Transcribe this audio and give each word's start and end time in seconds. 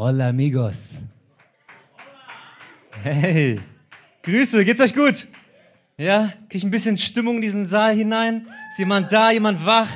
Hola 0.00 0.28
amigos. 0.28 1.02
Hey, 3.02 3.58
Grüße, 4.22 4.64
geht's 4.64 4.80
euch 4.80 4.94
gut? 4.94 5.26
Ja, 5.96 6.32
krieg 6.48 6.54
ich 6.54 6.62
ein 6.62 6.70
bisschen 6.70 6.96
Stimmung 6.96 7.34
in 7.34 7.42
diesen 7.42 7.66
Saal 7.66 7.96
hinein? 7.96 8.46
Ist 8.70 8.78
jemand 8.78 9.12
da, 9.12 9.32
jemand 9.32 9.66
wach, 9.66 9.88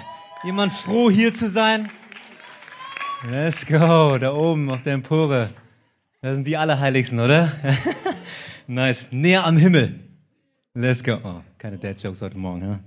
jemand 0.42 0.72
froh 0.72 1.08
hier 1.08 1.32
zu 1.32 1.48
sein? 1.48 1.88
Let's 3.30 3.64
go, 3.64 4.18
da 4.18 4.34
oben 4.34 4.72
auf 4.72 4.82
der 4.82 4.94
Empore. 4.94 5.50
Da 6.21 6.34
sind 6.34 6.48
die 6.48 6.57
Allerheiligsten, 6.57 7.21
oder? 7.21 7.53
nice, 8.66 9.12
näher 9.12 9.46
am 9.46 9.57
Himmel. 9.57 10.00
Let's 10.75 11.05
go. 11.05 11.21
Oh, 11.23 11.43
keine 11.59 11.79
Dad-Jokes 11.79 12.23
heute 12.23 12.39
Morgen, 12.39 12.62
ja? 12.62 12.80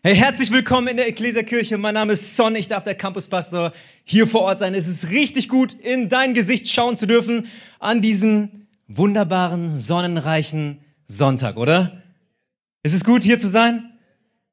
Hey, 0.00 0.14
herzlich 0.14 0.52
willkommen 0.52 0.86
in 0.86 0.96
der 0.96 1.08
Ekklesia 1.08 1.76
Mein 1.76 1.94
Name 1.94 2.12
ist 2.12 2.36
Son, 2.36 2.54
ich 2.54 2.68
darf 2.68 2.84
der 2.84 2.94
Campuspastor 2.94 3.72
hier 4.04 4.28
vor 4.28 4.42
Ort 4.42 4.60
sein. 4.60 4.74
Es 4.74 4.86
ist 4.86 5.10
richtig 5.10 5.48
gut, 5.48 5.72
in 5.72 6.08
dein 6.08 6.34
Gesicht 6.34 6.68
schauen 6.68 6.94
zu 6.94 7.08
dürfen 7.08 7.48
an 7.80 8.00
diesem 8.00 8.68
wunderbaren, 8.86 9.76
sonnenreichen 9.76 10.78
Sonntag, 11.06 11.56
oder? 11.56 12.00
Es 12.84 12.92
ist 12.94 13.04
gut, 13.04 13.24
hier 13.24 13.40
zu 13.40 13.48
sein. 13.48 13.92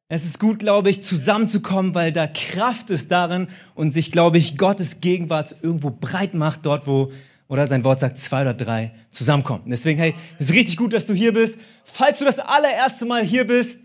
Es 0.08 0.26
ist 0.26 0.39
gut, 0.39 0.58
glaube 0.58 0.89
ich, 0.89 1.03
zusammenzukommen, 1.03 1.94
weil 1.94 2.12
da 2.12 2.25
Kraft 2.25 2.89
ist 2.89 3.12
darin 3.12 3.48
und 3.75 3.91
sich, 3.91 4.12
glaube 4.12 4.39
ich, 4.39 4.58
Gottes 4.58 5.00
Gegenwart 5.00 5.58
irgendwo 5.62 5.91
breit 5.91 6.34
macht, 6.34 6.66
dort, 6.66 6.88
wo, 6.88 7.12
oder 7.48 7.67
sein 7.67 7.84
Wort 7.84 8.00
sagt, 8.00 8.17
zwei 8.17 8.41
oder 8.41 8.55
drei 8.55 8.94
zusammenkommen. 9.12 9.66
Deswegen, 9.67 10.00
hey, 10.00 10.16
es 10.39 10.50
ist 10.50 10.55
richtig 10.55 10.77
gut, 10.77 10.91
dass 10.91 11.05
du 11.05 11.14
hier 11.14 11.34
bist. 11.34 11.59
Falls 11.84 12.17
du 12.17 12.25
das 12.25 12.39
allererste 12.39 13.05
Mal 13.05 13.23
hier 13.23 13.45
bist, 13.45 13.81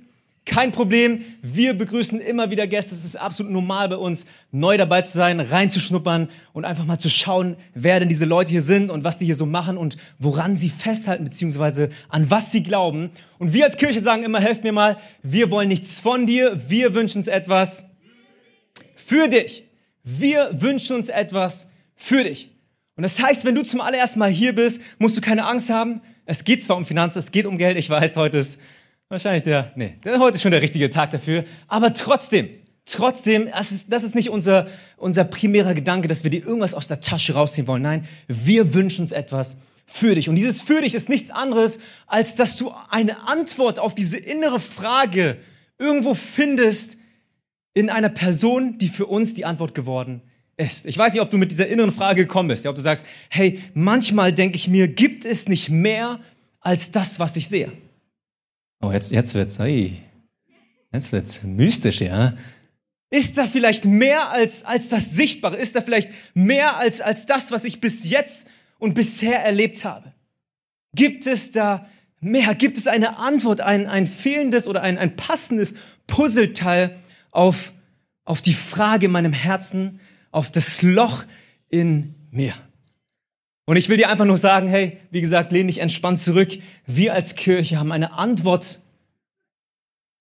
kein 0.47 0.73
Problem. 0.73 1.23
Wir 1.43 1.75
begrüßen 1.75 2.21
immer 2.21 2.51
wieder 2.51 2.67
Gäste. 2.67 2.95
Es 2.95 3.05
ist 3.05 3.17
absolut 3.17 3.53
normal 3.53 3.89
bei 3.89 3.97
uns, 3.97 4.27
neu 4.51 4.77
dabei 4.77 5.03
zu 5.03 5.16
sein, 5.16 5.39
reinzuschnuppern 5.39 6.29
und 6.53 6.65
einfach 6.65 6.85
mal 6.85 6.99
zu 6.99 7.11
schauen, 7.11 7.57
wer 7.75 8.01
denn 8.01 8.09
diese 8.09 8.25
Leute 8.25 8.51
hier 8.51 8.63
sind 8.63 8.91
und 8.91 9.05
was 9.05 9.19
die 9.19 9.27
hier 9.27 9.35
so 9.35 9.47
machen 9.47 9.77
und 9.77 9.97
woran 10.19 10.57
sie 10.57 10.71
festhalten, 10.71 11.25
beziehungsweise 11.25 11.91
an 12.09 12.30
was 12.30 12.52
sie 12.52 12.63
glauben. 12.63 13.10
Und 13.38 13.52
wir 13.52 13.65
als 13.65 13.77
Kirche 13.77 14.01
sagen 14.01 14.23
immer, 14.23 14.41
helft 14.41 14.65
mir 14.65 14.73
mal, 14.73 14.97
wir 15.23 15.51
wollen 15.51 15.69
nichts 15.69 16.01
von 16.01 16.27
dir, 16.27 16.60
wir 16.69 16.95
wünschen 16.95 17.19
uns 17.19 17.29
etwas 17.29 17.87
für 18.97 19.29
dich. 19.29 19.65
Wir 20.02 20.51
wünschen 20.52 20.97
uns 20.97 21.10
etwas 21.10 21.71
für 21.95 22.25
dich. 22.25 22.51
Und 22.97 23.02
das 23.02 23.23
heißt, 23.23 23.45
wenn 23.45 23.54
du 23.54 23.63
zum 23.63 23.80
allerersten 23.80 24.19
Mal 24.19 24.30
hier 24.30 24.54
bist, 24.54 24.82
musst 24.99 25.16
du 25.16 25.21
keine 25.21 25.47
Angst 25.47 25.71
haben. 25.71 26.01
Es 26.27 26.45
geht 26.45 26.63
zwar 26.63 26.77
um 26.77 26.85
Finanzen, 26.85 27.19
es 27.19 27.30
geht 27.30 27.47
um 27.47 27.59
Geld. 27.59 27.77
Ich 27.77 27.88
weiß, 27.88 28.16
heute 28.16 28.38
ist 28.38 28.60
Wahrscheinlich 29.11 29.43
der, 29.43 29.73
nee, 29.75 29.97
heute 30.07 30.37
ist 30.37 30.43
schon 30.43 30.53
der 30.53 30.63
richtige 30.63 30.89
Tag 30.89 31.11
dafür. 31.11 31.45
Aber 31.66 31.93
trotzdem, 31.95 32.49
trotzdem, 32.85 33.49
das 33.51 33.73
ist, 33.73 33.93
das 33.93 34.05
ist 34.05 34.15
nicht 34.15 34.30
unser, 34.30 34.69
unser 34.97 35.25
primärer 35.25 35.75
Gedanke, 35.75 36.07
dass 36.07 36.23
wir 36.23 36.30
dir 36.30 36.47
irgendwas 36.47 36.75
aus 36.75 36.87
der 36.87 37.01
Tasche 37.01 37.35
rausziehen 37.35 37.66
wollen. 37.66 37.83
Nein, 37.83 38.07
wir 38.29 38.73
wünschen 38.73 39.03
uns 39.03 39.11
etwas 39.11 39.57
für 39.85 40.15
dich. 40.15 40.29
Und 40.29 40.37
dieses 40.37 40.63
für 40.63 40.81
dich 40.81 40.95
ist 40.95 41.09
nichts 41.09 41.33
anderes, 41.33 41.81
als 42.07 42.37
dass 42.37 42.57
du 42.57 42.73
eine 42.88 43.27
Antwort 43.27 43.81
auf 43.81 43.97
diese 43.97 44.16
innere 44.16 44.61
Frage 44.61 45.38
irgendwo 45.77 46.15
findest 46.15 46.97
in 47.75 47.91
einer 47.91 48.11
Person, 48.11 48.79
die 48.79 48.88
für 48.88 49.07
uns 49.07 49.35
die 49.35 49.45
Antwort 49.45 49.75
geworden 49.75 50.23
ist. 50.57 50.87
Ich 50.87 50.97
weiß 50.97 51.15
nicht, 51.15 51.23
ob 51.23 51.31
du 51.31 51.38
mit 51.38 51.51
dieser 51.51 51.66
inneren 51.66 51.91
Frage 51.91 52.23
gekommen 52.23 52.49
bist, 52.49 52.65
ja, 52.65 52.71
ob 52.71 52.77
du 52.77 52.83
sagst, 52.83 53.05
hey, 53.29 53.59
manchmal 53.75 54.33
denke 54.33 54.55
ich 54.55 54.69
mir, 54.69 54.87
gibt 54.87 55.25
es 55.25 55.49
nicht 55.49 55.69
mehr 55.69 56.21
als 56.61 56.93
das, 56.93 57.19
was 57.19 57.37
ich 57.37 57.49
sehe? 57.49 57.73
Oh, 58.80 58.92
jetzt, 58.92 59.12
jetzt 59.12 59.34
wird's, 59.34 59.59
hey, 59.59 60.02
jetzt 60.92 61.12
wird's 61.12 61.42
mystisch, 61.42 62.00
ja. 62.00 62.34
Ist 63.10 63.36
da 63.36 63.46
vielleicht 63.46 63.84
mehr 63.84 64.31
als, 64.31 64.64
als 64.64 64.88
das 64.88 65.10
Sichtbare? 65.10 65.56
Ist 65.56 65.76
da 65.76 65.82
vielleicht 65.82 66.10
mehr 66.34 66.76
als, 66.76 67.00
als 67.00 67.26
das, 67.26 67.50
was 67.50 67.64
ich 67.64 67.81
bis 67.81 68.08
jetzt 68.08 68.48
und 68.78 68.94
bisher 68.94 69.44
erlebt 69.44 69.84
habe? 69.84 70.14
Gibt 70.94 71.26
es 71.26 71.50
da 71.50 71.88
mehr? 72.20 72.54
Gibt 72.54 72.78
es 72.78 72.86
eine 72.86 73.19
Antwort, 73.19 73.60
ein, 73.60 73.86
ein 73.86 74.06
fehlendes 74.06 74.66
oder 74.66 74.82
ein, 74.82 74.97
ein 74.97 75.16
passendes 75.16 75.74
Puzzleteil 76.06 76.96
auf, 77.32 77.72
auf 78.24 78.40
die 78.40 78.54
Frage 78.54 79.06
in 79.06 79.12
meinem 79.12 79.32
Herzen, 79.32 80.00
auf 80.30 80.50
das 80.50 80.82
Loch 80.82 81.24
in 81.69 82.14
mir? 82.30 82.54
Und 83.70 83.76
ich 83.76 83.88
will 83.88 83.97
dir 83.97 84.08
einfach 84.08 84.25
nur 84.25 84.36
sagen, 84.36 84.66
hey, 84.66 84.98
wie 85.12 85.20
gesagt, 85.20 85.53
lehn 85.53 85.69
dich 85.69 85.78
entspannt 85.78 86.19
zurück. 86.19 86.58
Wir 86.88 87.14
als 87.14 87.36
Kirche 87.36 87.78
haben 87.78 87.92
eine 87.92 88.14
Antwort. 88.14 88.81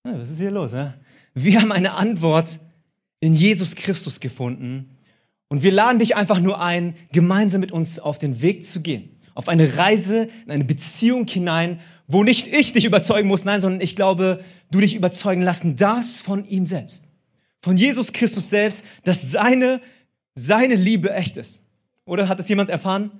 was 0.04 0.30
ist 0.30 0.38
hier 0.38 0.52
los? 0.52 0.70
Ja? 0.70 0.94
Wir 1.34 1.60
haben 1.60 1.72
eine 1.72 1.94
Antwort 1.94 2.60
in 3.18 3.34
Jesus 3.34 3.74
Christus 3.74 4.20
gefunden. 4.20 4.96
Und 5.48 5.64
wir 5.64 5.72
laden 5.72 5.98
dich 5.98 6.14
einfach 6.14 6.38
nur 6.38 6.60
ein, 6.60 6.94
gemeinsam 7.10 7.60
mit 7.60 7.72
uns 7.72 7.98
auf 7.98 8.20
den 8.20 8.40
Weg 8.40 8.64
zu 8.64 8.82
gehen. 8.82 9.10
Auf 9.34 9.48
eine 9.48 9.76
Reise, 9.76 10.28
in 10.44 10.52
eine 10.52 10.62
Beziehung 10.62 11.26
hinein, 11.26 11.80
wo 12.06 12.22
nicht 12.22 12.46
ich 12.46 12.72
dich 12.72 12.84
überzeugen 12.84 13.26
muss, 13.26 13.44
nein, 13.44 13.60
sondern 13.60 13.80
ich 13.80 13.96
glaube, 13.96 14.44
du 14.70 14.78
dich 14.78 14.94
überzeugen 14.94 15.42
lassen 15.42 15.74
darfst 15.74 16.22
von 16.22 16.46
ihm 16.46 16.66
selbst. 16.66 17.02
Von 17.62 17.76
Jesus 17.76 18.12
Christus 18.12 18.48
selbst, 18.48 18.86
dass 19.02 19.32
seine, 19.32 19.80
seine 20.36 20.76
Liebe 20.76 21.12
echt 21.12 21.36
ist. 21.36 21.64
Oder 22.04 22.28
hat 22.28 22.38
es 22.38 22.48
jemand 22.48 22.70
erfahren? 22.70 23.10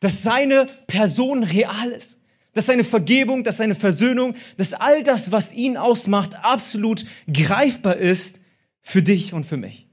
Dass 0.00 0.22
seine 0.22 0.68
Person 0.86 1.42
real 1.42 1.90
ist, 1.90 2.20
dass 2.52 2.66
seine 2.66 2.84
Vergebung, 2.84 3.44
dass 3.44 3.58
seine 3.58 3.74
Versöhnung, 3.74 4.34
dass 4.56 4.72
all 4.72 5.02
das, 5.02 5.32
was 5.32 5.52
ihn 5.52 5.76
ausmacht, 5.76 6.34
absolut 6.42 7.04
greifbar 7.32 7.96
ist 7.96 8.40
für 8.82 9.02
dich 9.02 9.32
und 9.32 9.44
für 9.44 9.56
mich. 9.56 9.86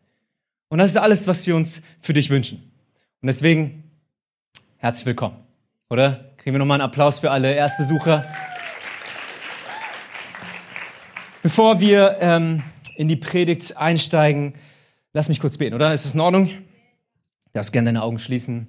Und 0.70 0.80
das 0.80 0.92
ist 0.92 0.98
alles, 0.98 1.28
was 1.28 1.46
wir 1.46 1.56
uns 1.56 1.84
für 2.00 2.14
dich 2.14 2.30
wünschen. 2.30 2.72
Und 3.22 3.28
deswegen 3.28 3.84
herzlich 4.78 5.06
willkommen, 5.06 5.38
oder? 5.90 6.32
Kriegen 6.38 6.56
wir 6.56 6.60
nochmal 6.60 6.82
einen 6.82 6.90
Applaus 6.90 7.20
für 7.22 7.32
alle 7.32 7.54
Erstbesucher. 7.54 8.28
Bevor 11.42 11.80
wir 11.80 12.18
ähm, 12.22 12.64
in 12.96 13.08
die 13.08 13.16
Predigt 13.16 13.78
einsteigen, 13.78 14.56
lass 15.14 15.30
mich 15.30 15.40
kurz 15.40 15.58
beten, 15.58 15.76
oder? 15.76 15.94
Ist 15.94 16.06
es 16.06 16.14
in 16.14 16.20
Ordnung? 16.20 16.48
Du 16.48 16.56
darfst 17.54 17.72
gerne 17.72 17.88
deine 17.88 18.02
Augen 18.02 18.20
schließen. 18.20 18.68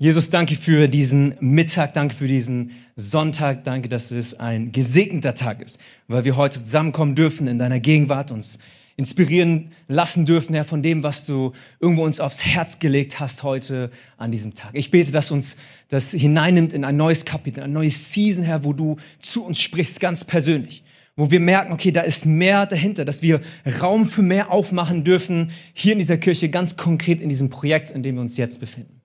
Jesus, 0.00 0.30
danke 0.30 0.54
für 0.54 0.86
diesen 0.86 1.34
Mittag, 1.40 1.92
danke 1.94 2.14
für 2.14 2.28
diesen 2.28 2.70
Sonntag, 2.94 3.64
danke, 3.64 3.88
dass 3.88 4.12
es 4.12 4.38
ein 4.38 4.70
gesegneter 4.70 5.34
Tag 5.34 5.60
ist, 5.60 5.80
weil 6.06 6.24
wir 6.24 6.36
heute 6.36 6.62
zusammenkommen 6.62 7.16
dürfen 7.16 7.48
in 7.48 7.58
deiner 7.58 7.80
Gegenwart, 7.80 8.30
uns 8.30 8.60
inspirieren 8.96 9.72
lassen 9.88 10.24
dürfen, 10.24 10.54
Herr, 10.54 10.62
von 10.62 10.84
dem, 10.84 11.02
was 11.02 11.26
du 11.26 11.50
irgendwo 11.80 12.04
uns 12.04 12.20
aufs 12.20 12.46
Herz 12.46 12.78
gelegt 12.78 13.18
hast 13.18 13.42
heute 13.42 13.90
an 14.18 14.30
diesem 14.30 14.54
Tag. 14.54 14.70
Ich 14.74 14.92
bete, 14.92 15.10
dass 15.10 15.32
uns 15.32 15.56
das 15.88 16.12
hineinnimmt 16.12 16.74
in 16.74 16.84
ein 16.84 16.96
neues 16.96 17.24
Kapitel, 17.24 17.64
ein 17.64 17.72
neues 17.72 18.12
Season, 18.12 18.44
Herr, 18.44 18.62
wo 18.62 18.72
du 18.72 18.98
zu 19.18 19.44
uns 19.44 19.60
sprichst, 19.60 19.98
ganz 19.98 20.24
persönlich 20.24 20.84
wo 21.16 21.32
wir 21.32 21.40
merken, 21.40 21.72
okay, 21.72 21.90
da 21.90 22.02
ist 22.02 22.26
mehr 22.26 22.64
dahinter, 22.64 23.04
dass 23.04 23.22
wir 23.22 23.40
Raum 23.82 24.06
für 24.06 24.22
mehr 24.22 24.52
aufmachen 24.52 25.02
dürfen, 25.02 25.50
hier 25.74 25.94
in 25.94 25.98
dieser 25.98 26.16
Kirche, 26.16 26.48
ganz 26.48 26.76
konkret 26.76 27.20
in 27.20 27.28
diesem 27.28 27.50
Projekt, 27.50 27.90
in 27.90 28.04
dem 28.04 28.14
wir 28.14 28.20
uns 28.20 28.36
jetzt 28.36 28.60
befinden. 28.60 28.97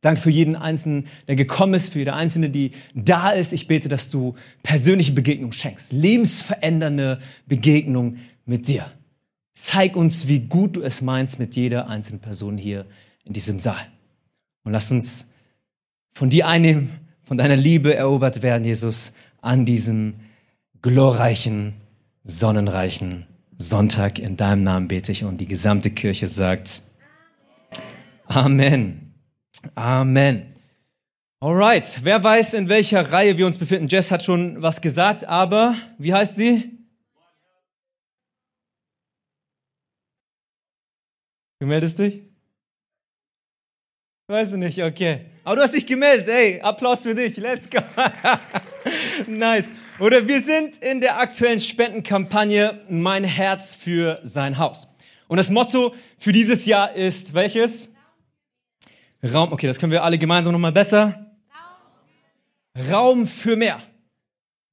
Danke 0.00 0.20
für 0.22 0.30
jeden 0.30 0.56
Einzelnen, 0.56 1.08
der 1.28 1.36
gekommen 1.36 1.74
ist, 1.74 1.92
für 1.92 1.98
jede 1.98 2.14
Einzelne, 2.14 2.48
die 2.48 2.72
da 2.94 3.30
ist. 3.30 3.52
Ich 3.52 3.66
bete, 3.66 3.88
dass 3.88 4.08
du 4.08 4.34
persönliche 4.62 5.12
Begegnung 5.12 5.52
schenkst, 5.52 5.92
lebensverändernde 5.92 7.20
Begegnung 7.46 8.16
mit 8.46 8.68
dir. 8.68 8.90
Zeig 9.52 9.96
uns, 9.96 10.26
wie 10.26 10.40
gut 10.40 10.76
du 10.76 10.82
es 10.82 11.02
meinst 11.02 11.38
mit 11.38 11.54
jeder 11.54 11.88
einzelnen 11.88 12.20
Person 12.20 12.56
hier 12.56 12.86
in 13.24 13.34
diesem 13.34 13.58
Saal. 13.58 13.84
Und 14.64 14.72
lass 14.72 14.90
uns 14.90 15.30
von 16.12 16.30
dir 16.30 16.48
einnehmen, 16.48 16.90
von 17.22 17.36
deiner 17.36 17.56
Liebe 17.56 17.94
erobert 17.94 18.42
werden, 18.42 18.64
Jesus, 18.64 19.12
an 19.42 19.66
diesem 19.66 20.14
glorreichen, 20.80 21.74
sonnenreichen 22.24 23.26
Sonntag. 23.58 24.18
In 24.18 24.38
deinem 24.38 24.62
Namen 24.62 24.88
bete 24.88 25.12
ich 25.12 25.24
und 25.24 25.38
die 25.38 25.46
gesamte 25.46 25.90
Kirche 25.90 26.26
sagt 26.26 26.84
Amen. 28.26 29.09
Amen. 29.74 30.54
Alright, 31.40 32.00
wer 32.02 32.22
weiß, 32.22 32.54
in 32.54 32.68
welcher 32.68 33.12
Reihe 33.12 33.38
wir 33.38 33.46
uns 33.46 33.56
befinden? 33.56 33.88
Jess 33.88 34.10
hat 34.10 34.24
schon 34.24 34.60
was 34.62 34.80
gesagt, 34.80 35.24
aber 35.24 35.74
wie 35.98 36.12
heißt 36.12 36.36
sie? 36.36 36.78
Du 41.60 41.66
meldest 41.66 41.98
dich? 41.98 42.22
Weißt 44.28 44.52
du 44.52 44.58
nicht, 44.58 44.82
okay. 44.82 45.26
Aber 45.44 45.56
du 45.56 45.62
hast 45.62 45.74
dich 45.74 45.86
gemeldet, 45.86 46.28
ey, 46.28 46.60
Applaus 46.60 47.02
für 47.02 47.14
dich, 47.14 47.36
let's 47.38 47.68
go. 47.68 47.80
nice. 49.26 49.70
Oder 49.98 50.26
wir 50.28 50.40
sind 50.40 50.78
in 50.78 51.00
der 51.00 51.18
aktuellen 51.18 51.58
Spendenkampagne 51.58 52.80
Mein 52.88 53.24
Herz 53.24 53.74
für 53.74 54.20
sein 54.22 54.58
Haus. 54.58 54.88
Und 55.26 55.38
das 55.38 55.50
Motto 55.50 55.94
für 56.16 56.32
dieses 56.32 56.66
Jahr 56.66 56.94
ist 56.94 57.34
welches? 57.34 57.90
Raum, 59.22 59.52
okay, 59.52 59.66
das 59.66 59.78
können 59.78 59.92
wir 59.92 60.02
alle 60.02 60.16
gemeinsam 60.16 60.52
nochmal 60.52 60.72
besser. 60.72 61.26
Raum. 62.90 63.26
Für 63.26 63.56
mehr. 63.56 63.82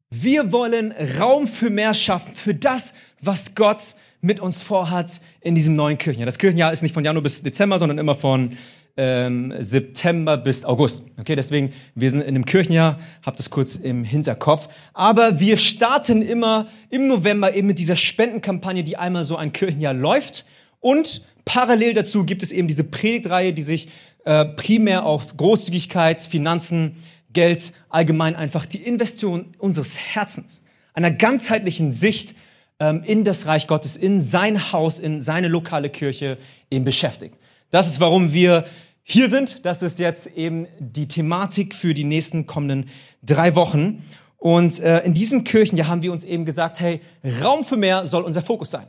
Wir 0.10 0.54
wollen 0.54 0.94
Raum 1.20 1.48
für 1.48 1.70
mehr 1.70 1.94
schaffen, 1.94 2.34
für 2.34 2.54
das, 2.54 2.94
was 3.20 3.56
Gott 3.56 3.96
mit 4.22 4.40
uns 4.40 4.64
vorhat 4.64 5.20
in 5.42 5.54
diesem 5.54 5.76
neuen 5.76 5.98
Kirchenjahr. 5.98 6.26
Das 6.26 6.38
Kirchenjahr 6.38 6.72
ist 6.72 6.82
nicht 6.82 6.94
von 6.94 7.04
Januar 7.04 7.24
bis 7.24 7.44
Dezember, 7.44 7.78
sondern 7.78 7.98
immer 7.98 8.16
von 8.16 8.58
ähm, 8.96 9.54
September 9.60 10.38
bis 10.38 10.64
August. 10.64 11.08
Okay, 11.20 11.36
deswegen, 11.36 11.74
wir 11.94 12.10
sind 12.10 12.22
in 12.22 12.30
einem 12.30 12.46
Kirchenjahr, 12.46 13.00
habt 13.24 13.38
das 13.38 13.50
kurz 13.50 13.76
im 13.76 14.06
Hinterkopf. 14.06 14.70
Aber 14.94 15.42
wir 15.42 15.58
starten 15.58 16.22
immer 16.22 16.68
im 16.90 17.08
November 17.08 17.54
eben 17.54 17.68
mit 17.68 17.80
dieser 17.80 17.98
Spendenkampagne, 17.98 18.86
die 18.86 18.96
einmal 18.96 19.26
so 19.26 19.36
ein 19.36 19.52
Kirchenjahr 19.52 19.94
läuft. 19.94 20.46
Und 20.80 21.24
parallel 21.44 21.94
dazu 21.94 22.24
gibt 22.24 22.44
es 22.44 22.52
eben 22.52 22.68
diese 22.68 22.86
Predigtreihe, 22.86 23.52
die 23.52 23.62
sich 23.62 23.90
äh, 24.28 24.44
primär 24.44 25.06
auf 25.06 25.38
Großzügigkeit, 25.38 26.20
Finanzen, 26.20 26.98
Geld, 27.32 27.72
allgemein 27.88 28.36
einfach 28.36 28.66
die 28.66 28.84
Investition 28.84 29.56
unseres 29.58 29.98
Herzens, 29.98 30.64
einer 30.94 31.12
ganzheitlichen 31.12 31.94
Sicht 31.94 32.36
ähm, 32.82 33.04
in 33.06 33.24
das 33.24 33.46
Reich 33.48 33.68
Gottes, 33.68 33.96
in 33.96 34.20
sein 34.20 34.74
Haus, 34.74 35.00
in 35.00 35.22
seine 35.22 35.48
lokale 35.48 35.90
Kirche 35.90 36.38
eben 36.70 36.84
beschäftigt. 36.84 37.38
Das 37.70 37.88
ist, 37.88 38.02
warum 38.02 38.34
wir 38.34 38.66
hier 39.02 39.30
sind. 39.30 39.66
Das 39.66 39.82
ist 39.82 39.98
jetzt 39.98 40.28
eben 40.36 40.68
die 40.78 41.08
Thematik 41.08 41.74
für 41.74 41.94
die 41.94 42.04
nächsten 42.04 42.46
kommenden 42.48 42.90
drei 43.24 43.56
Wochen. 43.56 44.04
Und 44.36 44.82
äh, 44.82 45.06
in 45.06 45.14
diesem 45.14 45.46
Kirchenjahr 45.46 45.88
haben 45.88 46.02
wir 46.02 46.12
uns 46.12 46.26
eben 46.26 46.44
gesagt, 46.44 46.82
hey, 46.82 47.00
Raum 47.42 47.64
für 47.64 47.78
mehr 47.78 48.06
soll 48.06 48.24
unser 48.24 48.42
Fokus 48.42 48.72
sein. 48.72 48.88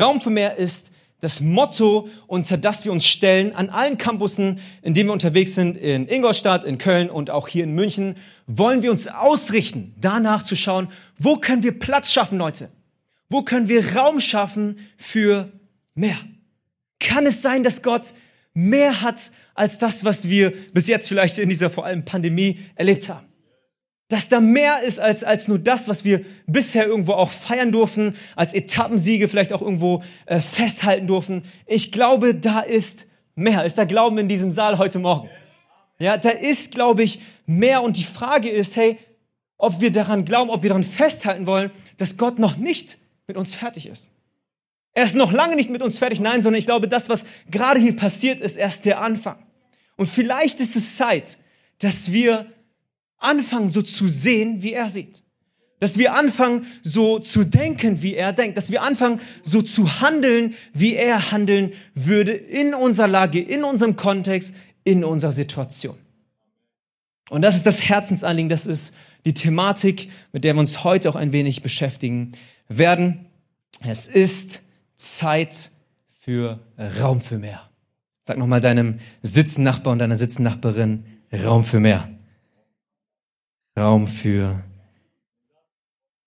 Raum 0.00 0.20
für 0.20 0.30
mehr 0.30 0.56
ist 0.56 0.90
das 1.24 1.40
Motto, 1.40 2.08
unter 2.26 2.58
das 2.58 2.84
wir 2.84 2.92
uns 2.92 3.06
stellen 3.06 3.54
an 3.54 3.70
allen 3.70 3.98
Campussen, 3.98 4.60
in 4.82 4.94
denen 4.94 5.08
wir 5.08 5.14
unterwegs 5.14 5.54
sind, 5.54 5.76
in 5.76 6.06
Ingolstadt, 6.06 6.64
in 6.64 6.78
Köln 6.78 7.10
und 7.10 7.30
auch 7.30 7.48
hier 7.48 7.64
in 7.64 7.74
München, 7.74 8.16
wollen 8.46 8.82
wir 8.82 8.90
uns 8.90 9.08
ausrichten, 9.08 9.94
danach 9.98 10.42
zu 10.42 10.54
schauen, 10.54 10.88
wo 11.18 11.36
können 11.36 11.62
wir 11.62 11.78
Platz 11.78 12.12
schaffen, 12.12 12.38
Leute? 12.38 12.70
Wo 13.30 13.42
können 13.42 13.68
wir 13.68 13.96
Raum 13.96 14.20
schaffen 14.20 14.78
für 14.98 15.50
mehr? 15.94 16.18
Kann 17.00 17.26
es 17.26 17.42
sein, 17.42 17.62
dass 17.62 17.82
Gott 17.82 18.12
mehr 18.52 19.00
hat 19.00 19.32
als 19.54 19.78
das, 19.78 20.04
was 20.04 20.28
wir 20.28 20.52
bis 20.72 20.86
jetzt 20.86 21.08
vielleicht 21.08 21.38
in 21.38 21.48
dieser 21.48 21.70
vor 21.70 21.86
allem 21.86 22.04
Pandemie 22.04 22.60
erlebt 22.76 23.08
haben. 23.08 23.26
Dass 24.08 24.28
da 24.28 24.40
mehr 24.40 24.82
ist 24.82 25.00
als, 25.00 25.24
als 25.24 25.48
nur 25.48 25.58
das, 25.58 25.88
was 25.88 26.04
wir 26.04 26.24
bisher 26.46 26.86
irgendwo 26.86 27.12
auch 27.12 27.30
feiern 27.30 27.72
durften, 27.72 28.16
als 28.36 28.52
Etappensiege 28.52 29.28
vielleicht 29.28 29.52
auch 29.52 29.62
irgendwo 29.62 30.02
äh, 30.26 30.40
festhalten 30.40 31.06
durften. 31.06 31.44
Ich 31.66 31.90
glaube, 31.90 32.34
da 32.34 32.60
ist 32.60 33.06
mehr. 33.34 33.64
Ist 33.64 33.78
da 33.78 33.84
Glauben 33.84 34.18
in 34.18 34.28
diesem 34.28 34.52
Saal 34.52 34.78
heute 34.78 34.98
Morgen? 34.98 35.28
Ja, 35.98 36.16
da 36.16 36.30
ist, 36.30 36.74
glaube 36.74 37.02
ich, 37.02 37.20
mehr. 37.46 37.82
Und 37.82 37.96
die 37.96 38.04
Frage 38.04 38.50
ist, 38.50 38.76
hey, 38.76 38.98
ob 39.56 39.80
wir 39.80 39.92
daran 39.92 40.24
glauben, 40.24 40.50
ob 40.50 40.62
wir 40.62 40.68
daran 40.68 40.84
festhalten 40.84 41.46
wollen, 41.46 41.70
dass 41.96 42.16
Gott 42.16 42.38
noch 42.38 42.56
nicht 42.56 42.98
mit 43.26 43.36
uns 43.36 43.54
fertig 43.54 43.86
ist. 43.86 44.12
Er 44.92 45.04
ist 45.04 45.16
noch 45.16 45.32
lange 45.32 45.56
nicht 45.56 45.70
mit 45.70 45.82
uns 45.82 45.98
fertig, 45.98 46.20
nein, 46.20 46.42
sondern 46.42 46.58
ich 46.58 46.66
glaube, 46.66 46.88
das, 46.88 47.08
was 47.08 47.24
gerade 47.50 47.80
hier 47.80 47.96
passiert, 47.96 48.40
ist 48.40 48.56
erst 48.56 48.84
der 48.84 49.00
Anfang. 49.00 49.38
Und 49.96 50.06
vielleicht 50.06 50.60
ist 50.60 50.76
es 50.76 50.96
Zeit, 50.96 51.38
dass 51.80 52.12
wir 52.12 52.46
anfangen, 53.24 53.68
so 53.68 53.82
zu 53.82 54.08
sehen, 54.08 54.62
wie 54.62 54.72
er 54.72 54.88
sieht. 54.88 55.22
Dass 55.80 55.98
wir 55.98 56.14
anfangen, 56.14 56.66
so 56.82 57.18
zu 57.18 57.44
denken, 57.44 58.00
wie 58.02 58.14
er 58.14 58.32
denkt. 58.32 58.56
Dass 58.56 58.70
wir 58.70 58.82
anfangen, 58.82 59.20
so 59.42 59.60
zu 59.60 60.00
handeln, 60.00 60.54
wie 60.72 60.94
er 60.94 61.32
handeln 61.32 61.72
würde 61.94 62.32
in 62.32 62.74
unserer 62.74 63.08
Lage, 63.08 63.40
in 63.40 63.64
unserem 63.64 63.96
Kontext, 63.96 64.54
in 64.84 65.04
unserer 65.04 65.32
Situation. 65.32 65.96
Und 67.30 67.42
das 67.42 67.56
ist 67.56 67.66
das 67.66 67.88
Herzensanliegen, 67.88 68.48
das 68.48 68.66
ist 68.66 68.94
die 69.24 69.34
Thematik, 69.34 70.10
mit 70.32 70.44
der 70.44 70.54
wir 70.54 70.60
uns 70.60 70.84
heute 70.84 71.08
auch 71.08 71.16
ein 71.16 71.32
wenig 71.32 71.62
beschäftigen 71.62 72.32
werden. 72.68 73.26
Es 73.80 74.06
ist 74.06 74.62
Zeit 74.96 75.70
für 76.20 76.60
Raum 77.00 77.20
für 77.20 77.38
mehr. 77.38 77.68
Sag 78.24 78.38
nochmal 78.38 78.60
deinem 78.60 79.00
Sitznachbar 79.22 79.92
und 79.92 79.98
deiner 79.98 80.16
Sitznachbarin, 80.16 81.04
Raum 81.32 81.64
für 81.64 81.80
mehr. 81.80 82.08
Raum 83.76 84.06
für. 84.06 84.62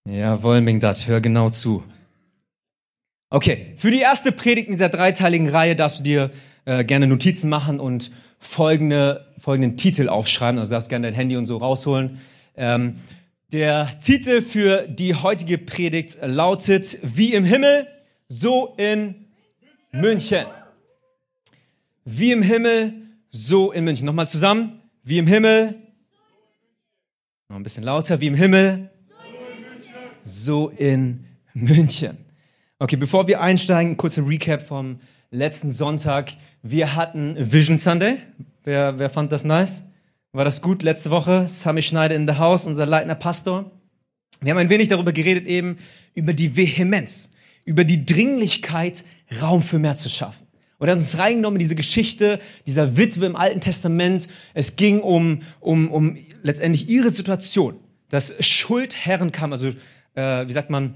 Jawohl, 0.05 0.61
Mingdat, 0.61 1.07
hör 1.07 1.21
genau 1.21 1.49
zu. 1.49 1.83
Okay, 3.29 3.73
für 3.77 3.89
die 3.89 3.99
erste 3.99 4.31
Predigt 4.31 4.67
in 4.67 4.73
dieser 4.73 4.89
dreiteiligen 4.89 5.49
Reihe 5.49 5.75
darfst 5.75 5.99
du 5.99 6.03
dir 6.03 6.31
äh, 6.65 6.83
gerne 6.83 7.07
Notizen 7.07 7.49
machen 7.49 7.79
und 7.79 8.11
folgende, 8.39 9.33
folgenden 9.37 9.77
Titel 9.77 10.09
aufschreiben. 10.09 10.59
Also 10.59 10.73
darfst 10.73 10.89
gerne 10.89 11.07
dein 11.07 11.13
Handy 11.13 11.37
und 11.37 11.45
so 11.45 11.57
rausholen. 11.57 12.19
Ähm, 12.55 12.99
der 13.53 13.97
Titel 13.99 14.41
für 14.41 14.85
die 14.87 15.15
heutige 15.15 15.57
Predigt 15.57 16.17
lautet 16.21 16.99
Wie 17.01 17.33
im 17.33 17.45
Himmel, 17.45 17.87
so 18.27 18.75
in 18.77 19.27
München. 19.93 20.45
Wie 22.03 22.33
im 22.33 22.41
Himmel, 22.41 22.93
so 23.29 23.71
in 23.71 23.85
München. 23.85 24.05
Nochmal 24.05 24.27
zusammen. 24.27 24.81
Wie 25.03 25.17
im 25.17 25.27
Himmel. 25.27 25.86
Noch 27.49 27.55
ein 27.55 27.63
bisschen 27.63 27.85
lauter. 27.85 28.19
Wie 28.19 28.27
im 28.27 28.33
Himmel, 28.33 28.89
so 30.21 30.67
in 30.67 31.23
München. 31.53 32.17
Okay, 32.77 32.97
bevor 32.97 33.29
wir 33.29 33.39
einsteigen, 33.39 33.95
kurzer 33.95 34.27
Recap 34.27 34.61
vom 34.61 34.99
letzten 35.31 35.71
Sonntag. 35.71 36.33
Wir 36.61 36.95
hatten 36.95 37.37
Vision 37.39 37.77
Sunday. 37.77 38.17
Wer, 38.65 38.99
wer 38.99 39.09
fand 39.09 39.31
das 39.31 39.45
nice? 39.45 39.83
War 40.33 40.43
das 40.43 40.61
gut 40.61 40.83
letzte 40.83 41.09
Woche? 41.09 41.47
Sami 41.47 41.81
Schneider 41.81 42.15
in 42.15 42.27
the 42.27 42.33
House, 42.33 42.67
unser 42.67 42.85
leitender 42.85 43.15
Pastor. 43.15 43.71
Wir 44.41 44.51
haben 44.51 44.59
ein 44.59 44.69
wenig 44.69 44.89
darüber 44.89 45.13
geredet, 45.13 45.47
eben 45.47 45.77
über 46.15 46.33
die 46.33 46.57
Vehemenz, 46.57 47.31
über 47.63 47.85
die 47.85 48.05
Dringlichkeit, 48.05 49.05
Raum 49.41 49.61
für 49.61 49.79
mehr 49.79 49.95
zu 49.95 50.09
schaffen. 50.09 50.47
Und 50.79 50.87
er 50.87 50.91
hat 50.91 50.99
uns 50.99 51.17
reingenommen 51.17 51.55
in 51.55 51.63
diese 51.63 51.75
Geschichte 51.75 52.39
dieser 52.67 52.97
Witwe 52.97 53.25
im 53.25 53.35
Alten 53.35 53.61
Testament. 53.61 54.27
Es 54.53 54.75
ging 54.75 54.99
um, 54.99 55.41
um, 55.59 55.89
um 55.89 56.17
letztendlich 56.43 56.89
ihre 56.89 57.09
Situation, 57.09 57.79
dass 58.09 58.35
Schuldherren 58.39 59.31
kamen, 59.31 59.53
also 59.53 59.69
äh, 60.15 60.47
wie 60.47 60.53
sagt 60.53 60.69
man, 60.69 60.95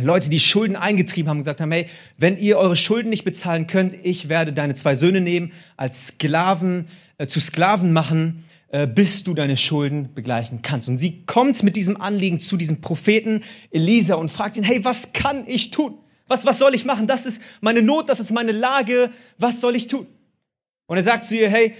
Leute, 0.00 0.28
die 0.28 0.40
Schulden 0.40 0.76
eingetrieben 0.76 1.28
haben, 1.28 1.38
gesagt 1.38 1.60
haben, 1.60 1.70
hey, 1.70 1.86
wenn 2.18 2.36
ihr 2.36 2.58
eure 2.58 2.76
Schulden 2.76 3.10
nicht 3.10 3.24
bezahlen 3.24 3.66
könnt, 3.66 3.94
ich 4.02 4.28
werde 4.28 4.52
deine 4.52 4.74
zwei 4.74 4.94
Söhne 4.94 5.20
nehmen, 5.20 5.52
als 5.76 6.08
Sklaven, 6.08 6.88
äh, 7.18 7.26
zu 7.26 7.40
Sklaven 7.40 7.92
machen 7.92 8.44
äh, 8.74 8.88
bis 8.88 9.22
du 9.22 9.34
deine 9.34 9.56
Schulden 9.56 10.12
begleichen 10.14 10.60
kannst. 10.60 10.88
Und 10.88 10.96
sie 10.96 11.24
kommt 11.26 11.62
mit 11.62 11.76
diesem 11.76 12.00
Anliegen 12.00 12.40
zu 12.40 12.56
diesem 12.56 12.80
Propheten 12.80 13.44
Elisa 13.70 14.16
und 14.16 14.32
fragt 14.32 14.56
ihn, 14.56 14.64
hey, 14.64 14.84
was 14.84 15.12
kann 15.12 15.44
ich 15.46 15.70
tun? 15.70 15.98
Was, 16.26 16.44
was 16.44 16.58
soll 16.58 16.74
ich 16.74 16.84
machen? 16.84 17.06
Das 17.06 17.24
ist 17.24 17.40
meine 17.60 17.82
Not, 17.82 18.08
das 18.08 18.18
ist 18.18 18.32
meine 18.32 18.50
Lage. 18.50 19.12
Was 19.38 19.60
soll 19.60 19.76
ich 19.76 19.86
tun? 19.86 20.08
Und 20.86 20.96
er 20.96 21.04
sagt 21.04 21.22
zu 21.22 21.36
ihr, 21.36 21.48
hey, 21.48 21.76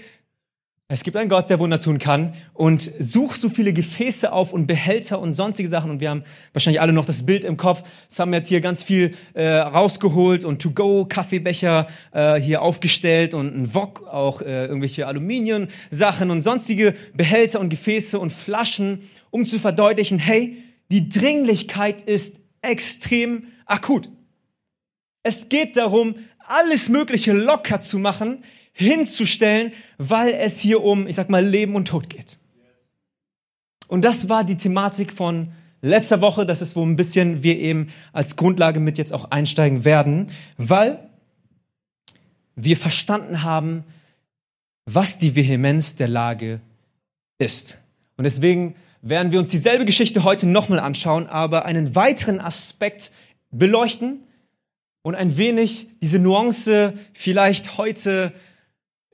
es 0.87 1.03
gibt 1.03 1.17
einen 1.17 1.29
Gott, 1.29 1.49
der 1.49 1.59
Wunder 1.59 1.79
tun 1.79 1.97
kann 1.97 2.35
und 2.53 2.91
such 2.99 3.37
so 3.37 3.49
viele 3.49 3.73
Gefäße 3.73 4.31
auf 4.31 4.53
und 4.53 4.67
Behälter 4.67 5.19
und 5.19 5.33
sonstige 5.33 5.67
Sachen. 5.67 5.89
Und 5.89 5.99
wir 5.99 6.11
haben 6.11 6.23
wahrscheinlich 6.53 6.79
alle 6.79 6.93
noch 6.93 7.05
das 7.05 7.25
Bild 7.25 7.43
im 7.43 7.57
Kopf. 7.57 7.81
Sam 8.07 8.35
hat 8.35 8.45
hier 8.45 8.61
ganz 8.61 8.83
viel 8.83 9.15
äh, 9.33 9.47
rausgeholt 9.47 10.45
und 10.45 10.61
To-Go-Kaffeebecher 10.61 11.87
äh, 12.11 12.39
hier 12.39 12.61
aufgestellt 12.61 13.33
und 13.33 13.55
ein 13.55 13.73
Wok, 13.73 14.03
auch 14.03 14.43
äh, 14.43 14.65
irgendwelche 14.67 15.07
Aluminium-Sachen 15.07 16.29
und 16.29 16.43
sonstige 16.43 16.93
Behälter 17.15 17.61
und 17.61 17.69
Gefäße 17.69 18.19
und 18.19 18.31
Flaschen, 18.31 19.09
um 19.31 19.47
zu 19.47 19.57
verdeutlichen, 19.57 20.19
hey, 20.19 20.61
die 20.91 21.09
Dringlichkeit 21.09 22.03
ist 22.03 22.39
extrem 22.61 23.47
akut. 23.65 24.07
Es 25.23 25.49
geht 25.49 25.77
darum, 25.77 26.13
alles 26.47 26.89
Mögliche 26.89 27.33
locker 27.33 27.81
zu 27.81 27.97
machen, 27.97 28.43
hinzustellen, 28.77 29.71
weil 29.97 30.33
es 30.33 30.59
hier 30.59 30.83
um, 30.83 31.07
ich 31.07 31.15
sag 31.15 31.29
mal, 31.29 31.43
Leben 31.43 31.75
und 31.75 31.87
Tod 31.87 32.09
geht. 32.09 32.37
Und 33.87 34.03
das 34.03 34.27
war 34.27 34.43
die 34.43 34.57
Thematik 34.57 35.13
von 35.13 35.53
letzter 35.81 36.19
Woche. 36.19 36.45
Das 36.45 36.61
ist, 36.61 36.75
wo 36.75 36.85
ein 36.85 36.97
bisschen 36.97 37.41
wir 37.41 37.57
eben 37.57 37.87
als 38.11 38.35
Grundlage 38.35 38.81
mit 38.81 38.97
jetzt 38.97 39.13
auch 39.13 39.31
einsteigen 39.31 39.85
werden, 39.85 40.27
weil 40.57 41.09
wir 42.55 42.75
verstanden 42.75 43.43
haben, 43.43 43.85
was 44.85 45.17
die 45.19 45.35
Vehemenz 45.35 45.95
der 45.95 46.09
Lage 46.09 46.59
ist. 47.37 47.81
Und 48.17 48.25
deswegen 48.25 48.75
werden 49.01 49.31
wir 49.31 49.39
uns 49.39 49.49
dieselbe 49.49 49.85
Geschichte 49.85 50.23
heute 50.23 50.47
nochmal 50.47 50.79
anschauen, 50.79 51.27
aber 51.27 51.65
einen 51.65 51.95
weiteren 51.95 52.41
Aspekt 52.41 53.11
beleuchten 53.51 54.23
und 55.01 55.15
ein 55.15 55.37
wenig 55.37 55.87
diese 56.01 56.19
Nuance 56.19 56.93
vielleicht 57.13 57.77
heute 57.77 58.33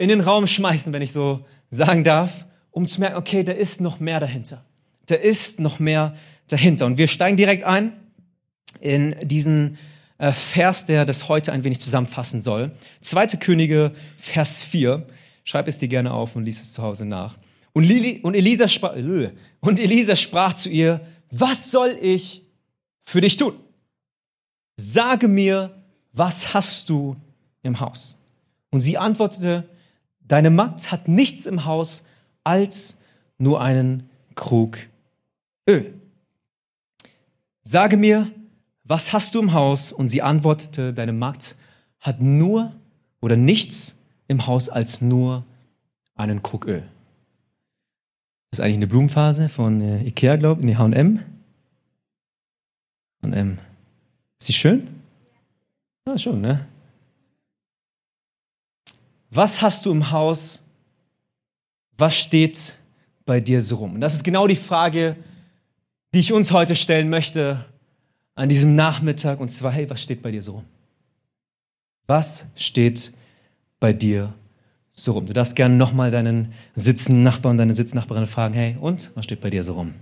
in 0.01 0.09
den 0.09 0.21
Raum 0.21 0.47
schmeißen, 0.47 0.91
wenn 0.93 1.03
ich 1.03 1.13
so 1.13 1.45
sagen 1.69 2.03
darf, 2.03 2.47
um 2.71 2.87
zu 2.87 2.99
merken, 2.99 3.17
okay, 3.17 3.43
da 3.43 3.51
ist 3.51 3.81
noch 3.81 3.99
mehr 3.99 4.19
dahinter. 4.19 4.65
Da 5.05 5.13
ist 5.15 5.59
noch 5.59 5.77
mehr 5.77 6.15
dahinter. 6.47 6.87
Und 6.87 6.97
wir 6.97 7.07
steigen 7.07 7.37
direkt 7.37 7.63
ein 7.63 7.93
in 8.79 9.15
diesen 9.21 9.77
äh, 10.17 10.31
Vers, 10.31 10.87
der 10.87 11.05
das 11.05 11.29
heute 11.29 11.51
ein 11.51 11.63
wenig 11.63 11.79
zusammenfassen 11.79 12.41
soll. 12.41 12.71
Zweite 13.01 13.37
Könige, 13.37 13.91
Vers 14.17 14.63
4. 14.63 15.05
Schreib 15.43 15.67
es 15.67 15.77
dir 15.77 15.87
gerne 15.87 16.11
auf 16.13 16.35
und 16.35 16.45
lies 16.45 16.61
es 16.61 16.73
zu 16.73 16.81
Hause 16.81 17.05
nach. 17.05 17.37
Und, 17.73 17.83
Lili, 17.83 18.21
und, 18.23 18.33
Elisa 18.33 18.65
äh, 18.95 19.29
und 19.59 19.79
Elisa 19.79 20.15
sprach 20.15 20.53
zu 20.53 20.69
ihr, 20.69 21.01
was 21.29 21.69
soll 21.69 21.95
ich 22.01 22.43
für 23.03 23.21
dich 23.21 23.37
tun? 23.37 23.53
Sage 24.77 25.27
mir, 25.27 25.83
was 26.11 26.55
hast 26.55 26.89
du 26.89 27.15
im 27.61 27.79
Haus? 27.79 28.17
Und 28.71 28.81
sie 28.81 28.97
antwortete, 28.97 29.69
Deine 30.31 30.49
Magd 30.49 30.93
hat 30.93 31.09
nichts 31.09 31.45
im 31.45 31.65
Haus 31.65 32.05
als 32.45 33.01
nur 33.37 33.59
einen 33.59 34.09
Krug 34.33 34.77
Öl. 35.67 35.93
Sage 37.63 37.97
mir, 37.97 38.31
was 38.85 39.11
hast 39.11 39.35
du 39.35 39.41
im 39.41 39.51
Haus? 39.51 39.91
Und 39.91 40.07
sie 40.07 40.21
antwortete, 40.21 40.93
deine 40.93 41.11
Magd 41.11 41.57
hat 41.99 42.21
nur 42.21 42.73
oder 43.19 43.35
nichts 43.35 43.99
im 44.29 44.47
Haus 44.47 44.69
als 44.69 45.01
nur 45.01 45.43
einen 46.15 46.41
Krug 46.41 46.65
Öl. 46.65 46.83
Das 48.51 48.59
ist 48.59 48.61
eigentlich 48.61 48.75
eine 48.77 48.87
Blumenphase 48.87 49.49
von 49.49 49.81
äh, 49.81 50.01
Ikea, 50.03 50.37
glaube 50.37 50.61
ich, 50.61 50.63
in 50.63 50.67
die 50.69 50.77
H&M. 50.77 51.19
H&M. 53.21 53.59
Ist 54.39 54.47
sie 54.47 54.53
schön? 54.53 54.87
Ja, 56.07 56.17
schon, 56.17 56.39
ne? 56.39 56.67
Was 59.31 59.61
hast 59.61 59.85
du 59.85 59.91
im 59.91 60.11
Haus? 60.11 60.61
Was 61.97 62.15
steht 62.15 62.75
bei 63.25 63.39
dir 63.39 63.61
so 63.61 63.77
rum? 63.77 63.95
Und 63.95 64.01
das 64.01 64.13
ist 64.13 64.23
genau 64.23 64.45
die 64.45 64.55
Frage, 64.55 65.15
die 66.13 66.19
ich 66.19 66.33
uns 66.33 66.51
heute 66.51 66.75
stellen 66.75 67.09
möchte 67.09 67.65
an 68.35 68.49
diesem 68.49 68.75
Nachmittag. 68.75 69.39
Und 69.39 69.49
zwar, 69.49 69.71
hey, 69.71 69.89
was 69.89 70.03
steht 70.03 70.21
bei 70.21 70.31
dir 70.31 70.41
so 70.41 70.53
rum? 70.53 70.65
Was 72.07 72.45
steht 72.55 73.13
bei 73.79 73.93
dir 73.93 74.33
so 74.91 75.13
rum? 75.13 75.25
Du 75.25 75.33
darfst 75.33 75.55
gerne 75.55 75.75
nochmal 75.75 76.11
deinen 76.11 76.53
sitzenden 76.75 77.23
Nachbarn, 77.23 77.57
deine 77.57 77.73
Sitznachbarin 77.73 78.27
fragen, 78.27 78.53
hey, 78.53 78.75
und 78.81 79.11
was 79.15 79.23
steht 79.23 79.39
bei 79.39 79.49
dir 79.49 79.63
so 79.63 79.75
rum? 79.75 79.93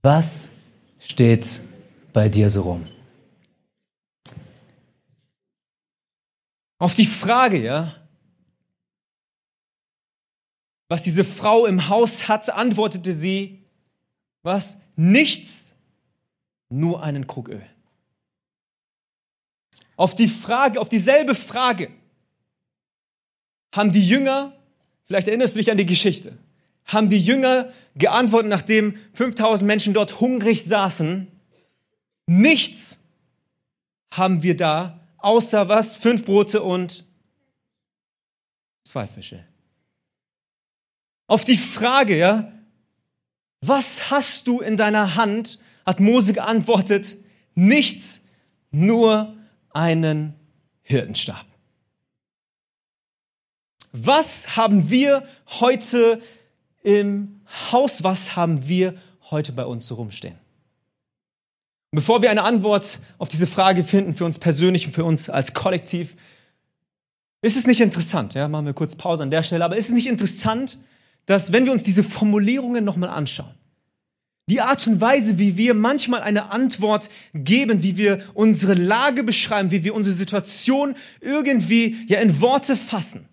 Was 0.00 0.50
steht 0.98 1.62
bei 2.14 2.30
dir 2.30 2.48
so 2.48 2.62
rum? 2.62 2.86
Auf 6.78 6.94
die 6.94 7.06
Frage, 7.06 7.62
ja, 7.62 7.94
was 10.88 11.02
diese 11.02 11.24
Frau 11.24 11.66
im 11.66 11.88
Haus 11.88 12.28
hat, 12.28 12.50
antwortete 12.50 13.12
sie, 13.12 13.64
was? 14.42 14.78
Nichts, 14.94 15.74
nur 16.68 17.02
einen 17.02 17.26
Krug 17.26 17.48
Öl. 17.48 17.66
Auf 19.96 20.14
die 20.14 20.28
Frage, 20.28 20.80
auf 20.80 20.88
dieselbe 20.88 21.34
Frage 21.34 21.90
haben 23.74 23.92
die 23.92 24.06
Jünger, 24.06 24.52
vielleicht 25.04 25.28
erinnerst 25.28 25.54
du 25.54 25.58
dich 25.58 25.70
an 25.70 25.78
die 25.78 25.86
Geschichte, 25.86 26.38
haben 26.84 27.10
die 27.10 27.20
Jünger 27.20 27.72
geantwortet, 27.94 28.50
nachdem 28.50 28.98
5000 29.14 29.66
Menschen 29.66 29.94
dort 29.94 30.20
hungrig 30.20 30.64
saßen, 30.64 31.26
nichts 32.26 33.00
haben 34.12 34.42
wir 34.42 34.56
da, 34.56 35.05
außer 35.26 35.68
was? 35.68 35.96
Fünf 35.96 36.24
Brote 36.24 36.62
und 36.62 37.04
zwei 38.84 39.06
Fische. 39.08 39.44
Auf 41.26 41.42
die 41.42 41.56
Frage, 41.56 42.16
ja, 42.16 42.52
was 43.60 44.10
hast 44.10 44.46
du 44.46 44.60
in 44.60 44.76
deiner 44.76 45.16
Hand, 45.16 45.58
hat 45.84 45.98
Mose 45.98 46.32
geantwortet, 46.32 47.16
nichts, 47.54 48.22
nur 48.70 49.36
einen 49.70 50.34
Hirtenstab. 50.82 51.44
Was 53.90 54.56
haben 54.56 54.90
wir 54.90 55.26
heute 55.60 56.22
im 56.84 57.40
Haus, 57.72 58.04
was 58.04 58.36
haben 58.36 58.68
wir 58.68 59.00
heute 59.30 59.52
bei 59.52 59.64
uns 59.64 59.88
so 59.88 59.96
rumstehen? 59.96 60.38
Und 61.92 61.96
bevor 61.96 62.22
wir 62.22 62.30
eine 62.30 62.42
Antwort 62.42 63.00
auf 63.18 63.28
diese 63.28 63.46
Frage 63.46 63.84
finden, 63.84 64.14
für 64.14 64.24
uns 64.24 64.38
persönlich 64.38 64.86
und 64.86 64.92
für 64.92 65.04
uns 65.04 65.30
als 65.30 65.54
Kollektiv, 65.54 66.16
ist 67.42 67.56
es 67.56 67.66
nicht 67.66 67.80
interessant, 67.80 68.34
ja, 68.34 68.48
machen 68.48 68.66
wir 68.66 68.74
kurz 68.74 68.96
Pause 68.96 69.22
an 69.22 69.30
der 69.30 69.42
Stelle, 69.42 69.64
aber 69.64 69.76
ist 69.76 69.88
es 69.88 69.94
nicht 69.94 70.08
interessant, 70.08 70.78
dass 71.26 71.52
wenn 71.52 71.64
wir 71.64 71.72
uns 71.72 71.84
diese 71.84 72.02
Formulierungen 72.02 72.84
nochmal 72.84 73.10
anschauen, 73.10 73.54
die 74.48 74.60
Art 74.60 74.86
und 74.86 75.00
Weise, 75.00 75.38
wie 75.38 75.56
wir 75.56 75.74
manchmal 75.74 76.22
eine 76.22 76.50
Antwort 76.50 77.10
geben, 77.34 77.82
wie 77.82 77.96
wir 77.96 78.22
unsere 78.34 78.74
Lage 78.74 79.24
beschreiben, 79.24 79.72
wie 79.72 79.82
wir 79.82 79.94
unsere 79.94 80.14
Situation 80.14 80.94
irgendwie 81.20 81.96
ja 82.06 82.20
in 82.20 82.40
Worte 82.40 82.76
fassen, 82.76 83.28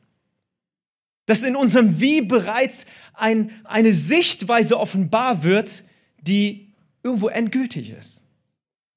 dass 1.28 1.44
in 1.44 1.56
unserem 1.56 2.00
Wie 2.00 2.22
bereits 2.22 2.88
ein, 3.14 3.52
eine 3.64 3.94
Sichtweise 3.94 4.80
offenbar 4.80 5.44
wird, 5.44 5.84
die 6.20 6.74
irgendwo 7.04 7.28
endgültig 7.28 7.92
ist. 7.92 8.23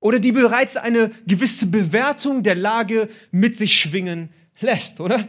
Oder 0.06 0.20
die 0.20 0.30
bereits 0.30 0.76
eine 0.76 1.10
gewisse 1.26 1.66
Bewertung 1.66 2.44
der 2.44 2.54
Lage 2.54 3.08
mit 3.32 3.56
sich 3.56 3.74
schwingen 3.74 4.28
lässt, 4.60 5.00
oder? 5.00 5.26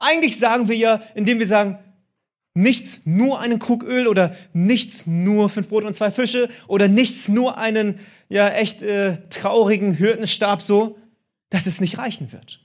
Eigentlich 0.00 0.40
sagen 0.40 0.66
wir 0.68 0.74
ja, 0.74 1.02
indem 1.14 1.38
wir 1.38 1.46
sagen, 1.46 1.78
nichts 2.52 3.02
nur 3.04 3.38
einen 3.38 3.60
Krug 3.60 3.84
Öl 3.84 4.08
oder 4.08 4.34
nichts 4.52 5.06
nur 5.06 5.48
fünf 5.48 5.68
Brote 5.68 5.86
und 5.86 5.94
zwei 5.94 6.10
Fische 6.10 6.48
oder 6.66 6.88
nichts 6.88 7.28
nur 7.28 7.58
einen 7.58 8.00
ja 8.28 8.48
echt 8.48 8.82
äh, 8.82 9.18
traurigen 9.30 9.92
Hirtenstab 9.92 10.62
so, 10.62 10.98
dass 11.50 11.66
es 11.66 11.80
nicht 11.80 11.96
reichen 11.96 12.32
wird. 12.32 12.60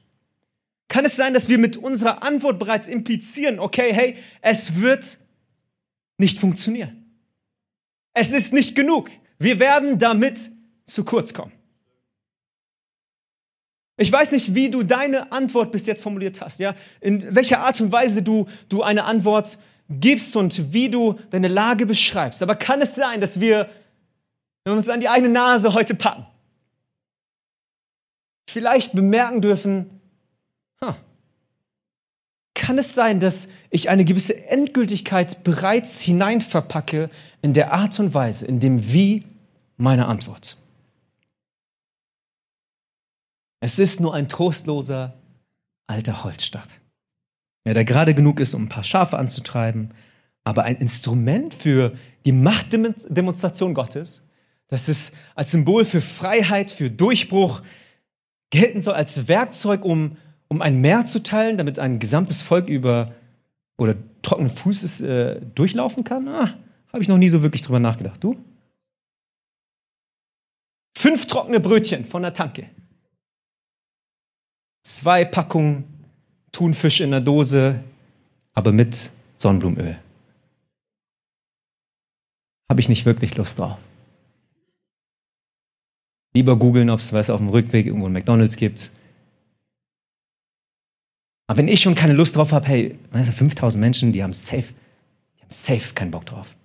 Kann 0.87 1.05
es 1.05 1.15
sein, 1.15 1.35
dass 1.35 1.49
wir 1.49 1.59
mit 1.59 1.77
unserer 1.77 2.23
Antwort 2.23 2.57
bereits 2.57 2.87
implizieren, 2.87 3.59
okay, 3.59 3.93
hey, 3.93 4.15
es 4.41 4.81
wird 4.81 5.19
nicht 6.17 6.39
funktionieren. 6.39 7.13
Es 8.15 8.31
ist 8.31 8.53
nicht 8.53 8.73
genug. 8.73 9.11
Wir 9.37 9.59
werden 9.59 9.99
damit 9.99 10.49
zu 10.93 11.03
kurz 11.03 11.33
kommen. 11.33 11.51
Ich 13.97 14.11
weiß 14.11 14.31
nicht, 14.31 14.55
wie 14.55 14.71
du 14.71 14.83
deine 14.83 15.31
Antwort 15.31 15.71
bis 15.71 15.85
jetzt 15.85 16.01
formuliert 16.01 16.41
hast, 16.41 16.59
ja? 16.59 16.73
In 17.01 17.35
welcher 17.35 17.59
Art 17.59 17.79
und 17.81 17.91
Weise 17.91 18.23
du, 18.23 18.47
du 18.67 18.81
eine 18.81 19.03
Antwort 19.03 19.59
gibst 19.89 20.35
und 20.35 20.73
wie 20.73 20.89
du 20.89 21.19
deine 21.29 21.47
Lage 21.47 21.85
beschreibst. 21.85 22.41
Aber 22.41 22.55
kann 22.55 22.81
es 22.81 22.95
sein, 22.95 23.21
dass 23.21 23.39
wir, 23.39 23.69
wenn 24.63 24.73
wir 24.73 24.77
uns 24.77 24.89
an 24.89 25.01
die 25.01 25.09
eigene 25.09 25.29
Nase 25.29 25.73
heute 25.73 25.93
packen, 25.93 26.25
vielleicht 28.49 28.93
bemerken 28.93 29.41
dürfen, 29.41 30.01
huh, 30.83 30.95
kann 32.55 32.77
es 32.77 32.95
sein, 32.95 33.19
dass 33.19 33.49
ich 33.69 33.89
eine 33.89 34.05
gewisse 34.05 34.45
Endgültigkeit 34.45 35.43
bereits 35.43 36.01
hineinverpacke 36.01 37.09
in 37.41 37.53
der 37.53 37.73
Art 37.73 37.99
und 37.99 38.13
Weise, 38.13 38.45
in 38.45 38.59
dem 38.59 38.91
Wie 38.93 39.25
meiner 39.77 40.07
Antwort? 40.07 40.57
Es 43.61 43.79
ist 43.79 44.01
nur 44.01 44.13
ein 44.13 44.27
trostloser 44.27 45.13
alter 45.87 46.23
Holzstab 46.23 46.67
ja, 47.65 47.73
der 47.73 47.85
gerade 47.85 48.13
genug 48.13 48.39
ist, 48.39 48.53
um 48.53 48.63
ein 48.63 48.69
paar 48.69 48.83
Schafe 48.83 49.17
anzutreiben, 49.17 49.93
aber 50.43 50.63
ein 50.63 50.77
Instrument 50.77 51.53
für 51.53 51.93
die 52.25 52.31
Machtdemonstration 52.31 53.73
Gottes, 53.73 54.25
das 54.67 54.87
es 54.87 55.13
als 55.35 55.51
Symbol 55.51 55.85
für 55.85 56.01
Freiheit, 56.01 56.71
für 56.71 56.89
Durchbruch 56.89 57.61
gelten 58.49 58.81
soll, 58.81 58.95
als 58.95 59.27
Werkzeug, 59.27 59.85
um, 59.85 60.17
um 60.47 60.61
ein 60.61 60.81
Meer 60.81 61.05
zu 61.05 61.21
teilen, 61.21 61.57
damit 61.57 61.77
ein 61.77 61.99
gesamtes 61.99 62.41
Volk 62.41 62.67
über 62.67 63.13
oder 63.77 63.95
trockenen 64.21 64.49
Fußes 64.49 65.01
äh, 65.01 65.41
durchlaufen 65.55 66.03
kann? 66.03 66.27
Ah, 66.27 66.57
Habe 66.91 67.01
ich 67.01 67.07
noch 67.07 67.17
nie 67.17 67.29
so 67.29 67.43
wirklich 67.43 67.61
drüber 67.61 67.79
nachgedacht. 67.79 68.23
Du? 68.23 68.37
Fünf 70.97 71.25
trockene 71.27 71.59
Brötchen 71.59 72.05
von 72.05 72.21
der 72.21 72.33
Tanke. 72.33 72.69
Zwei 74.83 75.25
Packungen 75.25 75.85
Thunfisch 76.51 77.01
in 77.01 77.11
der 77.11 77.21
Dose, 77.21 77.83
aber 78.53 78.71
mit 78.71 79.11
Sonnenblumenöl. 79.35 79.97
Habe 82.69 82.81
ich 82.81 82.89
nicht 82.89 83.05
wirklich 83.05 83.37
Lust 83.37 83.59
drauf. 83.59 83.77
Lieber 86.33 86.57
googeln, 86.57 86.89
ob 86.89 86.99
es 86.99 87.13
was 87.13 87.29
auf 87.29 87.39
dem 87.39 87.49
Rückweg 87.49 87.85
irgendwo 87.85 88.07
ein 88.07 88.13
McDonalds 88.13 88.55
gibt. 88.55 88.91
Aber 91.47 91.57
wenn 91.57 91.67
ich 91.67 91.81
schon 91.81 91.95
keine 91.95 92.13
Lust 92.13 92.35
drauf 92.35 92.53
habe, 92.53 92.67
hey, 92.67 92.97
weißt 93.11 93.29
du, 93.29 93.33
5000 93.33 93.79
Menschen, 93.81 94.13
die 94.13 94.23
haben 94.23 94.33
safe, 94.33 94.73
die 95.37 95.41
haben 95.41 95.51
safe 95.51 95.93
keinen 95.93 96.11
Bock 96.11 96.25
drauf. 96.25 96.55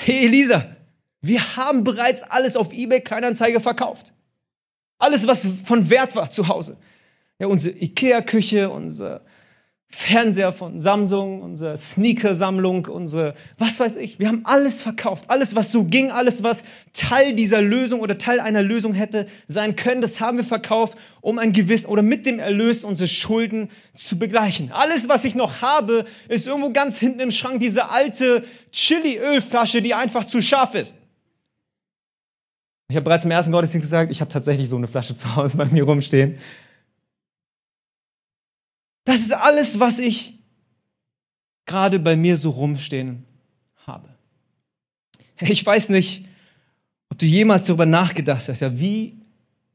Hey 0.00 0.26
Elisa, 0.26 0.76
wir 1.20 1.56
haben 1.56 1.84
bereits 1.84 2.22
alles 2.22 2.56
auf 2.56 2.72
eBay 2.72 3.00
Kleinanzeige 3.00 3.60
verkauft. 3.60 4.14
Alles, 5.04 5.26
was 5.26 5.48
von 5.64 5.90
Wert 5.90 6.16
war 6.16 6.30
zu 6.30 6.48
Hause 6.48 6.76
ja, 7.38 7.46
unsere 7.46 7.76
Ikea-Küche, 7.76 8.70
unser 8.70 9.22
Fernseher 9.86 10.50
von 10.50 10.80
Samsung, 10.80 11.40
unsere 11.40 11.76
Sneaker-Sammlung, 11.76 12.86
unsere, 12.86 13.34
was 13.58 13.78
weiß 13.78 13.96
ich. 13.96 14.18
Wir 14.18 14.26
haben 14.26 14.40
alles 14.44 14.82
verkauft. 14.82 15.26
Alles, 15.28 15.54
was 15.54 15.70
so 15.70 15.84
ging, 15.84 16.10
alles, 16.10 16.42
was 16.42 16.64
Teil 16.92 17.34
dieser 17.34 17.62
Lösung 17.62 18.00
oder 18.00 18.18
Teil 18.18 18.40
einer 18.40 18.62
Lösung 18.62 18.92
hätte 18.94 19.28
sein 19.46 19.76
können, 19.76 20.00
das 20.00 20.20
haben 20.20 20.36
wir 20.36 20.44
verkauft, 20.44 20.98
um 21.20 21.38
ein 21.38 21.52
gewissen 21.52 21.86
oder 21.86 22.02
mit 22.02 22.26
dem 22.26 22.40
Erlös 22.40 22.82
unsere 22.82 23.06
Schulden 23.08 23.70
zu 23.94 24.18
begleichen. 24.18 24.72
Alles, 24.72 25.08
was 25.08 25.24
ich 25.24 25.36
noch 25.36 25.60
habe, 25.60 26.06
ist 26.28 26.48
irgendwo 26.48 26.70
ganz 26.70 26.98
hinten 26.98 27.20
im 27.20 27.30
Schrank 27.30 27.60
diese 27.60 27.90
alte 27.90 28.44
Chili-Ölflasche, 28.72 29.80
die 29.80 29.94
einfach 29.94 30.24
zu 30.24 30.42
scharf 30.42 30.74
ist. 30.74 30.96
Ich 32.88 32.96
habe 32.96 33.04
bereits 33.04 33.24
im 33.24 33.30
ersten 33.30 33.52
Gottesdienst 33.52 33.86
gesagt, 33.86 34.10
ich 34.10 34.20
habe 34.20 34.30
tatsächlich 34.30 34.68
so 34.68 34.76
eine 34.76 34.86
Flasche 34.86 35.16
zu 35.16 35.36
Hause 35.36 35.56
bei 35.56 35.64
mir 35.66 35.84
rumstehen. 35.84 36.38
Das 39.04 39.20
ist 39.20 39.32
alles, 39.32 39.80
was 39.80 39.98
ich 39.98 40.38
gerade 41.66 41.98
bei 41.98 42.16
mir 42.16 42.36
so 42.36 42.50
rumstehen 42.50 43.24
habe. 43.86 44.08
Ich 45.40 45.64
weiß 45.64 45.88
nicht, 45.90 46.26
ob 47.10 47.18
du 47.18 47.26
jemals 47.26 47.66
darüber 47.66 47.86
nachgedacht 47.86 48.48
hast, 48.48 48.60
ja, 48.60 48.78
wie 48.78 49.18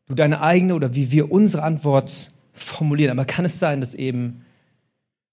du 0.06 0.16
deine 0.16 0.42
eigene 0.42 0.76
oder 0.76 0.96
wie 0.96 1.12
wir 1.12 1.32
unsere 1.32 1.64
Antwort 1.64 2.32
formulieren. 2.54 3.12
Aber 3.12 3.26
kann 3.26 3.46
es 3.46 3.60
sein, 3.60 3.82
dass 3.82 3.94
eben 3.94 4.46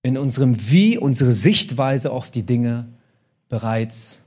in 0.02 0.16
unserem 0.16 0.71
Wie 0.71 0.99
unsere 0.99 1.33
Sichtweise 1.33 2.12
auf 2.12 2.30
die 2.30 2.45
Dinge 2.45 2.88
bereits 3.49 4.25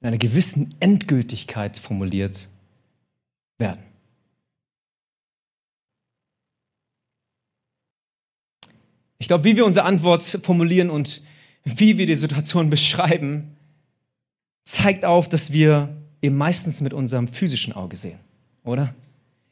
in 0.00 0.08
einer 0.08 0.18
gewissen 0.18 0.74
Endgültigkeit 0.80 1.78
formuliert 1.78 2.48
werden? 3.60 3.82
Ich 9.18 9.28
glaube, 9.28 9.44
wie 9.44 9.56
wir 9.56 9.66
unsere 9.66 9.84
Antwort 9.84 10.22
formulieren 10.42 10.90
und 10.90 11.22
wie 11.64 11.98
wir 11.98 12.06
die 12.06 12.14
Situation 12.14 12.70
beschreiben, 12.70 13.56
zeigt 14.64 15.04
auf, 15.04 15.28
dass 15.28 15.52
wir 15.52 15.94
eben 16.22 16.36
meistens 16.36 16.80
mit 16.80 16.94
unserem 16.94 17.28
physischen 17.28 17.72
Auge 17.74 17.96
sehen, 17.96 18.18
oder? 18.64 18.94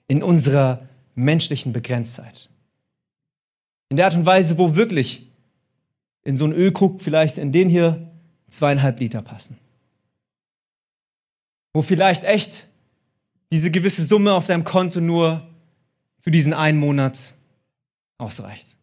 In 0.06 0.22
unserer 0.22 0.88
menschlichen 1.14 1.72
Begrenztheit. 1.72 2.48
In 3.90 3.96
der 3.96 4.06
Art 4.06 4.16
und 4.16 4.26
Weise, 4.26 4.58
wo 4.58 4.74
wirklich 4.74 5.26
in 6.24 6.36
so 6.36 6.44
einen 6.44 6.54
Ölkrug 6.54 7.02
vielleicht 7.02 7.38
in 7.38 7.52
den 7.52 7.68
hier 7.68 8.10
zweieinhalb 8.48 9.00
Liter 9.00 9.22
passen. 9.22 9.58
Wo 11.74 11.82
vielleicht 11.82 12.24
echt 12.24 12.68
diese 13.52 13.70
gewisse 13.70 14.02
Summe 14.02 14.32
auf 14.32 14.46
deinem 14.46 14.64
Konto 14.64 15.00
nur 15.00 15.48
für 16.20 16.30
diesen 16.30 16.52
einen 16.52 16.78
Monat 16.78 17.34
ausreicht. 18.18 18.76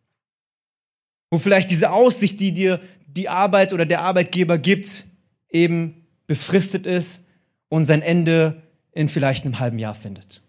Wo 1.29 1.37
vielleicht 1.37 1.69
diese 1.69 1.91
Aussicht, 1.91 2.39
die 2.39 2.53
dir 2.53 2.81
die 3.07 3.29
Arbeit 3.29 3.73
oder 3.73 3.85
der 3.85 4.01
Arbeitgeber 4.01 4.57
gibt, 4.57 5.05
eben 5.49 6.05
befristet 6.27 6.85
ist 6.85 7.25
und 7.69 7.85
sein 7.85 8.01
Ende 8.01 8.63
in 8.91 9.09
vielleicht 9.09 9.45
einem 9.45 9.59
halben 9.59 9.79
Jahr 9.79 9.95
findet. 9.95 10.41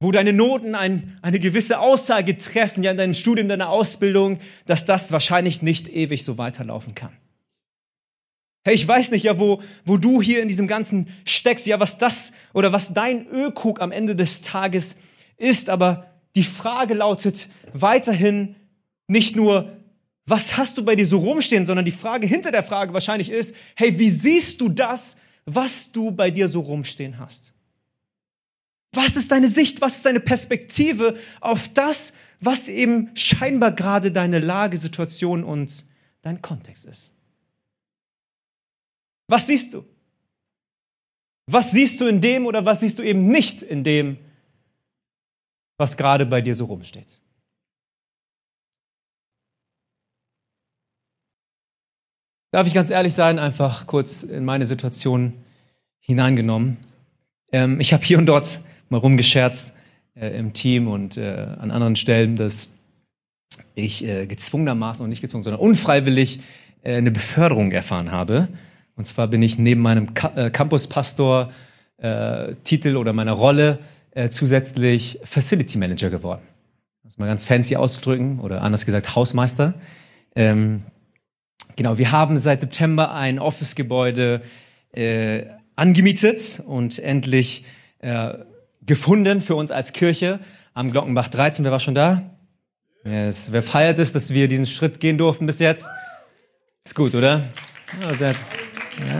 Wo 0.00 0.10
deine 0.10 0.32
Noten 0.32 0.74
ein, 0.74 1.18
eine 1.22 1.38
gewisse 1.38 1.78
Aussage 1.78 2.36
treffen, 2.36 2.82
ja 2.82 2.90
in 2.90 2.96
deinem 2.96 3.14
Studium, 3.14 3.48
deiner 3.48 3.68
Ausbildung, 3.68 4.40
dass 4.66 4.84
das 4.84 5.12
wahrscheinlich 5.12 5.62
nicht 5.62 5.88
ewig 5.88 6.24
so 6.24 6.38
weiterlaufen 6.38 6.94
kann. 6.94 7.16
Hey, 8.64 8.74
ich 8.74 8.86
weiß 8.86 9.10
nicht, 9.10 9.24
ja, 9.24 9.40
wo, 9.40 9.60
wo 9.84 9.96
du 9.96 10.22
hier 10.22 10.40
in 10.40 10.48
diesem 10.48 10.68
Ganzen 10.68 11.08
steckst, 11.24 11.66
ja, 11.66 11.80
was 11.80 11.98
das 11.98 12.32
oder 12.52 12.72
was 12.72 12.94
dein 12.94 13.26
Ölkrug 13.26 13.80
am 13.80 13.90
Ende 13.90 14.14
des 14.14 14.42
Tages 14.42 14.98
ist, 15.36 15.68
aber 15.68 16.12
die 16.36 16.44
Frage 16.44 16.94
lautet 16.94 17.48
weiterhin, 17.72 18.54
nicht 19.08 19.34
nur, 19.34 19.76
was 20.26 20.56
hast 20.56 20.78
du 20.78 20.84
bei 20.84 20.94
dir 20.94 21.06
so 21.06 21.18
rumstehen, 21.18 21.66
sondern 21.66 21.84
die 21.84 21.90
Frage 21.90 22.26
hinter 22.26 22.52
der 22.52 22.62
Frage 22.62 22.92
wahrscheinlich 22.94 23.30
ist, 23.30 23.54
hey, 23.76 23.98
wie 23.98 24.10
siehst 24.10 24.60
du 24.60 24.68
das, 24.68 25.16
was 25.44 25.90
du 25.90 26.12
bei 26.12 26.30
dir 26.30 26.46
so 26.46 26.60
rumstehen 26.60 27.18
hast? 27.18 27.52
Was 28.94 29.16
ist 29.16 29.32
deine 29.32 29.48
Sicht, 29.48 29.80
was 29.80 29.96
ist 29.96 30.06
deine 30.06 30.20
Perspektive 30.20 31.16
auf 31.40 31.68
das, 31.68 32.12
was 32.40 32.68
eben 32.68 33.10
scheinbar 33.14 33.72
gerade 33.72 34.12
deine 34.12 34.38
Lagesituation 34.38 35.42
und 35.42 35.84
dein 36.22 36.42
Kontext 36.42 36.86
ist? 36.86 37.12
Was 39.28 39.46
siehst 39.46 39.74
du? 39.74 39.84
Was 41.46 41.72
siehst 41.72 42.00
du 42.00 42.06
in 42.06 42.20
dem 42.20 42.46
oder 42.46 42.64
was 42.64 42.80
siehst 42.80 42.98
du 42.98 43.02
eben 43.02 43.28
nicht 43.28 43.62
in 43.62 43.84
dem, 43.84 44.18
was 45.78 45.96
gerade 45.96 46.26
bei 46.26 46.40
dir 46.40 46.54
so 46.54 46.66
rumsteht? 46.66 47.20
Darf 52.52 52.66
ich 52.66 52.74
ganz 52.74 52.90
ehrlich 52.90 53.14
sein, 53.14 53.38
einfach 53.38 53.86
kurz 53.86 54.22
in 54.22 54.44
meine 54.44 54.66
Situation 54.66 55.42
hineingenommen. 56.00 56.76
Ähm, 57.50 57.80
ich 57.80 57.92
habe 57.94 58.04
hier 58.04 58.18
und 58.18 58.26
dort 58.26 58.60
mal 58.90 58.98
rumgescherzt 58.98 59.74
äh, 60.14 60.38
im 60.38 60.52
Team 60.52 60.86
und 60.86 61.16
äh, 61.16 61.30
an 61.58 61.70
anderen 61.70 61.96
Stellen, 61.96 62.36
dass 62.36 62.70
ich 63.74 64.04
äh, 64.04 64.26
gezwungenermaßen 64.26 65.02
und 65.02 65.08
nicht 65.08 65.22
gezwungen, 65.22 65.42
sondern 65.42 65.62
unfreiwillig 65.62 66.40
äh, 66.82 66.96
eine 66.96 67.10
Beförderung 67.10 67.72
erfahren 67.72 68.12
habe. 68.12 68.48
Und 68.96 69.06
zwar 69.06 69.28
bin 69.28 69.42
ich 69.42 69.58
neben 69.58 69.80
meinem 69.80 70.08
äh, 70.36 70.50
Campuspastor-Titel 70.50 72.88
äh, 72.88 72.94
oder 72.94 73.12
meiner 73.12 73.32
Rolle 73.32 73.80
zusätzlich 74.28 75.20
Facility 75.24 75.78
Manager 75.78 76.10
geworden. 76.10 76.42
Das 77.02 77.14
ist 77.14 77.18
mal 77.18 77.24
ganz 77.24 77.46
fancy 77.46 77.76
auszudrücken 77.76 78.40
oder 78.40 78.60
anders 78.60 78.84
gesagt 78.84 79.16
Hausmeister. 79.16 79.72
Ähm, 80.36 80.82
Genau, 81.76 81.98
wir 81.98 82.12
haben 82.12 82.36
seit 82.36 82.60
September 82.60 83.12
ein 83.12 83.38
Office-Gebäude 83.38 84.42
äh, 84.92 85.44
angemietet 85.74 86.62
und 86.66 86.98
endlich 86.98 87.64
äh, 88.00 88.34
gefunden 88.82 89.40
für 89.40 89.54
uns 89.54 89.70
als 89.70 89.92
Kirche 89.92 90.40
am 90.74 90.90
Glockenbach 90.90 91.28
13. 91.28 91.64
Wer 91.64 91.72
war 91.72 91.80
schon 91.80 91.94
da? 91.94 92.36
Yes. 93.04 93.52
Wer 93.52 93.62
feiert 93.62 93.98
es, 93.98 94.12
dass 94.12 94.32
wir 94.32 94.48
diesen 94.48 94.66
Schritt 94.66 95.00
gehen 95.00 95.18
durften 95.18 95.46
bis 95.46 95.58
jetzt? 95.58 95.88
Ist 96.84 96.94
gut, 96.94 97.14
oder? 97.14 97.48
Ja, 98.00 98.14
sehr, 98.14 98.34
ja, 99.00 99.18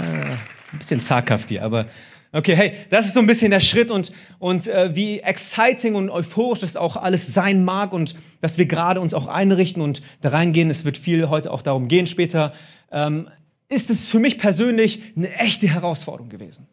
ein 0.72 0.78
bisschen 0.78 1.00
zaghaft 1.00 1.48
hier, 1.48 1.62
aber 1.64 1.86
Okay, 2.34 2.56
hey, 2.56 2.72
das 2.88 3.04
ist 3.04 3.12
so 3.12 3.20
ein 3.20 3.26
bisschen 3.26 3.50
der 3.50 3.60
Schritt 3.60 3.90
und, 3.90 4.10
und 4.38 4.66
äh, 4.66 4.96
wie 4.96 5.20
exciting 5.20 5.94
und 5.94 6.08
euphorisch 6.08 6.60
das 6.60 6.78
auch 6.78 6.96
alles 6.96 7.34
sein 7.34 7.62
mag 7.62 7.92
und 7.92 8.14
dass 8.40 8.56
wir 8.56 8.64
gerade 8.64 9.02
uns 9.02 9.12
auch 9.12 9.26
einrichten 9.26 9.82
und 9.82 10.00
da 10.22 10.30
reingehen. 10.30 10.70
Es 10.70 10.86
wird 10.86 10.96
viel 10.96 11.28
heute 11.28 11.50
auch 11.50 11.60
darum 11.60 11.88
gehen 11.88 12.06
später. 12.06 12.54
Ähm, 12.90 13.28
ist 13.68 13.90
es 13.90 14.10
für 14.10 14.18
mich 14.18 14.38
persönlich 14.38 15.02
eine 15.14 15.30
echte 15.34 15.68
Herausforderung 15.68 16.30
gewesen. 16.30 16.66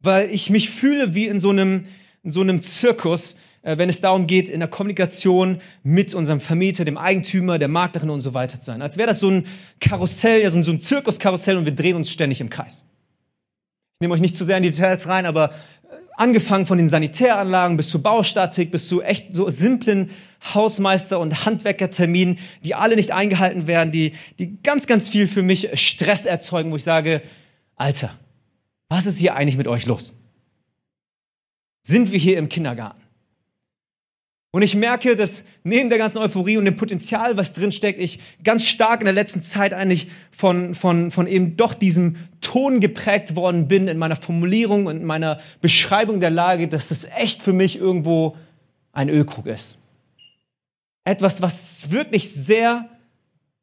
Weil 0.00 0.28
ich 0.30 0.50
mich 0.50 0.68
fühle 0.68 1.14
wie 1.14 1.28
in 1.28 1.40
so 1.40 1.48
einem, 1.48 1.86
in 2.24 2.30
so 2.30 2.40
einem 2.40 2.62
Zirkus, 2.62 3.36
äh, 3.62 3.78
wenn 3.78 3.88
es 3.88 4.00
darum 4.00 4.26
geht, 4.26 4.48
in 4.48 4.60
der 4.60 4.68
Kommunikation 4.68 5.60
mit 5.82 6.14
unserem 6.14 6.40
Vermieter, 6.40 6.84
dem 6.84 6.98
Eigentümer, 6.98 7.58
der 7.58 7.68
Maklerin 7.68 8.10
und 8.10 8.20
so 8.20 8.34
weiter 8.34 8.58
zu 8.58 8.66
sein. 8.66 8.82
Als 8.82 8.96
wäre 8.96 9.08
das 9.08 9.20
so 9.20 9.30
ein 9.30 9.46
Karussell, 9.78 10.42
ja, 10.42 10.50
so 10.50 10.58
ein, 10.58 10.80
Zirkuskarussell 10.80 11.56
und 11.56 11.66
wir 11.66 11.74
drehen 11.74 11.96
uns 11.96 12.10
ständig 12.10 12.40
im 12.40 12.50
Kreis. 12.50 12.86
Ich 13.96 14.00
nehme 14.00 14.14
euch 14.14 14.20
nicht 14.20 14.36
zu 14.36 14.44
sehr 14.44 14.56
in 14.56 14.62
die 14.62 14.70
Details 14.70 15.06
rein, 15.06 15.26
aber 15.26 15.50
äh, 15.50 15.96
angefangen 16.16 16.66
von 16.66 16.78
den 16.78 16.88
Sanitäranlagen 16.88 17.76
bis 17.76 17.90
zur 17.90 18.02
Baustatik, 18.02 18.70
bis 18.70 18.88
zu 18.88 19.02
echt 19.02 19.34
so 19.34 19.50
simplen 19.50 20.10
Hausmeister- 20.54 21.20
und 21.20 21.44
Handwerkerterminen, 21.44 22.38
die 22.64 22.74
alle 22.74 22.96
nicht 22.96 23.12
eingehalten 23.12 23.66
werden, 23.66 23.92
die, 23.92 24.14
die 24.38 24.62
ganz, 24.62 24.86
ganz 24.86 25.08
viel 25.08 25.26
für 25.26 25.42
mich 25.42 25.70
Stress 25.74 26.26
erzeugen, 26.26 26.72
wo 26.72 26.76
ich 26.76 26.84
sage, 26.84 27.22
Alter, 27.76 28.18
was 28.88 29.06
ist 29.06 29.18
hier 29.18 29.34
eigentlich 29.34 29.56
mit 29.56 29.68
euch 29.68 29.86
los? 29.86 30.23
Sind 31.84 32.10
wir 32.10 32.18
hier 32.18 32.38
im 32.38 32.48
Kindergarten? 32.48 33.02
Und 34.50 34.62
ich 34.62 34.74
merke, 34.74 35.16
dass 35.16 35.44
neben 35.64 35.88
der 35.88 35.98
ganzen 35.98 36.18
Euphorie 36.18 36.56
und 36.56 36.64
dem 36.64 36.76
Potenzial, 36.76 37.36
was 37.36 37.52
drinsteckt, 37.54 38.00
ich 38.00 38.20
ganz 38.44 38.66
stark 38.66 39.00
in 39.00 39.04
der 39.04 39.12
letzten 39.12 39.42
Zeit 39.42 39.74
eigentlich 39.74 40.08
von, 40.30 40.74
von, 40.74 41.10
von 41.10 41.26
eben 41.26 41.56
doch 41.56 41.74
diesem 41.74 42.16
Ton 42.40 42.78
geprägt 42.78 43.34
worden 43.36 43.66
bin 43.68 43.88
in 43.88 43.98
meiner 43.98 44.16
Formulierung 44.16 44.86
und 44.86 44.98
in 44.98 45.04
meiner 45.04 45.40
Beschreibung 45.60 46.20
der 46.20 46.30
Lage, 46.30 46.68
dass 46.68 46.88
das 46.88 47.04
echt 47.16 47.42
für 47.42 47.52
mich 47.52 47.76
irgendwo 47.76 48.36
ein 48.92 49.08
Ölkrug 49.08 49.46
ist. 49.46 49.78
Etwas, 51.02 51.42
was 51.42 51.90
wirklich 51.90 52.32
sehr 52.32 52.88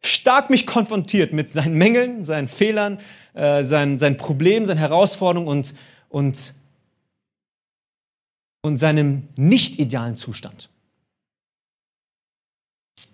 stark 0.03 0.49
mich 0.49 0.67
konfrontiert 0.67 1.31
mit 1.31 1.49
seinen 1.49 1.75
Mängeln, 1.75 2.25
seinen 2.25 2.49
Fehlern, 2.49 2.99
äh, 3.33 3.63
seinen, 3.63 3.97
seinen 3.97 4.17
Problemen, 4.17 4.65
seinen 4.65 4.77
Herausforderungen 4.77 5.47
und, 5.47 5.73
und, 6.09 6.53
und 8.61 8.77
seinem 8.77 9.27
nicht 9.35 9.79
idealen 9.79 10.15
Zustand. 10.15 10.69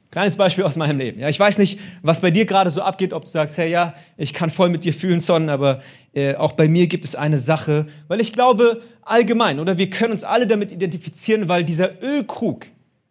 Kleines 0.10 0.38
Beispiel 0.38 0.64
aus 0.64 0.78
meinem 0.78 0.98
Leben. 0.98 1.20
Ja, 1.20 1.28
ich 1.28 1.40
weiß 1.40 1.58
nicht, 1.58 1.80
was 2.02 2.22
bei 2.22 2.32
dir 2.32 2.46
gerade 2.46 2.70
so 2.70 2.82
abgeht, 2.82 3.14
ob 3.14 3.26
du 3.26 3.30
sagst, 3.30 3.58
hey, 3.58 3.70
ja, 3.70 3.94
ich 4.16 4.34
kann 4.34 4.50
voll 4.50 4.70
mit 4.70 4.86
dir 4.86 4.94
fühlen, 4.94 5.20
Son, 5.20 5.50
aber 5.50 5.82
äh, 6.14 6.36
auch 6.36 6.54
bei 6.54 6.68
mir 6.68 6.88
gibt 6.88 7.04
es 7.04 7.16
eine 7.16 7.38
Sache, 7.38 7.88
weil 8.08 8.22
ich 8.22 8.32
glaube, 8.32 8.82
allgemein, 9.04 9.60
oder 9.60 9.78
wir 9.78 9.90
können 9.90 10.14
uns 10.14 10.24
alle 10.24 10.48
damit 10.48 10.72
identifizieren, 10.72 11.50
weil 11.50 11.64
dieser 11.66 12.02
Ölkrug 12.02 12.66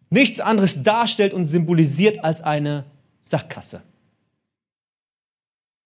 nichts 0.09 0.39
anderes 0.39 0.83
darstellt 0.83 1.33
und 1.33 1.45
symbolisiert 1.45 2.23
als 2.23 2.41
eine 2.41 2.85
Sackgasse. 3.19 3.83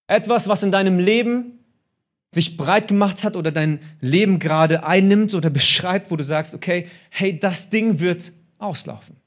Etwas, 0.08 0.48
was 0.48 0.64
in 0.64 0.72
deinem 0.72 0.98
Leben 0.98 1.60
sich 2.34 2.56
breit 2.56 2.88
gemacht 2.88 3.24
hat 3.24 3.36
oder 3.36 3.52
dein 3.52 3.80
Leben 4.00 4.40
gerade 4.40 4.86
einnimmt 4.86 5.34
oder 5.34 5.50
beschreibt, 5.50 6.12
wo 6.12 6.16
du 6.16 6.24
sagst, 6.24 6.56
okay, 6.56 6.88
hey, 7.10 7.38
das 7.38 7.70
Ding 7.70 8.00
wird 8.00 8.32
auslaufen. 8.58 9.18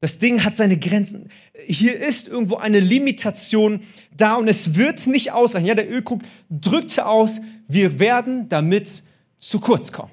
Das 0.00 0.18
Ding 0.18 0.44
hat 0.44 0.54
seine 0.54 0.78
Grenzen. 0.78 1.30
Hier 1.66 1.98
ist 1.98 2.28
irgendwo 2.28 2.56
eine 2.56 2.80
Limitation 2.80 3.80
da 4.14 4.34
und 4.34 4.48
es 4.48 4.74
wird 4.74 5.06
nicht 5.06 5.32
ausreichen. 5.32 5.64
Ja, 5.64 5.74
der 5.74 5.90
Ölkrug 5.90 6.20
drückte 6.50 7.06
aus, 7.06 7.40
wir 7.68 7.98
werden 7.98 8.50
damit 8.50 9.02
zu 9.38 9.60
kurz 9.60 9.92
kommen. 9.92 10.12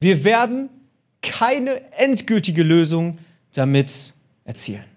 Wir 0.00 0.24
werden 0.24 0.68
keine 1.22 1.90
endgültige 1.92 2.62
Lösung 2.62 3.18
damit 3.52 4.12
erzielen. 4.44 4.89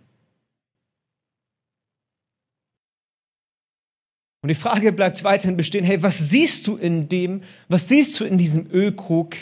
Und 4.43 4.49
die 4.49 4.56
Frage 4.56 4.91
bleibt 4.91 5.23
weiterhin 5.23 5.56
bestehen, 5.56 5.86
hey, 5.86 6.03
was 6.03 6.29
siehst 6.29 6.67
du 6.67 6.75
in 6.75 7.08
dem, 7.08 7.43
was 7.69 7.88
siehst 7.88 8.19
du 8.19 8.25
in 8.25 8.38
diesem 8.38 8.69
Ölkrug, 8.69 9.36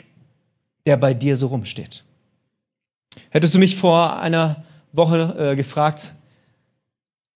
der 0.86 0.96
bei 0.96 1.16
dir 1.16 1.36
so 1.36 1.48
rumsteht? 1.48 2.04
Hättest 3.32 3.56
du 3.56 3.60
mich 3.60 3.76
vor 3.76 4.20
einer 4.20 4.64
Woche 4.94 5.36
äh, 5.40 5.56
gefragt 5.56 6.14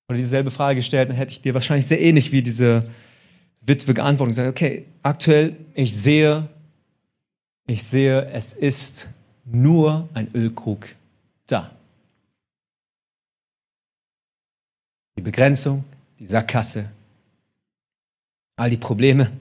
oder 0.07 0.17
dieselbe 0.17 0.51
Frage 0.51 0.75
gestellt, 0.75 1.09
dann 1.09 1.15
hätte 1.15 1.31
ich 1.31 1.41
dir 1.41 1.55
wahrscheinlich 1.55 1.87
sehr 1.87 1.99
ähnlich 1.99 2.31
wie 2.31 2.43
diese 2.43 2.87
Witwe 3.61 3.95
geantwortet 3.95 4.37
und 4.37 4.43
gesagt, 4.43 4.49
okay, 4.49 4.85
aktuell, 5.01 5.57
ich 5.73 5.95
sehe, 5.95 6.47
ich 7.65 7.83
sehe, 7.83 8.27
es 8.27 8.53
ist 8.53 9.09
nur 9.43 10.07
ein 10.13 10.29
Ölkrug 10.35 10.89
da. 11.47 11.71
Die 15.17 15.21
Begrenzung, 15.21 15.83
die 16.19 16.27
Sackgasse, 16.27 16.91
all 18.55 18.69
die 18.69 18.77
Probleme. 18.77 19.31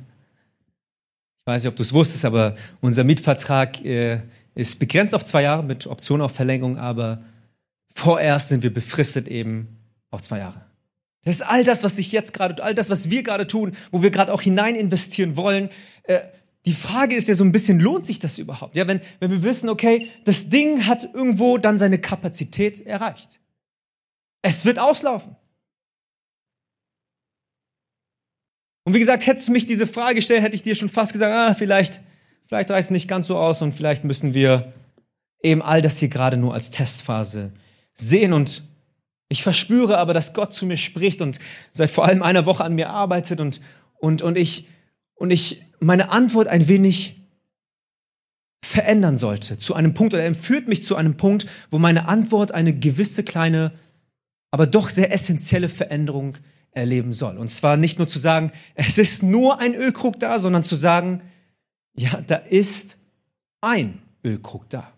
Ich 1.43 1.53
weiß 1.53 1.63
nicht, 1.63 1.71
ob 1.71 1.77
du 1.77 1.83
es 1.83 1.93
wusstest, 1.93 2.25
aber 2.25 2.57
unser 2.81 3.05
Mietvertrag 3.05 3.85
äh, 3.85 4.21
ist 4.55 4.79
begrenzt 4.79 5.15
auf 5.15 5.25
zwei 5.25 5.43
Jahre 5.43 5.63
mit 5.63 5.87
Option 5.87 6.21
auf 6.21 6.33
Verlängerung, 6.33 6.79
aber 6.79 7.23
vorerst 7.95 8.49
sind 8.49 8.63
wir 8.63 8.73
befristet 8.73 9.29
eben 9.29 9.69
auf 10.11 10.23
zwei 10.23 10.39
Jahre. 10.39 10.65
Das 11.25 11.37
ist 11.37 11.43
all 11.43 11.65
das, 11.65 11.83
was 11.85 11.99
ich 11.99 12.13
jetzt 12.13 12.35
gerade, 12.35 12.63
all 12.63 12.75
das, 12.75 12.91
was 12.91 13.11
wir 13.11 13.23
gerade 13.23 13.47
tun, 13.47 13.73
wo 13.91 14.03
wir 14.03 14.11
gerade 14.11 14.33
auch 14.33 14.43
hinein 14.43 14.75
investieren 14.75 15.37
wollen. 15.37 15.71
Äh, 16.05 16.21
die 16.67 16.73
Frage 16.73 17.15
ist 17.15 17.29
ja 17.29 17.35
so 17.35 17.45
ein 17.45 17.53
bisschen, 17.53 17.79
lohnt 17.81 18.07
sich 18.07 18.21
das 18.21 18.39
überhaupt? 18.39 18.77
Ja, 18.77 18.87
wenn, 18.89 19.01
wenn 19.21 19.31
wir 19.31 19.43
wissen, 19.43 19.69
okay, 19.69 20.09
das 20.25 20.49
Ding 20.49 20.87
hat 20.87 21.09
irgendwo 21.13 21.59
dann 21.59 21.79
seine 21.79 21.99
Kapazität 21.99 22.87
erreicht. 22.87 23.41
Es 24.43 24.65
wird 24.65 24.79
auslaufen. 24.79 25.37
Und 28.85 28.95
wie 28.95 29.01
gesagt, 29.01 29.27
hättest 29.27 29.49
du 29.49 29.53
mich 29.53 29.67
diese 29.67 29.87
Frage 29.87 30.17
gestellt, 30.17 30.43
hätte 30.43 30.57
ich 30.57 30.63
dir 30.63 30.75
schon 30.75 30.91
fast 30.91 31.13
gesagt, 31.13 31.33
ah, 31.33 31.55
vielleicht, 31.55 32.03
vielleicht 32.47 32.71
reicht 32.71 32.85
es 32.87 32.91
nicht 32.91 33.09
ganz 33.09 33.27
so 33.27 33.39
aus 33.39 33.63
und 33.63 33.73
vielleicht 33.73 34.05
müssen 34.05 34.35
wir 34.35 34.73
eben 35.43 35.63
all 35.63 35.83
das 35.83 35.99
hier 35.99 36.09
gerade 36.09 36.37
nur 36.37 36.53
als 36.55 36.71
Testphase 36.71 37.53
sehen. 37.95 38.33
Und 38.33 38.63
ich 39.29 39.43
verspüre 39.43 39.99
aber, 39.99 40.13
dass 40.13 40.35
Gott 40.35 40.53
zu 40.53 40.67
mir 40.67 40.77
spricht 40.77 41.23
und 41.23 41.39
seit 41.73 41.91
vor 41.91 42.05
allem 42.05 42.23
einer 42.23 42.45
Woche 42.47 42.65
an 42.65 42.75
mir 42.75 42.91
arbeitet 42.91 43.41
und, 43.41 43.61
und, 43.99 44.23
und 44.23 44.37
ich, 44.37 44.69
und 45.15 45.31
ich 45.31 45.63
meine 45.81 46.11
Antwort 46.11 46.47
ein 46.47 46.69
wenig 46.69 47.21
verändern 48.65 49.17
sollte 49.17 49.59
zu 49.59 49.75
einem 49.75 49.95
Punkt 49.95 50.15
oder 50.15 50.25
er 50.25 50.35
führt 50.35 50.69
mich 50.69 50.85
zu 50.85 50.97
einem 50.97 51.17
Punkt, 51.17 51.47
wo 51.71 51.79
meine 51.79 52.09
Antwort 52.09 52.53
eine 52.53 52.75
gewisse 52.75 53.23
kleine, 53.23 53.73
aber 54.51 54.67
doch 54.67 54.91
sehr 54.91 55.13
essentielle 55.13 55.69
Veränderung 55.69 56.39
erleben 56.75 57.13
soll. 57.13 57.39
Und 57.39 57.49
zwar 57.49 57.77
nicht 57.77 57.99
nur 57.99 58.09
zu 58.09 58.19
sagen, 58.19 58.53
es 58.75 58.99
ist 58.99 59.23
nur 59.23 59.61
ein 59.61 59.75
Ölkrug 59.75 60.19
da, 60.19 60.39
sondern 60.39 60.65
zu 60.65 60.75
sagen, 60.75 61.23
ja, 61.97 62.21
da 62.27 62.37
ist 62.37 62.99
ein 63.61 64.03
Ölkrug 64.25 64.69
da. 64.69 64.93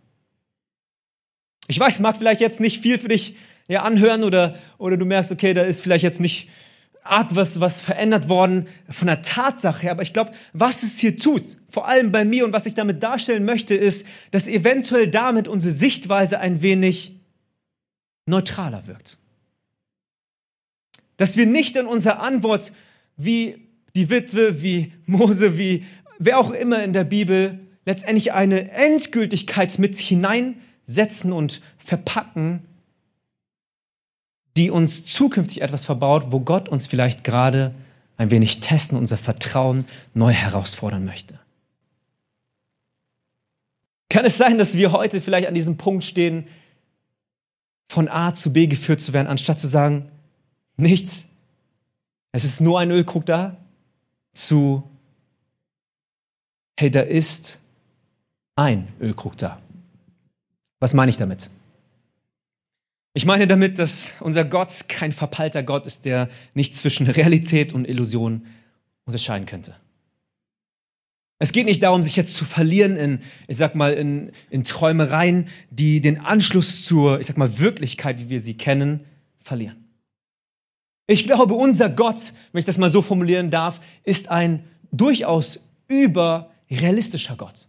Ich 1.69 1.79
weiß, 1.79 2.01
mag 2.01 2.17
vielleicht 2.17 2.41
jetzt 2.41 2.61
nicht 2.61 2.81
viel 2.81 2.99
für 2.99 3.09
dich 3.09 3.37
ja, 3.69 3.83
anhören 3.83 4.25
oder, 4.25 4.57
oder 4.79 4.97
du 4.97 5.05
merkst, 5.05 5.33
okay, 5.33 5.53
da 5.53 5.62
ist 5.62 5.83
vielleicht 5.83 6.05
jetzt 6.05 6.21
nicht 6.21 6.49
arg 7.03 7.35
was, 7.35 7.61
was 7.61 7.81
verändert 7.81 8.29
worden 8.29 8.69
von 8.89 9.07
der 9.07 9.23
Tatsache 9.23 9.83
her, 9.83 9.93
aber 9.93 10.03
ich 10.03 10.12
glaube, 10.12 10.33
was 10.53 10.83
es 10.83 10.99
hier 10.99 11.17
tut, 11.17 11.57
vor 11.69 11.87
allem 11.87 12.11
bei 12.11 12.25
mir 12.25 12.45
und 12.45 12.53
was 12.53 12.67
ich 12.67 12.75
damit 12.75 13.03
darstellen 13.03 13.45
möchte, 13.45 13.75
ist, 13.75 14.07
dass 14.33 14.49
eventuell 14.49 15.09
damit 15.09 15.47
unsere 15.47 15.73
Sichtweise 15.73 16.41
ein 16.41 16.62
wenig 16.62 17.21
neutraler 18.27 18.87
wirkt. 18.87 19.19
Dass 21.16 21.37
wir 21.37 21.46
nicht 21.46 21.76
in 21.76 21.87
unserer 21.87 22.20
Antwort 22.20 22.72
wie 23.16 23.66
die 23.94 24.11
Witwe, 24.11 24.62
wie 24.62 24.92
Mose, 25.07 25.59
wie 25.59 25.85
wer 26.18 26.38
auch 26.38 26.50
immer 26.50 26.83
in 26.83 26.92
der 26.92 27.05
Bibel 27.05 27.61
letztendlich 27.85 28.33
eine 28.33 28.70
Endgültigkeit 28.72 29.79
mit 29.79 29.96
hineinsetzen 29.96 31.33
und 31.33 31.62
verpacken, 31.79 32.62
die 34.57 34.70
uns 34.70 35.05
zukünftig 35.05 35.62
etwas 35.62 35.85
verbaut, 35.85 36.26
wo 36.31 36.40
Gott 36.40 36.68
uns 36.68 36.87
vielleicht 36.87 37.24
gerade 37.24 37.74
ein 38.16 38.31
wenig 38.31 38.61
testen, 38.61 38.96
unser 38.96 39.18
Vertrauen 39.18 39.85
neu 40.14 40.33
herausfordern 40.33 41.05
möchte. 41.05 41.38
Kann 44.09 44.24
es 44.24 44.38
sein, 44.38 44.57
dass 44.57 44.76
wir 44.76 44.92
heute 44.92 45.20
vielleicht 45.20 45.48
an 45.48 45.55
diesem 45.55 45.76
Punkt 45.76 46.05
stehen, 46.05 46.46
von 47.88 48.09
A 48.09 48.33
zu 48.33 48.52
B 48.52 48.66
geführt 48.66 49.00
zu 49.00 49.12
werden, 49.12 49.26
anstatt 49.26 49.61
zu 49.61 49.68
sagen, 49.68 50.11
nichts, 50.77 51.29
es 52.33 52.45
ist 52.45 52.61
nur 52.61 52.81
ein 52.81 52.91
Ölkrug 52.91 53.25
da, 53.27 53.57
zu, 54.33 54.83
hey, 56.79 56.91
da 56.91 57.01
ist 57.01 57.59
ein 58.57 58.89
Ölkrug 59.01 59.37
da. 59.39 59.61
Was 60.79 60.95
meine 60.95 61.11
ich 61.11 61.17
damit? 61.17 61.51
Ich 63.15 63.25
meine 63.25 63.47
damit, 63.47 63.79
dass 63.79 64.12
unser 64.21 64.45
Gott 64.45 64.89
kein 64.89 65.12
verpeilter 65.12 65.62
Gott 65.62 65.87
ist, 65.87 66.05
der 66.05 66.29
nicht 66.53 66.75
zwischen 66.75 67.07
Realität 67.07 67.73
und 67.73 67.89
Illusion 67.89 68.47
unterscheiden 69.07 69.47
könnte. 69.47 69.75
Es 71.39 71.53
geht 71.53 71.67
nicht 71.67 71.83
darum, 71.83 72.03
sich 72.03 72.17
jetzt 72.17 72.35
zu 72.35 72.45
verlieren 72.45 72.97
in, 72.97 73.21
ich 73.47 73.57
sag 73.57 73.75
mal, 73.75 73.93
in, 73.95 74.33
in 74.51 74.65
Träumereien, 74.65 75.49
die 75.71 76.01
den 76.01 76.25
Anschluss 76.25 76.85
zur, 76.85 77.21
ich 77.21 77.27
sag 77.27 77.39
mal, 77.39 77.59
Wirklichkeit, 77.59 78.21
wie 78.21 78.29
wir 78.29 78.41
sie 78.41 78.57
kennen, 78.57 79.01
verlieren. 79.39 79.86
Ich 81.07 81.25
glaube, 81.25 81.55
unser 81.55 81.88
Gott, 81.88 82.33
wenn 82.53 82.59
ich 82.59 82.64
das 82.64 82.79
mal 82.79 82.90
so 82.90 83.01
formulieren 83.01 83.51
darf, 83.51 83.81
ist 84.05 84.29
ein 84.29 84.64
durchaus 84.90 85.61
überrealistischer 85.88 87.37
Gott. 87.37 87.69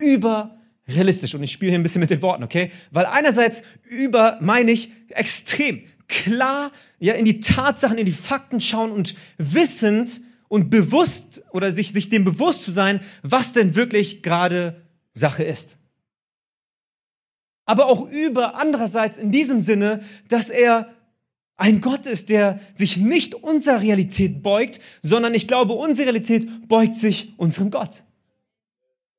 Über 0.00 0.58
realistisch. 0.88 1.34
Und 1.34 1.42
ich 1.42 1.52
spiele 1.52 1.70
hier 1.70 1.78
ein 1.78 1.82
bisschen 1.82 2.00
mit 2.00 2.10
den 2.10 2.22
Worten, 2.22 2.42
okay? 2.42 2.72
Weil 2.90 3.06
einerseits 3.06 3.62
über 3.84 4.38
meine 4.40 4.72
ich 4.72 4.90
extrem 5.08 5.84
klar 6.08 6.72
ja 6.98 7.14
in 7.14 7.24
die 7.24 7.40
Tatsachen, 7.40 7.98
in 7.98 8.06
die 8.06 8.12
Fakten 8.12 8.60
schauen 8.60 8.90
und 8.90 9.14
wissend 9.38 10.20
und 10.48 10.70
bewusst 10.70 11.44
oder 11.50 11.72
sich, 11.72 11.92
sich 11.92 12.08
dem 12.08 12.24
bewusst 12.24 12.64
zu 12.64 12.72
sein, 12.72 13.00
was 13.22 13.52
denn 13.52 13.74
wirklich 13.74 14.22
gerade 14.22 14.82
Sache 15.12 15.42
ist. 15.42 15.76
Aber 17.64 17.86
auch 17.86 18.08
über 18.08 18.54
andererseits 18.54 19.18
in 19.18 19.32
diesem 19.32 19.60
Sinne, 19.60 20.04
dass 20.28 20.50
er 20.50 20.94
ein 21.56 21.80
Gott 21.80 22.06
ist, 22.06 22.28
der 22.28 22.60
sich 22.74 22.96
nicht 22.96 23.34
unserer 23.34 23.80
Realität 23.80 24.42
beugt, 24.42 24.80
sondern 25.02 25.34
ich 25.34 25.48
glaube, 25.48 25.72
unsere 25.72 26.08
Realität 26.08 26.68
beugt 26.68 26.96
sich 26.96 27.32
unserem 27.38 27.70
Gott 27.70 28.02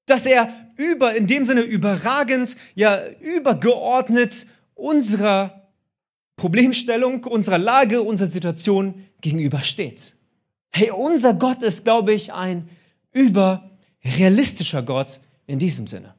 dass 0.07 0.25
er 0.25 0.71
über, 0.77 1.15
in 1.15 1.27
dem 1.27 1.45
Sinne 1.45 1.61
überragend, 1.61 2.57
ja, 2.73 3.07
übergeordnet 3.19 4.47
unserer 4.73 5.69
Problemstellung, 6.37 7.23
unserer 7.25 7.57
Lage, 7.57 8.01
unserer 8.01 8.29
Situation 8.29 9.05
gegenübersteht. 9.21 10.15
Hey, 10.71 10.91
unser 10.91 11.33
Gott 11.33 11.61
ist, 11.61 11.83
glaube 11.83 12.13
ich, 12.13 12.31
ein 12.31 12.69
überrealistischer 13.11 14.81
Gott 14.81 15.19
in 15.45 15.59
diesem 15.59 15.87
Sinne. 15.87 16.15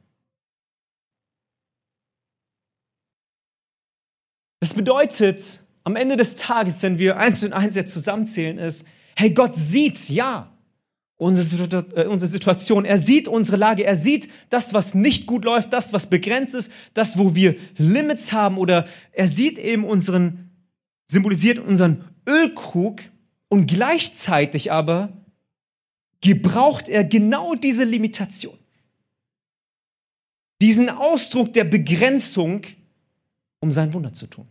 Das 4.61 4.75
bedeutet, 4.75 5.61
am 5.89 5.97
Ende 5.97 6.19
des 6.19 6.37
Tages, 6.37 6.83
wenn 6.83 6.99
wir 6.99 7.17
eins 7.17 7.43
und 7.43 7.55
eins 7.55 7.75
jetzt 7.75 7.95
zusammenzählen, 7.95 8.59
ist, 8.59 8.87
hey, 9.17 9.31
Gott 9.31 9.55
sieht, 9.55 10.11
ja, 10.11 10.53
unsere, 11.17 11.79
äh, 11.97 12.07
unsere 12.07 12.31
Situation. 12.31 12.85
Er 12.85 12.99
sieht 12.99 13.27
unsere 13.27 13.57
Lage. 13.57 13.85
Er 13.85 13.97
sieht 13.97 14.29
das, 14.51 14.75
was 14.75 14.95
nicht 14.95 15.27
gut 15.27 15.47
läuft, 15.47 15.73
das, 15.73 15.95
was 15.95 16.11
begrenzt 16.11 16.55
ist, 16.55 16.71
das, 16.93 17.17
wo 17.17 17.35
wir 17.35 17.57
Limits 17.79 18.33
haben 18.33 18.59
oder 18.59 18.87
er 19.13 19.29
sieht 19.29 19.59
eben 19.59 19.85
unseren, 19.85 20.51
symbolisiert 21.07 21.59
unseren 21.59 22.05
Ölkrug 22.29 23.01
und 23.49 23.67
gleichzeitig 23.67 24.71
aber 24.71 25.09
gebraucht 26.21 26.91
er 26.91 27.03
genau 27.03 27.55
diese 27.55 27.85
Limitation. 27.85 28.59
Diesen 30.61 30.91
Ausdruck 30.91 31.55
der 31.55 31.65
Begrenzung, 31.65 32.61
um 33.61 33.71
sein 33.73 33.95
Wunder 33.95 34.13
zu 34.13 34.27
tun. 34.27 34.47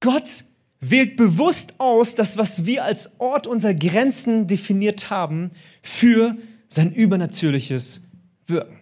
Gott 0.00 0.44
wählt 0.80 1.16
bewusst 1.16 1.74
aus, 1.78 2.14
das, 2.14 2.38
was 2.38 2.64
wir 2.64 2.84
als 2.84 3.20
Ort 3.20 3.46
unserer 3.46 3.74
Grenzen 3.74 4.46
definiert 4.46 5.10
haben, 5.10 5.50
für 5.82 6.36
sein 6.68 6.92
übernatürliches 6.92 8.02
Wirken. 8.46 8.78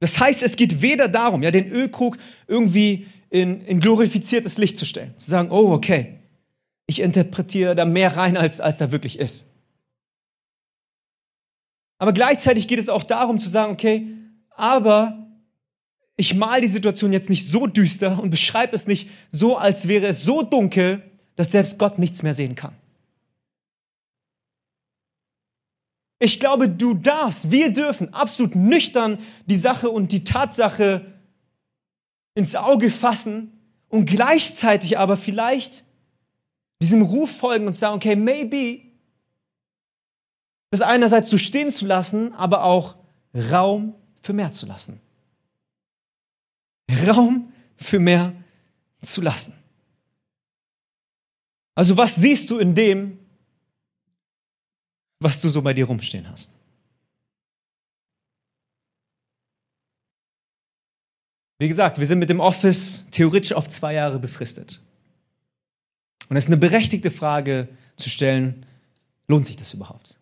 Das 0.00 0.18
heißt, 0.18 0.42
es 0.42 0.56
geht 0.56 0.82
weder 0.82 1.06
darum, 1.06 1.44
ja, 1.44 1.52
den 1.52 1.68
Ölkrug 1.68 2.18
irgendwie 2.48 3.06
in, 3.30 3.60
in 3.62 3.78
glorifiziertes 3.78 4.58
Licht 4.58 4.76
zu 4.76 4.84
stellen, 4.84 5.16
zu 5.16 5.30
sagen, 5.30 5.50
oh, 5.52 5.72
okay, 5.72 6.18
ich 6.86 7.00
interpretiere 7.00 7.76
da 7.76 7.84
mehr 7.84 8.16
rein, 8.16 8.36
als, 8.36 8.60
als 8.60 8.78
da 8.78 8.90
wirklich 8.90 9.18
ist. 9.18 9.46
Aber 11.98 12.12
gleichzeitig 12.12 12.66
geht 12.66 12.80
es 12.80 12.88
auch 12.88 13.04
darum 13.04 13.38
zu 13.38 13.48
sagen, 13.48 13.72
okay, 13.72 14.08
aber 14.50 15.21
ich 16.16 16.34
mal 16.34 16.60
die 16.60 16.68
Situation 16.68 17.12
jetzt 17.12 17.30
nicht 17.30 17.48
so 17.48 17.66
düster 17.66 18.20
und 18.22 18.30
beschreibe 18.30 18.74
es 18.74 18.86
nicht 18.86 19.08
so, 19.30 19.56
als 19.56 19.88
wäre 19.88 20.06
es 20.06 20.22
so 20.22 20.42
dunkel, 20.42 21.02
dass 21.36 21.52
selbst 21.52 21.78
Gott 21.78 21.98
nichts 21.98 22.22
mehr 22.22 22.34
sehen 22.34 22.54
kann. 22.54 22.74
Ich 26.18 26.38
glaube, 26.38 26.68
du 26.68 26.94
darfst, 26.94 27.50
wir 27.50 27.72
dürfen 27.72 28.14
absolut 28.14 28.54
nüchtern 28.54 29.18
die 29.46 29.56
Sache 29.56 29.90
und 29.90 30.12
die 30.12 30.22
Tatsache 30.22 31.04
ins 32.34 32.54
Auge 32.54 32.90
fassen 32.90 33.52
und 33.88 34.06
gleichzeitig 34.06 34.98
aber 34.98 35.16
vielleicht 35.16 35.84
diesem 36.80 37.02
Ruf 37.02 37.36
folgen 37.36 37.66
und 37.66 37.74
sagen, 37.74 37.96
okay, 37.96 38.16
maybe 38.16 38.82
das 40.70 40.80
einerseits 40.80 41.28
so 41.28 41.38
stehen 41.38 41.70
zu 41.70 41.86
lassen, 41.86 42.32
aber 42.34 42.64
auch 42.64 42.96
Raum 43.34 43.94
für 44.20 44.32
mehr 44.32 44.52
zu 44.52 44.66
lassen. 44.66 45.00
Raum 46.92 47.52
für 47.76 47.98
mehr 47.98 48.34
zu 49.00 49.20
lassen. 49.20 49.54
Also 51.74 51.96
was 51.96 52.16
siehst 52.16 52.50
du 52.50 52.58
in 52.58 52.74
dem, 52.74 53.18
was 55.20 55.40
du 55.40 55.48
so 55.48 55.62
bei 55.62 55.72
dir 55.74 55.86
rumstehen 55.86 56.28
hast? 56.28 56.52
Wie 61.58 61.68
gesagt, 61.68 61.98
wir 61.98 62.06
sind 62.06 62.18
mit 62.18 62.28
dem 62.28 62.40
Office 62.40 63.06
theoretisch 63.12 63.52
auf 63.52 63.68
zwei 63.68 63.94
Jahre 63.94 64.18
befristet. 64.18 64.80
Und 66.28 66.36
es 66.36 66.44
ist 66.44 66.48
eine 66.48 66.56
berechtigte 66.56 67.10
Frage 67.10 67.68
zu 67.96 68.10
stellen, 68.10 68.66
lohnt 69.28 69.46
sich 69.46 69.56
das 69.56 69.72
überhaupt? 69.72 70.18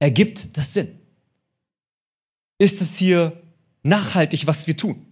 Ergibt 0.00 0.56
das 0.56 0.74
Sinn? 0.74 0.98
Ist 2.58 2.82
es 2.82 2.96
hier 2.96 3.40
nachhaltig, 3.82 4.46
was 4.46 4.66
wir 4.66 4.76
tun? 4.76 5.06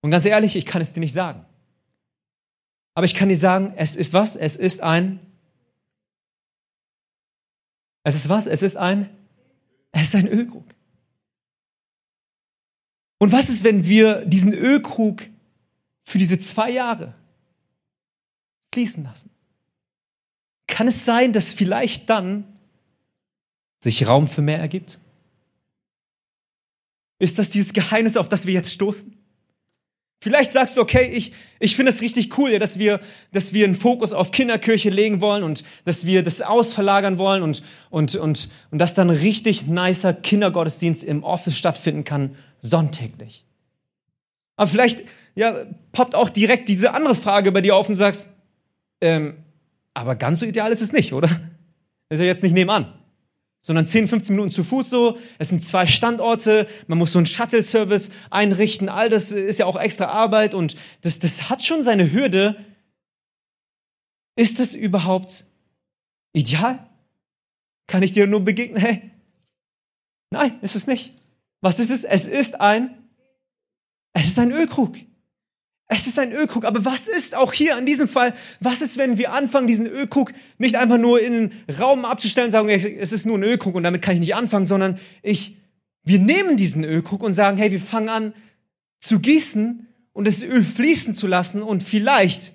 Und 0.00 0.10
ganz 0.10 0.24
ehrlich, 0.24 0.56
ich 0.56 0.66
kann 0.66 0.82
es 0.82 0.92
dir 0.92 1.00
nicht 1.00 1.12
sagen. 1.12 1.44
Aber 2.94 3.06
ich 3.06 3.14
kann 3.14 3.28
dir 3.28 3.36
sagen, 3.36 3.72
es 3.76 3.96
ist 3.96 4.12
was? 4.12 4.36
Es 4.36 4.56
ist 4.56 4.82
ein. 4.82 5.20
Es 8.04 8.16
ist 8.16 8.28
was? 8.28 8.46
Es 8.46 8.62
ist 8.62 8.76
ein. 8.76 9.08
Es 9.92 10.08
ist 10.08 10.16
ein 10.16 10.28
Ölkrug. 10.28 10.64
Und 13.18 13.30
was 13.30 13.50
ist, 13.50 13.62
wenn 13.62 13.86
wir 13.86 14.24
diesen 14.24 14.52
Ölkrug 14.52 15.22
für 16.04 16.18
diese 16.18 16.38
zwei 16.38 16.70
Jahre 16.70 17.14
fließen 18.74 19.04
lassen? 19.04 19.30
Kann 20.66 20.88
es 20.88 21.04
sein, 21.04 21.32
dass 21.32 21.54
vielleicht 21.54 22.10
dann 22.10 22.44
sich 23.80 24.06
Raum 24.08 24.26
für 24.26 24.42
mehr 24.42 24.58
ergibt? 24.58 24.98
Ist 27.22 27.38
das 27.38 27.50
dieses 27.50 27.72
Geheimnis, 27.72 28.16
auf 28.16 28.28
das 28.28 28.46
wir 28.46 28.52
jetzt 28.52 28.72
stoßen? 28.72 29.16
Vielleicht 30.20 30.50
sagst 30.50 30.76
du, 30.76 30.80
okay, 30.80 31.04
ich, 31.04 31.32
ich 31.60 31.76
finde 31.76 31.90
es 31.90 32.02
richtig 32.02 32.36
cool, 32.36 32.50
ja, 32.50 32.58
dass, 32.58 32.80
wir, 32.80 32.98
dass 33.30 33.52
wir 33.52 33.64
einen 33.64 33.76
Fokus 33.76 34.12
auf 34.12 34.32
Kinderkirche 34.32 34.90
legen 34.90 35.20
wollen 35.20 35.44
und 35.44 35.62
dass 35.84 36.04
wir 36.04 36.24
das 36.24 36.42
ausverlagern 36.42 37.18
wollen 37.18 37.44
und, 37.44 37.62
und, 37.90 38.16
und, 38.16 38.48
und 38.72 38.78
dass 38.80 38.94
dann 38.94 39.08
richtig 39.08 39.68
nicer 39.68 40.14
Kindergottesdienst 40.14 41.04
im 41.04 41.22
Office 41.22 41.56
stattfinden 41.56 42.02
kann, 42.02 42.34
sonntäglich. 42.58 43.44
Aber 44.56 44.66
vielleicht 44.66 45.02
ja, 45.36 45.64
poppt 45.92 46.16
auch 46.16 46.28
direkt 46.28 46.68
diese 46.68 46.92
andere 46.92 47.14
Frage 47.14 47.52
bei 47.52 47.60
dir 47.60 47.76
auf 47.76 47.88
und 47.88 47.94
sagst, 47.94 48.30
ähm, 49.00 49.44
aber 49.94 50.16
ganz 50.16 50.40
so 50.40 50.46
ideal 50.46 50.72
ist 50.72 50.82
es 50.82 50.92
nicht, 50.92 51.12
oder? 51.12 51.28
ist 52.08 52.18
ja 52.18 52.26
jetzt 52.26 52.42
nicht 52.42 52.54
nebenan 52.54 52.92
sondern 53.62 53.86
10, 53.86 54.08
15 54.08 54.34
Minuten 54.34 54.50
zu 54.50 54.64
Fuß 54.64 54.90
so. 54.90 55.18
Es 55.38 55.48
sind 55.48 55.64
zwei 55.64 55.86
Standorte, 55.86 56.68
man 56.88 56.98
muss 56.98 57.12
so 57.12 57.18
einen 57.20 57.26
Shuttle-Service 57.26 58.10
einrichten, 58.28 58.88
all 58.88 59.08
das 59.08 59.32
ist 59.32 59.58
ja 59.58 59.66
auch 59.66 59.80
extra 59.80 60.06
Arbeit 60.06 60.54
und 60.54 60.76
das, 61.00 61.20
das 61.20 61.48
hat 61.48 61.64
schon 61.64 61.82
seine 61.82 62.12
Hürde. 62.12 62.56
Ist 64.34 64.58
das 64.58 64.74
überhaupt 64.74 65.44
ideal? 66.32 66.90
Kann 67.86 68.02
ich 68.02 68.12
dir 68.12 68.26
nur 68.26 68.40
begegnen? 68.40 68.80
Hey, 68.80 69.10
nein, 70.30 70.58
ist 70.62 70.74
es 70.74 70.86
nicht. 70.86 71.14
Was 71.60 71.78
ist 71.78 71.90
es? 71.90 72.04
Es 72.04 72.26
ist 72.26 72.60
ein, 72.60 73.08
es 74.12 74.26
ist 74.26 74.38
ein 74.38 74.50
Ölkrug. 74.50 74.96
Es 75.94 76.06
ist 76.06 76.18
ein 76.18 76.32
Ölkrug, 76.32 76.64
aber 76.64 76.86
was 76.86 77.06
ist 77.06 77.34
auch 77.34 77.52
hier 77.52 77.76
in 77.76 77.84
diesem 77.84 78.08
Fall, 78.08 78.34
was 78.60 78.80
ist, 78.80 78.96
wenn 78.96 79.18
wir 79.18 79.32
anfangen, 79.32 79.66
diesen 79.66 79.86
Ölkrug 79.86 80.32
nicht 80.56 80.76
einfach 80.76 80.96
nur 80.96 81.20
in 81.20 81.32
den 81.32 81.52
Raum 81.78 82.06
abzustellen 82.06 82.46
und 82.46 82.50
sagen, 82.50 82.70
es 82.70 83.12
ist 83.12 83.26
nur 83.26 83.36
ein 83.36 83.42
Ölkrug 83.42 83.74
und 83.74 83.82
damit 83.82 84.00
kann 84.00 84.14
ich 84.14 84.20
nicht 84.20 84.34
anfangen, 84.34 84.64
sondern 84.64 84.98
ich, 85.20 85.58
wir 86.02 86.18
nehmen 86.18 86.56
diesen 86.56 86.82
Ölkrug 86.82 87.22
und 87.22 87.34
sagen, 87.34 87.58
hey, 87.58 87.70
wir 87.70 87.80
fangen 87.80 88.08
an 88.08 88.34
zu 89.00 89.20
gießen 89.20 89.86
und 90.14 90.26
das 90.26 90.42
Öl 90.42 90.64
fließen 90.64 91.12
zu 91.12 91.26
lassen 91.26 91.60
und 91.60 91.82
vielleicht, 91.82 92.54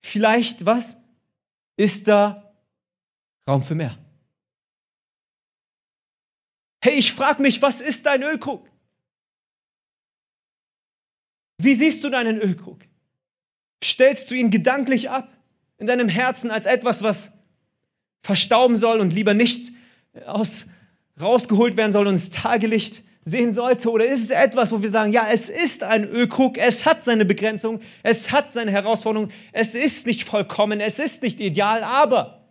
vielleicht, 0.00 0.64
was, 0.64 0.98
ist 1.76 2.06
da 2.06 2.54
Raum 3.48 3.64
für 3.64 3.74
mehr? 3.74 3.98
Hey, 6.80 6.94
ich 6.94 7.12
frage 7.12 7.42
mich, 7.42 7.60
was 7.60 7.80
ist 7.80 8.06
dein 8.06 8.22
Ölkrug? 8.22 8.71
Wie 11.62 11.74
siehst 11.74 12.02
du 12.02 12.10
deinen 12.10 12.40
Ölkrug? 12.40 12.80
Stellst 13.82 14.30
du 14.30 14.34
ihn 14.34 14.50
gedanklich 14.50 15.10
ab 15.10 15.28
in 15.78 15.86
deinem 15.86 16.08
Herzen 16.08 16.50
als 16.50 16.66
etwas, 16.66 17.02
was 17.02 17.32
verstauben 18.22 18.76
soll 18.76 19.00
und 19.00 19.12
lieber 19.12 19.34
nicht 19.34 19.72
aus, 20.26 20.66
rausgeholt 21.20 21.76
werden 21.76 21.92
soll 21.92 22.06
und 22.06 22.14
ins 22.14 22.30
Tagelicht 22.30 23.02
sehen 23.24 23.52
sollte? 23.52 23.90
Oder 23.90 24.06
ist 24.06 24.22
es 24.22 24.30
etwas, 24.30 24.72
wo 24.72 24.82
wir 24.82 24.90
sagen, 24.90 25.12
ja, 25.12 25.28
es 25.30 25.48
ist 25.48 25.82
ein 25.82 26.04
Ölkrug, 26.04 26.58
es 26.58 26.84
hat 26.84 27.04
seine 27.04 27.24
Begrenzung, 27.24 27.80
es 28.02 28.32
hat 28.32 28.52
seine 28.52 28.72
Herausforderung, 28.72 29.30
es 29.52 29.74
ist 29.74 30.06
nicht 30.06 30.24
vollkommen, 30.24 30.80
es 30.80 30.98
ist 30.98 31.22
nicht 31.22 31.40
ideal, 31.40 31.84
aber 31.84 32.48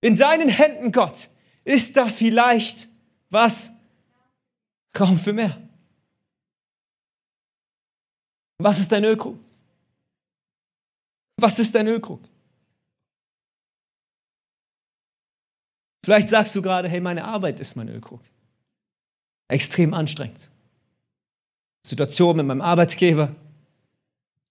in 0.00 0.14
deinen 0.14 0.48
Händen, 0.48 0.92
Gott, 0.92 1.28
ist 1.64 1.96
da 1.96 2.06
vielleicht 2.06 2.88
was? 3.30 3.72
Raum 4.98 5.18
für 5.18 5.32
mehr. 5.32 5.67
Was 8.58 8.80
ist 8.80 8.90
dein 8.90 9.04
Ölkrug? 9.04 9.38
Was 11.40 11.58
ist 11.58 11.74
dein 11.74 11.86
Ölkrug? 11.86 12.20
Vielleicht 16.04 16.28
sagst 16.28 16.56
du 16.56 16.62
gerade, 16.62 16.88
hey, 16.88 17.00
meine 17.00 17.24
Arbeit 17.24 17.60
ist 17.60 17.76
mein 17.76 17.88
Ölkrug. 17.88 18.20
Extrem 19.48 19.94
anstrengend. 19.94 20.50
Situation 21.86 22.36
mit 22.36 22.46
meinem 22.46 22.60
Arbeitgeber, 22.60 23.34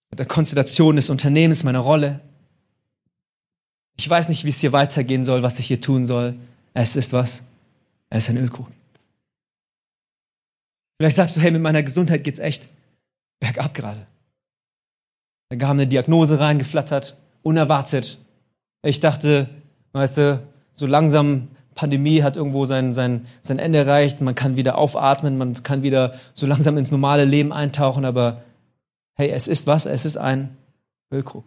mit 0.10 0.20
der 0.20 0.26
Konstellation 0.26 0.96
des 0.96 1.10
Unternehmens, 1.10 1.63
meiner 1.63 1.80
Rolle. 1.80 2.22
Ich 3.98 4.10
weiß 4.10 4.30
nicht, 4.30 4.46
wie 4.46 4.50
es 4.50 4.62
hier 4.62 4.72
weitergehen 4.72 5.26
soll, 5.26 5.43
was 5.43 5.60
ich 5.60 5.67
hier 5.67 5.82
tun 5.82 6.06
soll. 6.06 6.38
Es 6.74 6.96
ist 6.96 7.12
was? 7.12 7.43
Es 8.10 8.26
ist 8.26 8.30
ein 8.30 8.38
Ölkrug. 8.38 8.72
Vielleicht 11.00 11.17
sagst 11.17 11.36
du, 11.36 11.41
hey, 11.41 11.52
mit 11.52 11.62
meiner 11.62 11.84
Gesundheit 11.84 12.24
geht's 12.24 12.39
echt 12.39 12.70
bergab 13.39 13.73
gerade. 13.73 14.08
Da 15.50 15.56
kam 15.58 15.71
eine 15.71 15.88
Diagnose 15.88 16.39
reingeflattert, 16.39 17.17
unerwartet. 17.41 18.17
Ich 18.84 19.00
dachte, 19.00 19.50
weißt 19.93 20.17
du, 20.17 20.47
so 20.73 20.86
langsam 20.86 21.50
Pandemie 21.76 22.23
hat 22.23 22.36
irgendwo 22.36 22.65
sein, 22.65 22.93
sein, 22.93 23.28
sein 23.41 23.60
Ende 23.60 23.80
erreicht, 23.80 24.19
man 24.19 24.36
kann 24.36 24.58
wieder 24.58 24.78
aufatmen, 24.78 25.38
man 25.38 25.63
kann 25.63 25.84
wieder 25.84 26.19
so 26.34 26.45
langsam 26.45 26.78
ins 26.78 26.91
normale 26.91 27.23
Leben 27.23 27.54
eintauchen, 27.54 28.04
aber 28.04 28.43
hey, 29.15 29.30
es 29.30 29.47
ist 29.47 29.67
was? 29.67 29.86
Es 29.86 30.06
ist 30.06 30.17
ein 30.17 30.58
Ölkrug. 31.12 31.45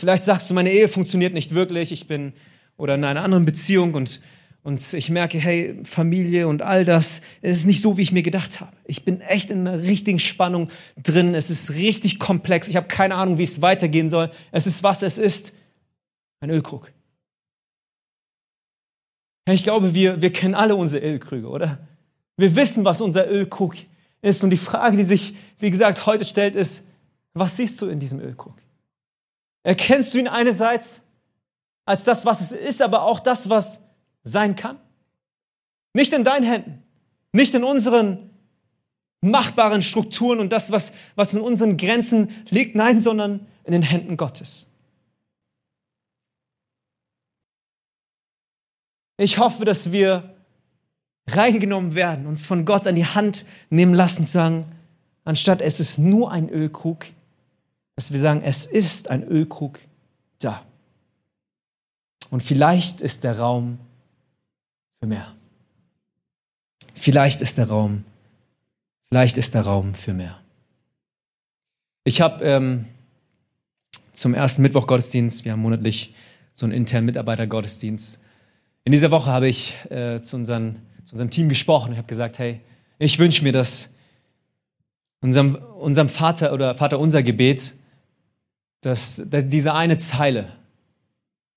Vielleicht 0.00 0.24
sagst 0.24 0.48
du, 0.48 0.54
meine 0.54 0.70
Ehe 0.70 0.88
funktioniert 0.88 1.34
nicht 1.34 1.54
wirklich, 1.54 1.92
ich 1.92 2.06
bin 2.06 2.32
oder 2.76 2.94
in 2.94 3.04
einer 3.04 3.22
anderen 3.22 3.44
Beziehung 3.44 3.94
und 3.94 4.20
und 4.62 4.92
ich 4.92 5.08
merke, 5.08 5.38
hey, 5.38 5.78
Familie 5.84 6.48
und 6.48 6.62
all 6.62 6.84
das, 6.84 7.22
es 7.40 7.58
ist 7.58 7.66
nicht 7.66 7.80
so, 7.80 7.96
wie 7.96 8.02
ich 8.02 8.12
mir 8.12 8.22
gedacht 8.22 8.60
habe. 8.60 8.76
Ich 8.84 9.04
bin 9.04 9.20
echt 9.20 9.50
in 9.50 9.66
einer 9.66 9.82
richtigen 9.82 10.18
Spannung 10.18 10.70
drin. 11.02 11.34
Es 11.34 11.48
ist 11.48 11.74
richtig 11.74 12.18
komplex. 12.18 12.68
Ich 12.68 12.76
habe 12.76 12.88
keine 12.88 13.14
Ahnung, 13.14 13.38
wie 13.38 13.44
es 13.44 13.62
weitergehen 13.62 14.10
soll. 14.10 14.30
Es 14.50 14.66
ist 14.66 14.82
was 14.82 15.02
es 15.02 15.18
ist. 15.18 15.54
Ein 16.40 16.50
Ölkrug. 16.50 16.92
Ich 19.48 19.62
glaube, 19.62 19.94
wir, 19.94 20.20
wir 20.20 20.32
kennen 20.32 20.54
alle 20.54 20.76
unsere 20.76 21.04
Ölkrüge, 21.04 21.48
oder? 21.48 21.78
Wir 22.36 22.54
wissen, 22.54 22.84
was 22.84 23.00
unser 23.00 23.28
Ölkrug 23.28 23.76
ist. 24.20 24.44
Und 24.44 24.50
die 24.50 24.56
Frage, 24.56 24.96
die 24.96 25.04
sich, 25.04 25.34
wie 25.58 25.70
gesagt, 25.70 26.04
heute 26.04 26.24
stellt, 26.24 26.56
ist, 26.56 26.86
was 27.32 27.56
siehst 27.56 27.80
du 27.80 27.86
in 27.86 28.00
diesem 28.00 28.20
Ölkrug? 28.20 28.54
Erkennst 29.62 30.12
du 30.12 30.18
ihn 30.18 30.28
einerseits 30.28 31.02
als 31.86 32.04
das, 32.04 32.26
was 32.26 32.40
es 32.40 32.52
ist, 32.52 32.82
aber 32.82 33.02
auch 33.02 33.20
das, 33.20 33.48
was 33.48 33.82
sein 34.22 34.56
kann? 34.56 34.78
Nicht 35.94 36.12
in 36.12 36.24
deinen 36.24 36.44
Händen, 36.44 36.82
nicht 37.32 37.54
in 37.54 37.64
unseren 37.64 38.30
machbaren 39.20 39.82
Strukturen 39.82 40.38
und 40.38 40.52
das, 40.52 40.70
was, 40.70 40.92
was 41.16 41.34
in 41.34 41.40
unseren 41.40 41.76
Grenzen 41.76 42.30
liegt, 42.50 42.76
nein, 42.76 43.00
sondern 43.00 43.46
in 43.64 43.72
den 43.72 43.82
Händen 43.82 44.16
Gottes. 44.16 44.68
Ich 49.16 49.38
hoffe, 49.38 49.64
dass 49.64 49.90
wir 49.90 50.36
reingenommen 51.28 51.94
werden, 51.94 52.26
uns 52.26 52.46
von 52.46 52.64
Gott 52.64 52.86
an 52.86 52.94
die 52.94 53.04
Hand 53.04 53.44
nehmen 53.68 53.92
lassen, 53.92 54.24
sagen, 54.24 54.72
anstatt 55.24 55.60
es 55.60 55.80
ist 55.80 55.98
nur 55.98 56.30
ein 56.30 56.48
Ölkrug, 56.48 57.06
dass 57.96 58.12
wir 58.12 58.20
sagen, 58.20 58.42
es 58.42 58.64
ist 58.64 59.10
ein 59.10 59.24
Ölkrug 59.24 59.80
da. 60.38 60.64
Und 62.30 62.42
vielleicht 62.42 63.00
ist 63.00 63.24
der 63.24 63.38
Raum 63.38 63.78
für 65.00 65.08
mehr. 65.08 65.34
Vielleicht 66.94 67.40
ist 67.40 67.58
der 67.58 67.68
Raum, 67.68 68.04
vielleicht 69.08 69.38
ist 69.38 69.54
der 69.54 69.62
Raum 69.62 69.94
für 69.94 70.14
mehr. 70.14 70.40
Ich 72.04 72.20
habe 72.20 72.44
ähm, 72.44 72.86
zum 74.12 74.34
ersten 74.34 74.62
Mittwoch 74.62 74.86
Gottesdienst, 74.86 75.44
wir 75.44 75.52
haben 75.52 75.60
monatlich 75.60 76.14
so 76.54 76.66
einen 76.66 76.72
internen 76.72 77.06
Mitarbeitergottesdienst. 77.06 78.20
In 78.84 78.92
dieser 78.92 79.10
Woche 79.10 79.30
habe 79.30 79.48
ich 79.48 79.74
äh, 79.90 80.20
zu, 80.22 80.36
unseren, 80.36 80.82
zu 81.04 81.12
unserem 81.12 81.30
Team 81.30 81.48
gesprochen. 81.48 81.92
Ich 81.92 81.98
habe 81.98 82.08
gesagt, 82.08 82.38
hey, 82.38 82.60
ich 82.98 83.18
wünsche 83.18 83.44
mir, 83.44 83.52
dass 83.52 83.90
unserem, 85.20 85.54
unserem 85.54 86.08
Vater 86.08 86.52
oder 86.52 86.74
Vater 86.74 86.98
unser 86.98 87.22
Gebet, 87.22 87.74
dass, 88.80 89.22
dass 89.24 89.48
diese 89.48 89.74
eine 89.74 89.96
Zeile, 89.98 90.52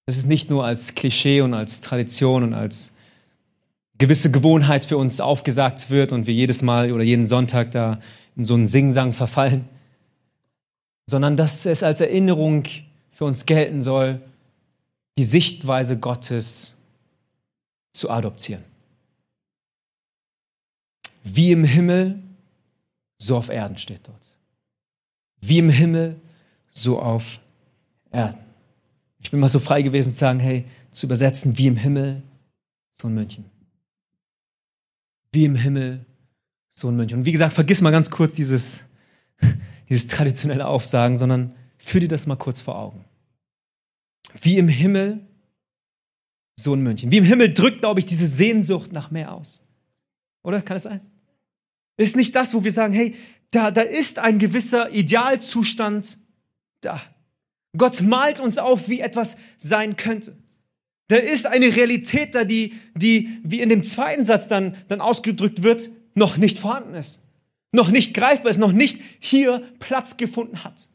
dass 0.06 0.18
es 0.18 0.26
nicht 0.26 0.50
nur 0.50 0.66
als 0.66 0.94
Klischee 0.94 1.42
und 1.42 1.54
als 1.54 1.82
Tradition 1.82 2.44
und 2.44 2.54
als 2.54 2.94
gewisse 4.02 4.32
Gewohnheit 4.32 4.84
für 4.84 4.98
uns 4.98 5.22
aufgesagt 5.22 5.92
wird 5.92 6.12
und 6.12 6.26
wir 6.26 6.34
jedes 6.34 6.64
Mal 6.64 6.92
oder 6.92 7.04
jeden 7.04 7.28
Sonntag 7.28 7.70
da 7.70 8.00
in 8.36 8.46
so 8.46 8.56
einen 8.56 8.68
Singsang 8.68 9.14
verfallen, 9.14 9.70
sondern 11.06 11.38
dass 11.38 11.68
es 11.68 11.84
als 11.84 12.02
Erinnerung 12.02 12.64
für 13.12 13.26
uns 13.26 13.46
gelten 13.46 13.84
soll, 13.84 14.20
die 15.20 15.24
Sichtweise 15.24 16.00
Gottes 16.00 16.76
zu 17.94 18.10
adoptieren. 18.10 18.64
Wie 21.24 21.52
im 21.52 21.64
Himmel, 21.64 22.24
so 23.20 23.38
auf 23.38 23.50
Erden 23.50 23.78
steht 23.78 24.08
dort. 24.08 24.36
Wie 25.42 25.60
im 25.60 25.70
Himmel, 25.70 26.20
so 26.72 27.00
auf 27.00 27.40
Erden. 28.10 28.40
Ich 29.20 29.30
bin 29.30 29.40
mal 29.40 29.50
so 29.50 29.60
frei 29.60 29.84
gewesen 29.84 30.12
zu 30.12 30.18
sagen, 30.18 30.40
hey, 30.40 30.66
zu 30.90 31.06
übersetzen, 31.06 31.60
wie 31.60 31.68
im 31.68 31.76
Himmel, 31.76 32.24
so 32.94 33.08
in 33.08 33.14
München. 33.14 33.51
Wie 35.32 35.46
im 35.46 35.56
Himmel, 35.56 36.06
so 36.70 36.90
in 36.90 36.96
München. 36.96 37.20
Und 37.20 37.26
wie 37.26 37.32
gesagt, 37.32 37.54
vergiss 37.54 37.82
mal 37.82 37.92
ganz 37.92 38.10
kurz 38.10 38.34
dieses, 38.34 38.84
dieses 39.90 40.08
traditionelle 40.08 40.68
Aufsagen, 40.68 41.18
sondern 41.18 41.56
führ 41.78 42.02
dir 42.02 42.08
das 42.08 42.28
mal 42.28 42.36
kurz 42.36 42.62
vor 42.62 42.78
Augen. 42.78 43.06
Wie 44.42 44.58
im 44.58 44.68
Himmel, 44.68 45.26
so 46.56 46.74
in 46.74 46.82
München. 46.82 47.12
Wie 47.12 47.18
im 47.18 47.26
Himmel 47.26 47.54
drückt, 47.54 47.80
glaube 47.80 48.00
ich, 48.00 48.06
diese 48.06 48.28
Sehnsucht 48.28 48.92
nach 48.92 49.12
mehr 49.12 49.34
aus. 49.34 49.62
Oder? 50.44 50.62
Kann 50.62 50.78
es 50.78 50.84
sein? 50.84 51.02
Ist 51.98 52.16
nicht 52.16 52.36
das, 52.36 52.54
wo 52.54 52.64
wir 52.64 52.72
sagen, 52.72 52.94
hey, 52.94 53.16
da, 53.52 53.72
da 53.72 53.82
ist 53.82 54.20
ein 54.20 54.40
gewisser 54.40 54.92
Idealzustand 54.92 56.18
da. 56.82 57.02
Gott 57.78 58.02
malt 58.02 58.40
uns 58.40 58.58
auf, 58.58 58.90
wie 58.90 59.02
etwas 59.02 59.38
sein 59.58 59.96
könnte. 59.96 60.36
Da 61.12 61.18
ist 61.18 61.46
eine 61.46 61.76
Realität 61.76 62.36
da, 62.36 62.46
die, 62.46 62.74
die, 62.96 63.42
wie 63.44 63.60
in 63.60 63.68
dem 63.68 63.84
zweiten 63.84 64.24
Satz 64.24 64.48
dann, 64.48 64.78
dann 64.88 65.02
ausgedrückt 65.02 65.62
wird, 65.62 65.90
noch 66.14 66.38
nicht 66.38 66.58
vorhanden 66.58 66.96
ist. 66.96 67.20
Noch 67.74 67.92
nicht 67.92 68.14
greifbar 68.14 68.50
ist, 68.50 68.60
noch 68.60 68.72
nicht 68.72 69.02
hier 69.20 69.62
Platz 69.80 70.16
gefunden 70.16 70.64
hat. 70.64 70.88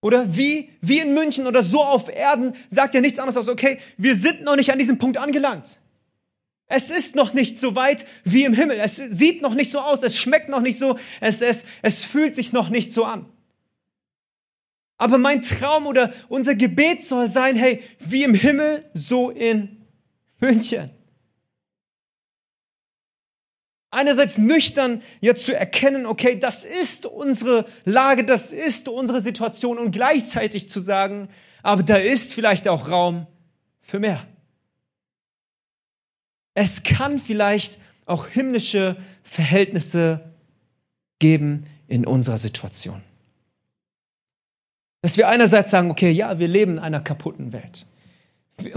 Oder 0.00 0.36
wie, 0.36 0.70
wie 0.80 1.00
in 1.00 1.12
München 1.12 1.48
oder 1.48 1.60
so 1.60 1.82
auf 1.82 2.08
Erden 2.08 2.54
sagt 2.68 2.94
ja 2.94 3.00
nichts 3.00 3.18
anderes 3.18 3.36
als, 3.36 3.48
okay, 3.48 3.80
wir 3.96 4.14
sind 4.14 4.44
noch 4.44 4.54
nicht 4.54 4.70
an 4.70 4.78
diesem 4.78 4.98
Punkt 4.98 5.18
angelangt. 5.18 5.80
Es 6.68 6.92
ist 6.92 7.16
noch 7.16 7.34
nicht 7.34 7.58
so 7.58 7.74
weit 7.74 8.06
wie 8.22 8.44
im 8.44 8.54
Himmel. 8.54 8.78
Es 8.78 8.94
sieht 8.94 9.42
noch 9.42 9.54
nicht 9.54 9.72
so 9.72 9.80
aus. 9.80 10.04
Es 10.04 10.16
schmeckt 10.16 10.48
noch 10.48 10.60
nicht 10.60 10.78
so. 10.78 10.96
Es, 11.20 11.42
es, 11.42 11.64
es 11.82 12.04
fühlt 12.04 12.36
sich 12.36 12.52
noch 12.52 12.68
nicht 12.68 12.94
so 12.94 13.04
an. 13.04 13.26
Aber 15.00 15.16
mein 15.16 15.40
Traum 15.40 15.86
oder 15.86 16.12
unser 16.28 16.54
Gebet 16.54 17.02
soll 17.02 17.26
sein, 17.26 17.56
hey, 17.56 17.82
wie 18.00 18.22
im 18.22 18.34
Himmel, 18.34 18.84
so 18.92 19.30
in 19.30 19.86
München. 20.40 20.90
Einerseits 23.90 24.36
nüchtern 24.36 25.00
jetzt 25.22 25.46
zu 25.46 25.56
erkennen, 25.56 26.04
okay, 26.04 26.38
das 26.38 26.66
ist 26.66 27.06
unsere 27.06 27.64
Lage, 27.86 28.26
das 28.26 28.52
ist 28.52 28.90
unsere 28.90 29.22
Situation 29.22 29.78
und 29.78 29.90
gleichzeitig 29.90 30.68
zu 30.68 30.80
sagen, 30.80 31.30
aber 31.62 31.82
da 31.82 31.96
ist 31.96 32.34
vielleicht 32.34 32.68
auch 32.68 32.90
Raum 32.90 33.26
für 33.80 34.00
mehr. 34.00 34.28
Es 36.52 36.82
kann 36.82 37.18
vielleicht 37.18 37.80
auch 38.04 38.26
himmlische 38.26 38.98
Verhältnisse 39.22 40.34
geben 41.20 41.64
in 41.88 42.06
unserer 42.06 42.36
Situation. 42.36 43.02
Dass 45.02 45.16
wir 45.16 45.28
einerseits 45.28 45.70
sagen, 45.70 45.90
okay, 45.90 46.10
ja, 46.10 46.38
wir 46.38 46.48
leben 46.48 46.72
in 46.72 46.78
einer 46.78 47.00
kaputten 47.00 47.52
Welt. 47.52 47.86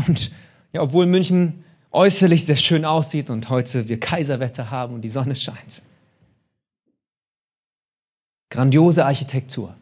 Und 0.07 0.31
ja, 0.71 0.81
obwohl 0.81 1.05
München 1.05 1.63
äußerlich 1.91 2.45
sehr 2.45 2.57
schön 2.57 2.85
aussieht 2.85 3.29
und 3.29 3.49
heute 3.49 3.87
wir 3.87 3.99
Kaiserwetter 3.99 4.71
haben 4.71 4.95
und 4.95 5.01
die 5.01 5.09
Sonne 5.09 5.35
scheint. 5.35 5.83
Grandiose 8.49 9.05
Architektur. 9.05 9.75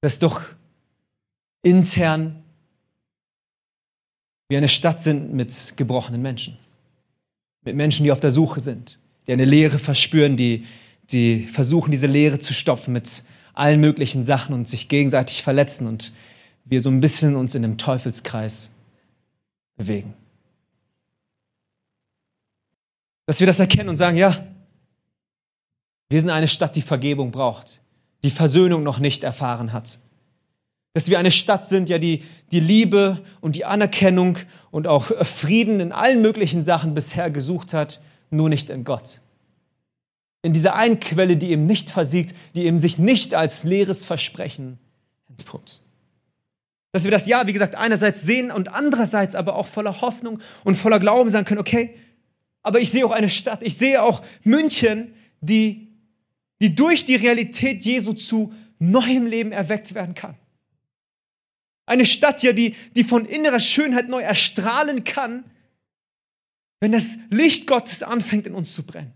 Das 0.00 0.18
doch 0.18 0.42
intern 1.62 2.42
wie 4.48 4.56
eine 4.56 4.68
Stadt 4.68 5.00
sind 5.00 5.32
mit 5.32 5.74
gebrochenen 5.76 6.20
Menschen. 6.20 6.58
Mit 7.62 7.76
Menschen, 7.76 8.04
die 8.04 8.12
auf 8.12 8.20
der 8.20 8.30
Suche 8.30 8.60
sind, 8.60 8.98
die 9.26 9.32
eine 9.32 9.46
Leere 9.46 9.78
verspüren, 9.78 10.36
die, 10.36 10.66
die 11.10 11.40
versuchen, 11.40 11.90
diese 11.90 12.06
Leere 12.06 12.38
zu 12.38 12.52
stopfen 12.52 12.92
mit 12.92 13.24
allen 13.54 13.80
möglichen 13.80 14.24
Sachen 14.24 14.54
und 14.54 14.68
sich 14.68 14.88
gegenseitig 14.88 15.42
verletzen 15.42 15.86
und 15.86 16.12
wir 16.64 16.80
so 16.80 16.90
ein 16.90 17.00
bisschen 17.00 17.36
uns 17.36 17.54
in 17.54 17.64
einem 17.64 17.78
Teufelskreis 17.78 18.72
bewegen. 19.76 20.14
Dass 23.26 23.40
wir 23.40 23.46
das 23.46 23.60
erkennen 23.60 23.88
und 23.88 23.96
sagen, 23.96 24.16
ja, 24.16 24.46
wir 26.10 26.20
sind 26.20 26.30
eine 26.30 26.48
Stadt, 26.48 26.76
die 26.76 26.82
Vergebung 26.82 27.30
braucht, 27.30 27.80
die 28.22 28.30
Versöhnung 28.30 28.82
noch 28.82 28.98
nicht 28.98 29.24
erfahren 29.24 29.72
hat. 29.72 29.98
Dass 30.92 31.08
wir 31.08 31.18
eine 31.18 31.30
Stadt 31.30 31.66
sind, 31.66 31.88
ja, 31.88 31.98
die 31.98 32.22
die 32.52 32.60
Liebe 32.60 33.24
und 33.40 33.56
die 33.56 33.64
Anerkennung 33.64 34.38
und 34.70 34.86
auch 34.86 35.06
Frieden 35.26 35.80
in 35.80 35.92
allen 35.92 36.22
möglichen 36.22 36.62
Sachen 36.62 36.94
bisher 36.94 37.30
gesucht 37.30 37.72
hat, 37.72 38.00
nur 38.30 38.48
nicht 38.48 38.70
in 38.70 38.84
Gott. 38.84 39.20
In 40.44 40.52
dieser 40.52 40.74
einen 40.74 41.00
Quelle, 41.00 41.38
die 41.38 41.52
eben 41.52 41.64
nicht 41.64 41.88
versiegt, 41.88 42.34
die 42.54 42.66
eben 42.66 42.78
sich 42.78 42.98
nicht 42.98 43.34
als 43.34 43.64
leeres 43.64 44.04
Versprechen 44.04 44.78
entpuppt. 45.26 45.80
Dass 46.92 47.04
wir 47.04 47.10
das 47.10 47.26
Ja, 47.26 47.46
wie 47.46 47.54
gesagt, 47.54 47.76
einerseits 47.76 48.20
sehen 48.20 48.50
und 48.50 48.68
andererseits 48.68 49.36
aber 49.36 49.56
auch 49.56 49.66
voller 49.66 50.02
Hoffnung 50.02 50.40
und 50.62 50.74
voller 50.74 51.00
Glauben 51.00 51.30
sagen 51.30 51.46
können, 51.46 51.62
okay, 51.62 51.98
aber 52.62 52.78
ich 52.78 52.90
sehe 52.90 53.06
auch 53.06 53.10
eine 53.10 53.30
Stadt, 53.30 53.62
ich 53.62 53.78
sehe 53.78 54.02
auch 54.02 54.22
München, 54.42 55.14
die, 55.40 55.88
die 56.60 56.74
durch 56.74 57.06
die 57.06 57.16
Realität 57.16 57.82
Jesu 57.82 58.12
zu 58.12 58.52
neuem 58.78 59.26
Leben 59.26 59.50
erweckt 59.50 59.94
werden 59.94 60.14
kann. 60.14 60.36
Eine 61.86 62.04
Stadt 62.04 62.42
ja, 62.42 62.52
die, 62.52 62.76
die 62.96 63.04
von 63.04 63.24
innerer 63.24 63.60
Schönheit 63.60 64.10
neu 64.10 64.20
erstrahlen 64.20 65.04
kann, 65.04 65.44
wenn 66.80 66.92
das 66.92 67.16
Licht 67.30 67.66
Gottes 67.66 68.02
anfängt 68.02 68.46
in 68.46 68.54
uns 68.54 68.74
zu 68.74 68.82
brennen. 68.82 69.14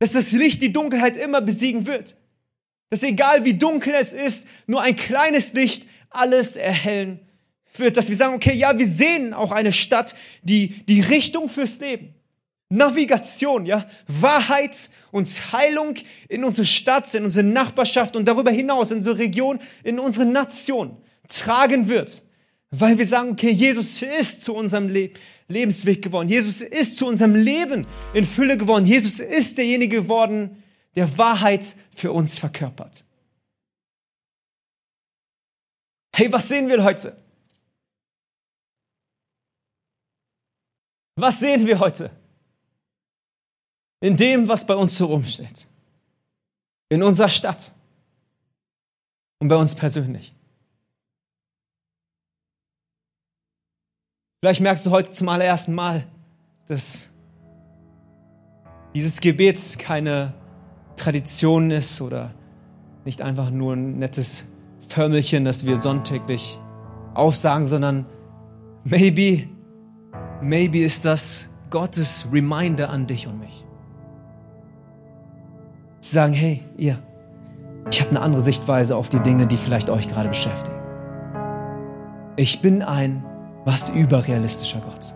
Dass 0.00 0.12
das 0.12 0.32
Licht 0.32 0.62
die 0.62 0.72
Dunkelheit 0.72 1.16
immer 1.16 1.40
besiegen 1.40 1.86
wird. 1.86 2.16
Dass 2.88 3.04
egal 3.04 3.44
wie 3.44 3.54
dunkel 3.54 3.94
es 3.94 4.12
ist, 4.12 4.48
nur 4.66 4.82
ein 4.82 4.96
kleines 4.96 5.52
Licht 5.52 5.86
alles 6.08 6.56
erhellen 6.56 7.20
wird. 7.74 7.96
Dass 7.96 8.08
wir 8.08 8.16
sagen, 8.16 8.34
okay, 8.34 8.54
ja, 8.54 8.76
wir 8.76 8.86
sehen 8.86 9.32
auch 9.32 9.52
eine 9.52 9.72
Stadt, 9.72 10.16
die 10.42 10.68
die 10.86 11.00
Richtung 11.00 11.48
fürs 11.48 11.78
Leben, 11.78 12.14
Navigation, 12.68 13.66
ja, 13.66 13.86
Wahrheit 14.08 14.90
und 15.12 15.28
Heilung 15.52 15.94
in 16.28 16.44
unsere 16.44 16.66
Stadt, 16.66 17.14
in 17.14 17.24
unsere 17.24 17.46
Nachbarschaft 17.46 18.16
und 18.16 18.26
darüber 18.26 18.50
hinaus 18.50 18.90
in 18.90 18.98
unsere 18.98 19.18
Region, 19.18 19.60
in 19.84 19.98
unsere 19.98 20.26
Nation 20.26 20.96
tragen 21.28 21.88
wird. 21.88 22.22
Weil 22.70 22.98
wir 22.98 23.06
sagen, 23.06 23.30
okay, 23.32 23.50
Jesus 23.50 24.00
ist 24.02 24.44
zu 24.44 24.54
unserem 24.54 24.88
Le 24.88 25.10
Lebensweg 25.50 26.02
geworden. 26.02 26.28
Jesus 26.28 26.62
ist 26.62 26.96
zu 26.96 27.06
unserem 27.06 27.34
Leben 27.34 27.86
in 28.14 28.24
Fülle 28.24 28.56
geworden. 28.56 28.86
Jesus 28.86 29.20
ist 29.20 29.58
derjenige 29.58 30.02
geworden, 30.02 30.62
der 30.94 31.18
Wahrheit 31.18 31.76
für 31.90 32.12
uns 32.12 32.38
verkörpert. 32.38 33.04
Hey, 36.14 36.32
was 36.32 36.48
sehen 36.48 36.68
wir 36.68 36.82
heute? 36.84 37.16
Was 41.16 41.40
sehen 41.40 41.66
wir 41.66 41.78
heute? 41.78 42.10
In 44.00 44.16
dem, 44.16 44.48
was 44.48 44.66
bei 44.66 44.74
uns 44.74 44.96
so 44.96 45.06
rumsteht. 45.06 45.66
In 46.88 47.02
unserer 47.02 47.28
Stadt. 47.28 47.72
Und 49.38 49.48
bei 49.48 49.56
uns 49.56 49.74
persönlich. 49.74 50.34
Vielleicht 54.42 54.62
merkst 54.62 54.86
du 54.86 54.90
heute 54.90 55.10
zum 55.10 55.28
allerersten 55.28 55.74
Mal, 55.74 56.04
dass 56.66 57.10
dieses 58.94 59.20
Gebet 59.20 59.78
keine 59.78 60.32
Tradition 60.96 61.70
ist 61.70 62.00
oder 62.00 62.30
nicht 63.04 63.20
einfach 63.20 63.50
nur 63.50 63.74
ein 63.74 63.98
nettes 63.98 64.46
Förmelchen, 64.88 65.44
das 65.44 65.66
wir 65.66 65.76
sonntäglich 65.76 66.58
aufsagen, 67.12 67.66
sondern 67.66 68.06
maybe, 68.84 69.46
maybe 70.40 70.78
ist 70.78 71.04
das 71.04 71.46
Gottes 71.68 72.26
Reminder 72.32 72.88
an 72.88 73.06
dich 73.06 73.26
und 73.26 73.40
mich. 73.40 73.66
Sie 76.00 76.14
sagen, 76.14 76.32
hey, 76.32 76.64
ihr, 76.78 76.98
ich 77.90 78.00
habe 78.00 78.08
eine 78.12 78.22
andere 78.22 78.40
Sichtweise 78.40 78.96
auf 78.96 79.10
die 79.10 79.20
Dinge, 79.20 79.46
die 79.46 79.58
vielleicht 79.58 79.90
euch 79.90 80.08
gerade 80.08 80.30
beschäftigen. 80.30 80.80
Ich 82.36 82.62
bin 82.62 82.80
ein 82.80 83.22
was 83.64 83.88
überrealistischer 83.90 84.80
Gott. 84.80 85.14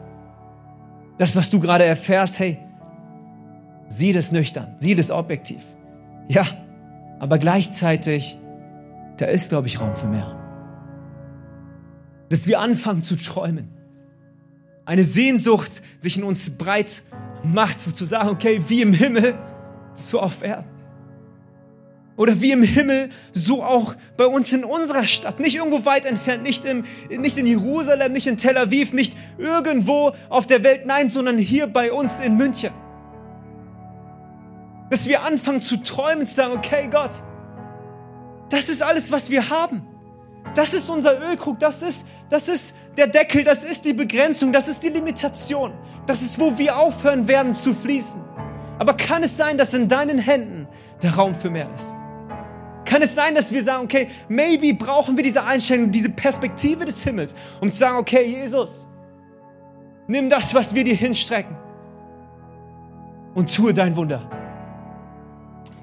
Das, 1.18 1.36
was 1.36 1.50
du 1.50 1.60
gerade 1.60 1.84
erfährst, 1.84 2.38
hey, 2.38 2.58
sieh 3.88 4.12
das 4.12 4.32
nüchtern, 4.32 4.74
sieh 4.78 4.94
das 4.94 5.10
objektiv. 5.10 5.62
Ja, 6.28 6.44
aber 7.18 7.38
gleichzeitig, 7.38 8.38
da 9.16 9.26
ist, 9.26 9.50
glaube 9.50 9.68
ich, 9.68 9.80
Raum 9.80 9.94
für 9.94 10.06
mehr. 10.06 10.40
Dass 12.28 12.46
wir 12.46 12.60
anfangen 12.60 13.02
zu 13.02 13.16
träumen. 13.16 13.70
Eine 14.86 15.04
Sehnsucht 15.04 15.82
sich 15.98 16.18
in 16.18 16.24
uns 16.24 16.58
breit 16.58 17.02
macht, 17.42 17.80
zu 17.80 18.04
sagen, 18.04 18.28
okay, 18.28 18.62
wie 18.68 18.82
im 18.82 18.92
Himmel, 18.92 19.34
so 19.94 20.20
auf 20.20 20.42
Erden. 20.42 20.73
Oder 22.16 22.40
wie 22.40 22.52
im 22.52 22.62
Himmel, 22.62 23.08
so 23.32 23.64
auch 23.64 23.94
bei 24.16 24.26
uns 24.26 24.52
in 24.52 24.64
unserer 24.64 25.04
Stadt. 25.04 25.40
Nicht 25.40 25.56
irgendwo 25.56 25.84
weit 25.84 26.06
entfernt, 26.06 26.44
nicht, 26.44 26.64
im, 26.64 26.84
nicht 27.08 27.36
in 27.36 27.46
Jerusalem, 27.46 28.12
nicht 28.12 28.28
in 28.28 28.36
Tel 28.36 28.56
Aviv, 28.56 28.92
nicht 28.92 29.16
irgendwo 29.36 30.12
auf 30.28 30.46
der 30.46 30.62
Welt, 30.62 30.86
nein, 30.86 31.08
sondern 31.08 31.38
hier 31.38 31.66
bei 31.66 31.92
uns 31.92 32.20
in 32.20 32.36
München. 32.36 32.72
Dass 34.90 35.08
wir 35.08 35.22
anfangen 35.24 35.60
zu 35.60 35.78
träumen, 35.78 36.24
zu 36.24 36.34
sagen, 36.34 36.52
okay 36.56 36.88
Gott, 36.88 37.22
das 38.48 38.68
ist 38.68 38.82
alles, 38.82 39.10
was 39.10 39.30
wir 39.30 39.50
haben. 39.50 39.82
Das 40.54 40.72
ist 40.72 40.88
unser 40.90 41.20
Ölkrug, 41.20 41.58
das 41.58 41.82
ist, 41.82 42.06
das 42.30 42.48
ist 42.48 42.76
der 42.96 43.08
Deckel, 43.08 43.42
das 43.42 43.64
ist 43.64 43.84
die 43.84 43.92
Begrenzung, 43.92 44.52
das 44.52 44.68
ist 44.68 44.84
die 44.84 44.90
Limitation. 44.90 45.72
Das 46.06 46.22
ist, 46.22 46.38
wo 46.38 46.56
wir 46.58 46.76
aufhören 46.76 47.26
werden 47.26 47.54
zu 47.54 47.74
fließen. 47.74 48.22
Aber 48.78 48.94
kann 48.94 49.24
es 49.24 49.36
sein, 49.36 49.58
dass 49.58 49.74
in 49.74 49.88
deinen 49.88 50.18
Händen 50.18 50.68
der 51.02 51.14
Raum 51.14 51.34
für 51.34 51.50
mehr 51.50 51.68
ist? 51.74 51.96
Kann 52.84 53.02
es 53.02 53.14
sein, 53.14 53.34
dass 53.34 53.52
wir 53.52 53.62
sagen, 53.62 53.84
okay, 53.84 54.08
maybe 54.28 54.74
brauchen 54.74 55.16
wir 55.16 55.24
diese 55.24 55.42
Einstellung, 55.44 55.90
diese 55.90 56.10
Perspektive 56.10 56.84
des 56.84 57.02
Himmels, 57.02 57.34
um 57.60 57.70
zu 57.70 57.78
sagen, 57.78 57.98
okay, 57.98 58.24
Jesus, 58.24 58.88
nimm 60.06 60.28
das, 60.28 60.54
was 60.54 60.74
wir 60.74 60.84
dir 60.84 60.94
hinstrecken 60.94 61.56
und 63.34 63.54
tue 63.54 63.72
dein 63.72 63.96
Wunder. 63.96 64.28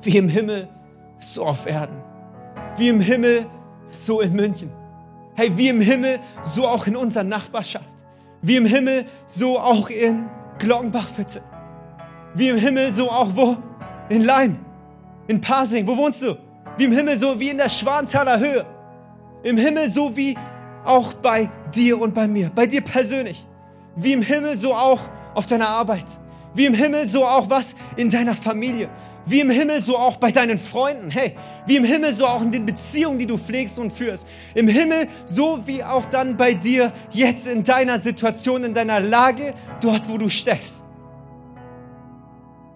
Wie 0.02 0.18
im 0.18 0.30
Himmel, 0.30 0.68
so 1.20 1.46
auf 1.46 1.66
Erden. 1.66 2.02
Wie 2.78 2.90
im 2.90 3.02
Himmel, 3.02 3.48
so 3.90 4.22
in 4.22 4.34
München. 4.34 4.72
Hey, 5.36 5.52
wie 5.56 5.70
im 5.70 5.82
Himmel, 5.82 6.20
so 6.44 6.68
auch 6.68 6.88
in 6.88 6.96
unserer 6.96 7.24
Nachbarschaft. 7.24 7.86
Wie 8.42 8.56
im 8.56 8.66
Himmel, 8.66 9.06
so 9.28 9.60
auch 9.60 9.90
in 9.90 10.28
Glockenbachviertel. 10.60 11.44
Wie 12.34 12.50
im 12.50 12.58
Himmel, 12.58 12.92
so 12.92 13.10
auch 13.10 13.30
wo? 13.36 13.58
In 14.10 14.24
Leim. 14.24 14.58
In 15.28 15.40
Pasing. 15.42 15.88
Wo 15.88 15.96
wohnst 15.98 16.24
du? 16.24 16.38
Wie 16.78 16.86
im 16.86 16.92
Himmel, 16.92 17.16
so 17.18 17.40
wie 17.40 17.50
in 17.50 17.58
der 17.58 17.70
Schwanthaler 17.70 18.40
Höhe. 18.40 18.66
Im 19.44 19.58
Himmel, 19.58 19.90
so 19.90 20.16
wie 20.16 20.38
auch 20.84 21.14
bei 21.14 21.50
dir 21.76 22.00
und 22.00 22.14
bei 22.14 22.28
mir. 22.28 22.52
Bei 22.54 22.66
dir 22.66 22.82
persönlich. 22.82 23.46
Wie 23.96 24.14
im 24.14 24.22
Himmel, 24.22 24.56
so 24.56 24.74
auch 24.74 25.02
auf 25.34 25.46
deiner 25.46 25.68
Arbeit. 25.68 26.06
Wie 26.54 26.66
im 26.66 26.74
Himmel, 26.74 27.08
so 27.08 27.26
auch 27.26 27.50
was 27.50 27.76
in 27.96 28.10
deiner 28.10 28.36
Familie. 28.36 28.90
Wie 29.26 29.40
im 29.40 29.50
Himmel, 29.50 29.82
so 29.82 29.98
auch 29.98 30.18
bei 30.18 30.32
deinen 30.32 30.58
Freunden. 30.58 31.12
Hey, 31.12 31.36
wie 31.66 31.76
im 31.76 31.84
Himmel, 31.84 32.12
so 32.14 32.26
auch 32.26 32.42
in 32.42 32.52
den 32.52 32.66
Beziehungen, 32.66 33.20
die 33.20 33.28
du 33.28 33.38
pflegst 33.38 33.78
und 33.78 33.92
führst. 33.92 34.28
Im 34.56 34.68
Himmel, 34.68 35.08
so 35.26 35.66
wie 35.68 35.84
auch 35.84 36.06
dann 36.06 36.38
bei 36.38 36.54
dir 36.54 36.92
jetzt 37.12 37.48
in 37.48 37.64
deiner 37.64 38.00
Situation, 38.00 38.64
in 38.64 38.74
deiner 38.74 39.00
Lage, 39.00 39.54
dort, 39.82 40.10
wo 40.10 40.18
du 40.18 40.28
steckst. 40.28 40.84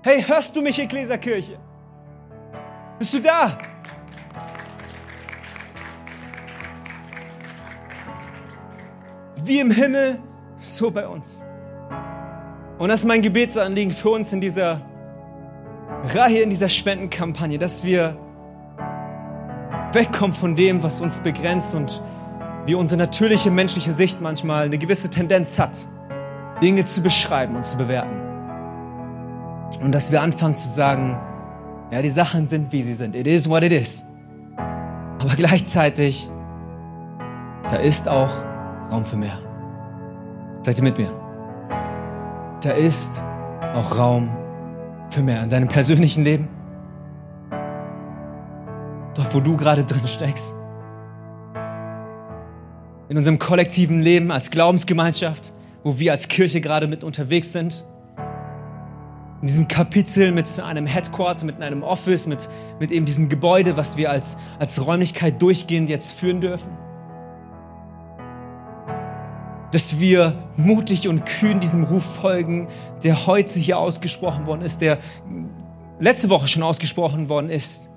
Hey, 0.04 0.22
hörst 0.22 0.56
du 0.56 0.62
mich, 0.62 0.78
Ekklesia-Kirche? 0.80 1.58
Bist 3.00 3.14
du 3.14 3.20
da? 3.20 3.58
Wie 9.46 9.60
im 9.60 9.70
Himmel, 9.70 10.18
so 10.58 10.89
bei 10.89 11.08
uns. 11.08 11.46
Und 12.80 12.89
das 12.89 13.02
ist 13.02 13.06
mein 13.06 13.22
Gebetsanliegen 13.22 13.93
für 13.93 14.10
uns 14.10 14.34
in 14.34 14.41
dieser 14.41 14.82
Reihe, 16.16 16.41
in 16.41 16.50
dieser 16.50 16.68
Spendenkampagne, 16.68 17.60
dass 17.60 17.84
wir 17.84 18.18
wegkommen 19.93 20.34
von 20.34 20.56
dem, 20.56 20.82
was 20.82 21.00
uns 21.00 21.20
begrenzt 21.20 21.76
und 21.76 22.02
wie 22.66 22.74
unsere 22.74 22.98
natürliche 22.98 23.52
menschliche 23.52 23.91
Sicht 23.91 24.20
manchmal 24.20 24.66
eine 24.66 24.80
gewisse 24.80 25.12
Tendenz 25.12 25.60
hat, 25.60 25.78
Dinge 26.64 26.86
zu 26.86 27.04
beschreiben 27.04 27.56
und 27.56 27.68
zu 27.68 27.78
bewerten. 27.78 28.20
Und 29.80 29.91
dass 29.91 30.12
wir 30.12 30.24
anfangen 30.24 30.58
zu 30.58 30.68
sagen, 30.68 31.20
ja, 31.91 32.02
die 32.02 32.10
Sachen 32.10 32.48
sind, 32.48 32.72
wie 32.72 32.82
sie 32.82 32.96
sind. 32.96 33.16
It 33.16 33.28
is 33.28 33.48
what 33.48 33.62
it 33.62 33.72
is. 33.72 34.06
Aber 34.58 35.36
gleichzeitig, 35.36 36.28
da 37.70 37.76
ist 37.76 38.10
auch 38.10 38.32
Raum 38.92 39.06
für 39.06 39.18
mehr. 39.18 39.40
Seid 40.62 40.78
ihr 40.78 40.84
mit 40.84 40.98
mir? 40.98 41.12
Da 42.62 42.72
ist 42.72 43.24
auch 43.76 43.98
Raum 43.98 44.30
für 45.10 45.22
mehr 45.22 45.44
in 45.44 45.50
deinem 45.50 45.68
persönlichen 45.68 46.24
Leben. 46.24 46.48
Dort, 49.14 49.34
wo 49.34 49.40
du 49.40 49.58
gerade 49.58 49.86
drin 49.86 50.08
steckst. 50.08 50.56
In 53.08 53.18
unserem 53.18 53.40
kollektiven 53.40 54.02
Leben 54.02 54.32
als 54.32 54.50
Glaubensgemeinschaft, 54.50 55.54
wo 55.84 56.00
wir 56.00 56.12
als 56.12 56.28
Kirche 56.28 56.60
gerade 56.60 56.88
mit 56.88 57.04
unterwegs 57.04 57.54
sind 57.54 57.86
in 59.46 59.48
diesem 59.48 59.68
Kapitel 59.68 60.32
mit 60.32 60.60
einem 60.60 60.88
Headquarter, 60.88 61.46
mit 61.46 61.62
einem 61.62 61.84
Office, 61.84 62.26
mit, 62.26 62.50
mit 62.80 62.92
eben 62.92 63.06
diesem 63.06 63.30
Gebäude, 63.30 63.78
was 63.78 63.96
wir 63.96 64.10
als, 64.10 64.38
als 64.58 64.84
Räumlichkeit 64.84 65.40
durchgehend 65.40 65.88
jetzt 65.88 66.14
führen 66.14 66.42
dürfen. 66.42 66.72
Dass 69.76 70.00
wir 70.00 70.42
mutig 70.56 71.06
und 71.10 71.26
kühn 71.26 71.60
diesem 71.60 71.84
Ruf 71.84 72.06
folgen, 72.06 72.70
der 73.04 73.28
heute 73.28 73.60
hier 73.60 73.78
ausgesprochen 73.78 74.46
worden 74.46 74.62
ist, 74.62 74.80
der 74.80 75.00
letzte 76.00 76.30
Woche 76.30 76.48
schon 76.48 76.64
ausgesprochen 76.64 77.28
worden 77.28 77.50
ist, 77.50 77.90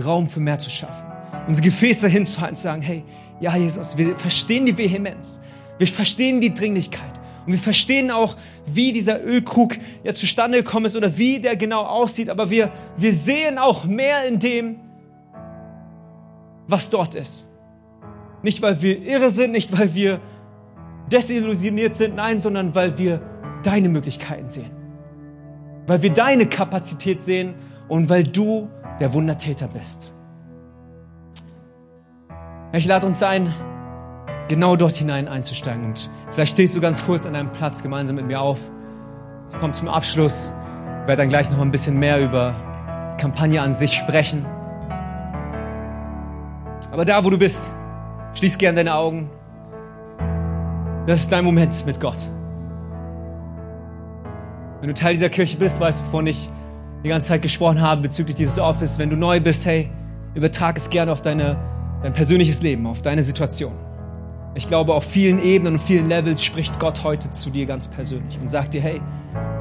Raum 0.00 0.28
für 0.28 0.38
mehr 0.38 0.60
zu 0.60 0.70
schaffen. 0.70 1.08
Unsere 1.48 1.64
Gefäße 1.64 2.08
hinzuhalten, 2.08 2.54
zu 2.54 2.62
sagen, 2.62 2.82
hey, 2.82 3.02
ja, 3.40 3.56
Jesus, 3.56 3.98
wir 3.98 4.16
verstehen 4.16 4.64
die 4.64 4.78
Vehemenz, 4.78 5.40
wir 5.78 5.88
verstehen 5.88 6.40
die 6.40 6.54
Dringlichkeit. 6.54 7.14
Und 7.44 7.50
wir 7.50 7.58
verstehen 7.58 8.12
auch, 8.12 8.36
wie 8.66 8.92
dieser 8.92 9.20
Ölkrug 9.20 9.74
jetzt 10.04 10.20
zustande 10.20 10.58
gekommen 10.58 10.86
ist 10.86 10.96
oder 10.96 11.18
wie 11.18 11.40
der 11.40 11.56
genau 11.56 11.82
aussieht. 11.82 12.30
Aber 12.30 12.48
wir, 12.48 12.70
wir 12.96 13.12
sehen 13.12 13.58
auch 13.58 13.84
mehr 13.86 14.24
in 14.24 14.38
dem, 14.38 14.76
was 16.68 16.90
dort 16.90 17.16
ist. 17.16 17.48
Nicht, 18.44 18.62
weil 18.62 18.80
wir 18.82 19.02
irre 19.02 19.32
sind, 19.32 19.50
nicht, 19.50 19.76
weil 19.76 19.96
wir 19.96 20.20
desillusioniert 21.10 21.94
sind, 21.94 22.16
nein, 22.16 22.38
sondern 22.38 22.74
weil 22.74 22.98
wir 22.98 23.20
deine 23.62 23.88
Möglichkeiten 23.88 24.48
sehen. 24.48 24.70
Weil 25.86 26.02
wir 26.02 26.12
deine 26.12 26.46
Kapazität 26.46 27.20
sehen 27.20 27.54
und 27.88 28.10
weil 28.10 28.24
du 28.24 28.68
der 29.00 29.14
Wundertäter 29.14 29.68
bist. 29.68 30.14
Ich 32.72 32.86
lade 32.86 33.06
uns 33.06 33.22
ein, 33.22 33.54
genau 34.48 34.76
dort 34.76 34.94
hinein 34.96 35.28
einzusteigen. 35.28 35.84
Und 35.84 36.10
vielleicht 36.30 36.52
stehst 36.52 36.76
du 36.76 36.80
ganz 36.80 37.02
kurz 37.02 37.24
an 37.24 37.34
deinem 37.34 37.50
Platz 37.52 37.82
gemeinsam 37.82 38.16
mit 38.16 38.26
mir 38.26 38.40
auf. 38.40 38.60
Ich 39.50 39.60
komme 39.60 39.72
zum 39.72 39.88
Abschluss, 39.88 40.52
werde 41.06 41.22
dann 41.22 41.30
gleich 41.30 41.50
noch 41.50 41.60
ein 41.60 41.70
bisschen 41.70 41.98
mehr 41.98 42.22
über 42.22 42.54
die 43.14 43.22
Kampagne 43.22 43.62
an 43.62 43.74
sich 43.74 43.94
sprechen. 43.94 44.44
Aber 46.90 47.04
da, 47.04 47.24
wo 47.24 47.30
du 47.30 47.38
bist, 47.38 47.68
schließ 48.34 48.58
gern 48.58 48.76
deine 48.76 48.94
Augen. 48.94 49.30
Das 51.08 51.20
ist 51.20 51.32
dein 51.32 51.42
Moment 51.42 51.86
mit 51.86 51.98
Gott. 52.00 52.18
Wenn 54.80 54.88
du 54.88 54.92
Teil 54.92 55.14
dieser 55.14 55.30
Kirche 55.30 55.56
bist, 55.56 55.80
weißt 55.80 56.02
du, 56.02 56.04
wovon 56.04 56.26
ich 56.26 56.50
die 57.02 57.08
ganze 57.08 57.28
Zeit 57.28 57.40
gesprochen 57.40 57.80
habe 57.80 58.02
bezüglich 58.02 58.36
dieses 58.36 58.58
Office. 58.58 58.98
Wenn 58.98 59.08
du 59.08 59.16
neu 59.16 59.40
bist, 59.40 59.64
hey, 59.64 59.90
übertrag 60.34 60.76
es 60.76 60.90
gerne 60.90 61.10
auf 61.10 61.22
deine, 61.22 61.56
dein 62.02 62.12
persönliches 62.12 62.60
Leben, 62.60 62.86
auf 62.86 63.00
deine 63.00 63.22
Situation. 63.22 63.72
Ich 64.54 64.66
glaube, 64.66 64.92
auf 64.92 65.04
vielen 65.04 65.42
Ebenen 65.42 65.76
und 65.76 65.78
vielen 65.78 66.10
Levels 66.10 66.44
spricht 66.44 66.78
Gott 66.78 67.02
heute 67.02 67.30
zu 67.30 67.48
dir 67.48 67.64
ganz 67.64 67.88
persönlich 67.88 68.38
und 68.38 68.50
sagt 68.50 68.74
dir, 68.74 68.82
hey, 68.82 69.00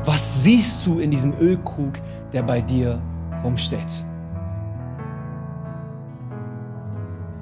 was 0.03 0.43
siehst 0.43 0.85
du 0.85 0.99
in 0.99 1.11
diesem 1.11 1.33
Ölkrug, 1.39 1.93
der 2.33 2.43
bei 2.43 2.59
dir 2.59 3.01
rumsteht? 3.45 4.03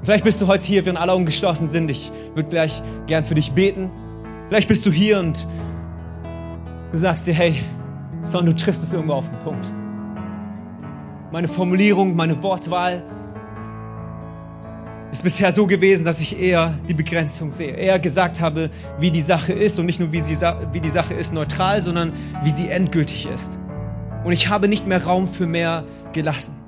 Vielleicht 0.05 0.23
bist 0.23 0.39
du 0.39 0.45
heute 0.45 0.63
hier, 0.63 0.85
während 0.85 0.99
alle 0.99 1.15
umgeschlossen 1.15 1.67
sind. 1.67 1.89
Ich 1.89 2.11
würde 2.35 2.47
gleich 2.47 2.83
gern 3.07 3.25
für 3.25 3.33
dich 3.33 3.53
beten. 3.53 3.89
Vielleicht 4.47 4.67
bist 4.67 4.85
du 4.85 4.91
hier 4.91 5.17
und 5.17 5.47
du 6.91 6.97
sagst 6.99 7.25
dir, 7.25 7.33
hey, 7.33 7.55
Son, 8.21 8.45
du 8.45 8.55
triffst 8.55 8.83
es 8.83 8.93
irgendwo 8.93 9.13
auf 9.13 9.27
den 9.27 9.39
Punkt. 9.39 9.71
Meine 11.31 11.47
Formulierung, 11.47 12.15
meine 12.15 12.43
Wortwahl 12.43 13.01
ist 15.11 15.23
bisher 15.23 15.51
so 15.51 15.65
gewesen, 15.65 16.05
dass 16.05 16.21
ich 16.21 16.39
eher 16.39 16.77
die 16.87 16.93
Begrenzung 16.93 17.49
sehe. 17.49 17.71
Eher 17.71 17.97
gesagt 17.97 18.39
habe, 18.39 18.69
wie 18.99 19.09
die 19.09 19.21
Sache 19.21 19.53
ist 19.53 19.79
und 19.79 19.87
nicht 19.87 19.99
nur 19.99 20.11
wie, 20.11 20.21
sie, 20.21 20.35
wie 20.71 20.81
die 20.81 20.89
Sache 20.89 21.15
ist 21.15 21.33
neutral, 21.33 21.81
sondern 21.81 22.13
wie 22.43 22.51
sie 22.51 22.69
endgültig 22.69 23.25
ist. 23.25 23.57
Und 24.23 24.33
ich 24.33 24.49
habe 24.49 24.67
nicht 24.67 24.85
mehr 24.85 25.03
Raum 25.03 25.27
für 25.27 25.47
mehr 25.47 25.83
gelassen. 26.13 26.64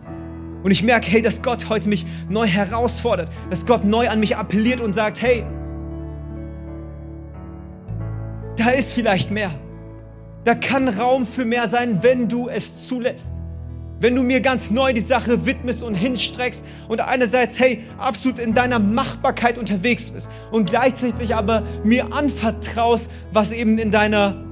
Und 0.63 0.71
ich 0.71 0.83
merke, 0.83 1.07
hey, 1.07 1.21
dass 1.21 1.41
Gott 1.41 1.69
heute 1.69 1.89
mich 1.89 2.05
neu 2.29 2.47
herausfordert, 2.47 3.29
dass 3.49 3.65
Gott 3.65 3.83
neu 3.83 4.09
an 4.09 4.19
mich 4.19 4.35
appelliert 4.35 4.81
und 4.81 4.93
sagt, 4.93 5.21
hey, 5.21 5.45
da 8.57 8.69
ist 8.69 8.93
vielleicht 8.93 9.31
mehr. 9.31 9.51
Da 10.43 10.55
kann 10.55 10.87
Raum 10.87 11.25
für 11.25 11.45
mehr 11.45 11.67
sein, 11.67 12.03
wenn 12.03 12.27
du 12.27 12.49
es 12.49 12.87
zulässt. 12.87 13.41
Wenn 13.99 14.15
du 14.15 14.21
mir 14.21 14.41
ganz 14.41 14.69
neu 14.69 14.93
die 14.93 15.01
Sache 15.01 15.45
widmest 15.45 15.83
und 15.83 15.95
hinstreckst 15.95 16.65
und 16.87 17.01
einerseits, 17.01 17.59
hey, 17.59 17.83
absolut 17.97 18.37
in 18.37 18.53
deiner 18.53 18.77
Machbarkeit 18.77 19.57
unterwegs 19.57 20.11
bist 20.11 20.29
und 20.51 20.69
gleichzeitig 20.69 21.33
aber 21.33 21.63
mir 21.83 22.13
anvertraust, 22.13 23.11
was 23.31 23.51
eben 23.51 23.77
in 23.79 23.89
deiner 23.89 24.43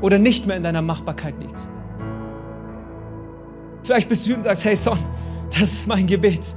oder 0.00 0.18
nicht 0.18 0.46
mehr 0.46 0.56
in 0.56 0.62
deiner 0.62 0.82
Machbarkeit 0.82 1.34
liegt. 1.40 1.68
Vielleicht 3.82 4.08
bist 4.08 4.22
du 4.22 4.26
hier 4.28 4.36
und 4.36 4.42
sagst, 4.42 4.64
hey 4.64 4.76
Son, 4.76 4.98
das 5.50 5.62
ist 5.62 5.86
mein 5.86 6.06
Gebet. 6.06 6.54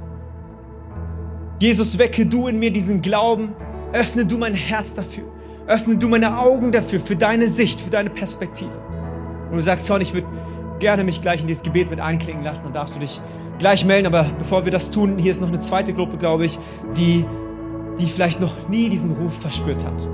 Jesus, 1.58 1.98
wecke 1.98 2.26
du 2.26 2.46
in 2.46 2.58
mir 2.58 2.70
diesen 2.70 3.02
Glauben, 3.02 3.54
öffne 3.92 4.24
du 4.24 4.38
mein 4.38 4.54
Herz 4.54 4.94
dafür, 4.94 5.24
öffne 5.66 5.96
du 5.96 6.08
meine 6.08 6.38
Augen 6.38 6.70
dafür, 6.70 7.00
für 7.00 7.16
deine 7.16 7.48
Sicht, 7.48 7.80
für 7.80 7.90
deine 7.90 8.10
Perspektive. 8.10 8.70
Und 9.50 9.56
du 9.56 9.60
sagst, 9.60 9.86
Son, 9.86 10.00
ich 10.00 10.14
würde 10.14 10.28
gerne 10.78 11.02
mich 11.02 11.20
gleich 11.20 11.40
in 11.40 11.46
dieses 11.46 11.62
Gebet 11.62 11.90
mit 11.90 12.00
einklingen 12.00 12.44
lassen, 12.44 12.64
dann 12.64 12.74
darfst 12.74 12.94
du 12.94 13.00
dich 13.00 13.20
gleich 13.58 13.84
melden. 13.84 14.06
Aber 14.06 14.30
bevor 14.38 14.64
wir 14.64 14.72
das 14.72 14.90
tun, 14.90 15.18
hier 15.18 15.30
ist 15.30 15.40
noch 15.40 15.48
eine 15.48 15.60
zweite 15.60 15.94
Gruppe, 15.94 16.18
glaube 16.18 16.46
ich, 16.46 16.58
die, 16.96 17.24
die 17.98 18.06
vielleicht 18.06 18.40
noch 18.40 18.68
nie 18.68 18.88
diesen 18.88 19.12
Ruf 19.12 19.40
verspürt 19.40 19.84
hat. 19.84 20.06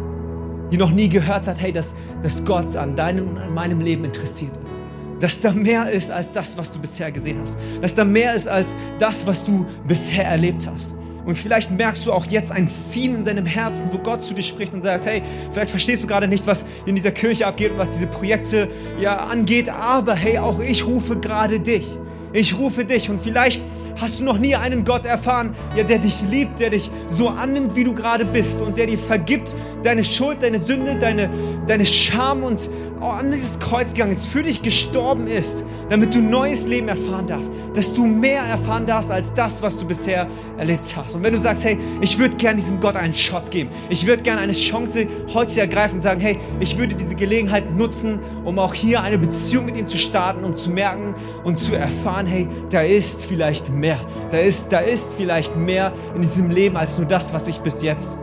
Die 0.70 0.78
noch 0.78 0.92
nie 0.92 1.10
gehört 1.10 1.48
hat, 1.48 1.60
hey, 1.60 1.72
dass, 1.72 1.94
dass 2.22 2.44
Gott 2.44 2.76
an 2.76 2.96
deinem 2.96 3.28
und 3.28 3.38
an 3.38 3.52
meinem 3.52 3.80
Leben 3.80 4.04
interessiert 4.04 4.52
ist 4.64 4.82
dass 5.22 5.40
da 5.40 5.52
mehr 5.52 5.88
ist 5.88 6.10
als 6.10 6.32
das, 6.32 6.58
was 6.58 6.72
du 6.72 6.80
bisher 6.80 7.12
gesehen 7.12 7.38
hast. 7.40 7.56
Dass 7.80 7.94
da 7.94 8.04
mehr 8.04 8.34
ist 8.34 8.48
als 8.48 8.74
das, 8.98 9.24
was 9.24 9.44
du 9.44 9.64
bisher 9.86 10.24
erlebt 10.24 10.66
hast. 10.66 10.96
Und 11.24 11.36
vielleicht 11.36 11.70
merkst 11.70 12.04
du 12.04 12.12
auch 12.12 12.26
jetzt 12.26 12.50
ein 12.50 12.66
Ziehen 12.66 13.14
in 13.14 13.24
deinem 13.24 13.46
Herzen, 13.46 13.88
wo 13.92 13.98
Gott 13.98 14.24
zu 14.24 14.34
dir 14.34 14.42
spricht 14.42 14.74
und 14.74 14.82
sagt, 14.82 15.06
hey, 15.06 15.22
vielleicht 15.52 15.70
verstehst 15.70 16.02
du 16.02 16.08
gerade 16.08 16.26
nicht, 16.26 16.44
was 16.48 16.66
in 16.86 16.96
dieser 16.96 17.12
Kirche 17.12 17.46
abgeht 17.46 17.70
und 17.70 17.78
was 17.78 17.92
diese 17.92 18.08
Projekte 18.08 18.68
ja 19.00 19.18
angeht, 19.18 19.68
aber 19.68 20.16
hey, 20.16 20.38
auch 20.38 20.58
ich 20.58 20.84
rufe 20.84 21.16
gerade 21.20 21.60
dich. 21.60 21.86
Ich 22.32 22.58
rufe 22.58 22.84
dich 22.84 23.08
und 23.08 23.20
vielleicht 23.20 23.62
hast 24.00 24.18
du 24.18 24.24
noch 24.24 24.38
nie 24.38 24.56
einen 24.56 24.84
Gott 24.84 25.04
erfahren, 25.04 25.54
ja, 25.76 25.84
der 25.84 25.98
dich 25.98 26.22
liebt, 26.22 26.58
der 26.58 26.70
dich 26.70 26.90
so 27.06 27.28
annimmt, 27.28 27.76
wie 27.76 27.84
du 27.84 27.94
gerade 27.94 28.24
bist 28.24 28.60
und 28.62 28.76
der 28.76 28.86
dir 28.86 28.98
vergibt 28.98 29.54
deine 29.84 30.02
Schuld, 30.02 30.42
deine 30.42 30.58
Sünde, 30.58 30.96
deine, 30.98 31.30
deine 31.66 31.86
Scham 31.86 32.42
und 32.42 32.68
an 33.10 33.30
dieses 33.30 33.58
Kreuz 33.58 33.92
gegangen 33.92 34.12
ist, 34.12 34.26
für 34.26 34.42
dich 34.42 34.62
gestorben 34.62 35.26
ist, 35.26 35.64
damit 35.90 36.14
du 36.14 36.20
neues 36.20 36.66
Leben 36.66 36.88
erfahren 36.88 37.26
darfst, 37.26 37.50
dass 37.74 37.92
du 37.92 38.06
mehr 38.06 38.42
erfahren 38.42 38.86
darfst 38.86 39.10
als 39.10 39.34
das, 39.34 39.62
was 39.62 39.76
du 39.76 39.86
bisher 39.86 40.28
erlebt 40.58 40.94
hast. 40.96 41.14
Und 41.14 41.22
wenn 41.22 41.32
du 41.32 41.38
sagst, 41.38 41.64
hey, 41.64 41.78
ich 42.00 42.18
würde 42.18 42.36
gerne 42.36 42.56
diesem 42.56 42.80
Gott 42.80 42.96
einen 42.96 43.14
Shot 43.14 43.50
geben, 43.50 43.70
ich 43.88 44.06
würde 44.06 44.22
gerne 44.22 44.40
eine 44.40 44.52
Chance 44.52 45.06
heute 45.32 45.60
ergreifen 45.60 45.96
und 45.96 46.02
sagen, 46.02 46.20
hey, 46.20 46.38
ich 46.60 46.78
würde 46.78 46.94
diese 46.94 47.14
Gelegenheit 47.14 47.74
nutzen, 47.76 48.20
um 48.44 48.58
auch 48.58 48.74
hier 48.74 49.02
eine 49.02 49.18
Beziehung 49.18 49.66
mit 49.66 49.76
ihm 49.76 49.88
zu 49.88 49.98
starten, 49.98 50.44
um 50.44 50.56
zu 50.56 50.70
merken 50.70 51.14
und 51.44 51.58
zu 51.58 51.74
erfahren, 51.74 52.26
hey, 52.26 52.48
da 52.70 52.82
ist 52.82 53.26
vielleicht 53.26 53.70
mehr, 53.70 54.00
da 54.30 54.38
ist, 54.38 54.72
da 54.72 54.80
ist 54.80 55.14
vielleicht 55.14 55.56
mehr 55.56 55.92
in 56.14 56.22
diesem 56.22 56.50
Leben 56.50 56.76
als 56.76 56.98
nur 56.98 57.06
das, 57.06 57.32
was 57.32 57.48
ich 57.48 57.58
bis 57.58 57.82
jetzt 57.82 58.18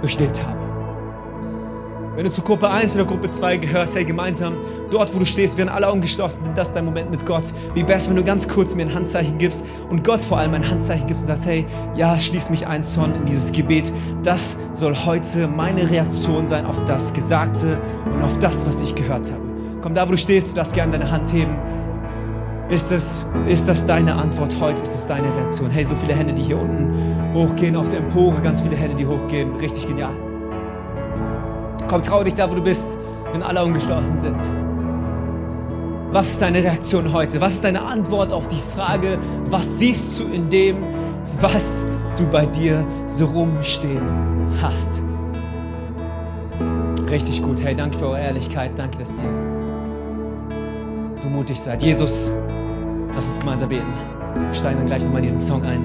durchlebt 0.00 0.42
habe. 0.42 0.61
Wenn 2.14 2.24
du 2.24 2.30
zu 2.30 2.42
Gruppe 2.42 2.68
1 2.68 2.94
oder 2.94 3.06
Gruppe 3.06 3.30
2 3.30 3.56
gehörst, 3.56 3.94
hey, 3.94 4.04
gemeinsam, 4.04 4.52
dort, 4.90 5.14
wo 5.14 5.18
du 5.18 5.24
stehst, 5.24 5.56
während 5.56 5.72
alle 5.72 5.88
Augen 5.88 6.02
geschlossen 6.02 6.44
sind, 6.44 6.58
das 6.58 6.68
ist 6.68 6.74
dein 6.74 6.84
Moment 6.84 7.10
mit 7.10 7.24
Gott. 7.24 7.44
Wie 7.74 7.88
wär's, 7.88 8.06
wenn 8.06 8.16
du 8.16 8.22
ganz 8.22 8.46
kurz 8.46 8.74
mir 8.74 8.82
ein 8.82 8.94
Handzeichen 8.94 9.38
gibst 9.38 9.64
und 9.88 10.04
Gott 10.04 10.22
vor 10.22 10.36
allem 10.36 10.52
ein 10.52 10.68
Handzeichen 10.68 11.06
gibst 11.06 11.22
und 11.22 11.28
sagst, 11.28 11.46
hey, 11.46 11.64
ja, 11.96 12.20
schließ 12.20 12.50
mich 12.50 12.66
ein, 12.66 12.82
Son, 12.82 13.14
in 13.14 13.24
dieses 13.24 13.50
Gebet. 13.52 13.90
Das 14.22 14.58
soll 14.74 14.94
heute 14.94 15.48
meine 15.48 15.90
Reaktion 15.90 16.46
sein 16.46 16.66
auf 16.66 16.76
das 16.86 17.14
Gesagte 17.14 17.78
und 18.04 18.22
auf 18.22 18.38
das, 18.38 18.66
was 18.66 18.82
ich 18.82 18.94
gehört 18.94 19.32
habe. 19.32 19.42
Komm, 19.80 19.94
da, 19.94 20.06
wo 20.06 20.10
du 20.10 20.18
stehst, 20.18 20.50
du 20.50 20.54
darfst 20.54 20.74
gerne 20.74 20.92
deine 20.92 21.10
Hand 21.10 21.32
heben. 21.32 21.56
Ist 22.68 22.92
das, 22.92 23.26
ist 23.48 23.68
das 23.68 23.86
deine 23.86 24.16
Antwort 24.16 24.60
heute? 24.60 24.82
Ist 24.82 24.94
es 24.94 25.06
deine 25.06 25.34
Reaktion? 25.38 25.70
Hey, 25.70 25.86
so 25.86 25.94
viele 25.94 26.14
Hände, 26.14 26.34
die 26.34 26.42
hier 26.42 26.58
unten 26.58 27.32
hochgehen, 27.32 27.74
auf 27.74 27.88
der 27.88 28.00
Empore, 28.00 28.42
ganz 28.42 28.60
viele 28.60 28.76
Hände, 28.76 28.96
die 28.96 29.06
hochgehen. 29.06 29.56
Richtig 29.56 29.88
genial. 29.88 30.12
Komm, 31.92 32.00
trau 32.00 32.24
dich 32.24 32.34
da, 32.34 32.50
wo 32.50 32.54
du 32.54 32.62
bist, 32.62 32.96
wenn 33.32 33.42
alle 33.42 33.62
umgeschlossen 33.62 34.18
sind. 34.18 34.38
Was 36.10 36.30
ist 36.30 36.40
deine 36.40 36.64
Reaktion 36.64 37.12
heute? 37.12 37.38
Was 37.42 37.56
ist 37.56 37.64
deine 37.64 37.82
Antwort 37.82 38.32
auf 38.32 38.48
die 38.48 38.62
Frage, 38.74 39.18
was 39.44 39.78
siehst 39.78 40.18
du 40.18 40.24
in 40.24 40.48
dem, 40.48 40.78
was 41.38 41.86
du 42.16 42.26
bei 42.28 42.46
dir 42.46 42.82
so 43.06 43.26
rumstehen 43.26 44.06
hast? 44.62 45.02
Richtig 47.10 47.42
gut. 47.42 47.62
Hey, 47.62 47.76
danke 47.76 47.98
für 47.98 48.06
eure 48.06 48.20
Ehrlichkeit. 48.20 48.70
Danke, 48.74 48.96
dass 48.96 49.18
ihr 49.18 49.24
so 51.16 51.28
mutig 51.28 51.60
seid. 51.60 51.82
Jesus, 51.82 52.32
lass 53.14 53.26
uns 53.26 53.38
gemeinsam 53.40 53.68
beten. 53.68 53.92
Wir 54.34 54.54
steigen 54.54 54.78
dann 54.78 54.86
gleich 54.86 55.04
nochmal 55.04 55.20
diesen 55.20 55.36
Song 55.36 55.62
ein. 55.64 55.84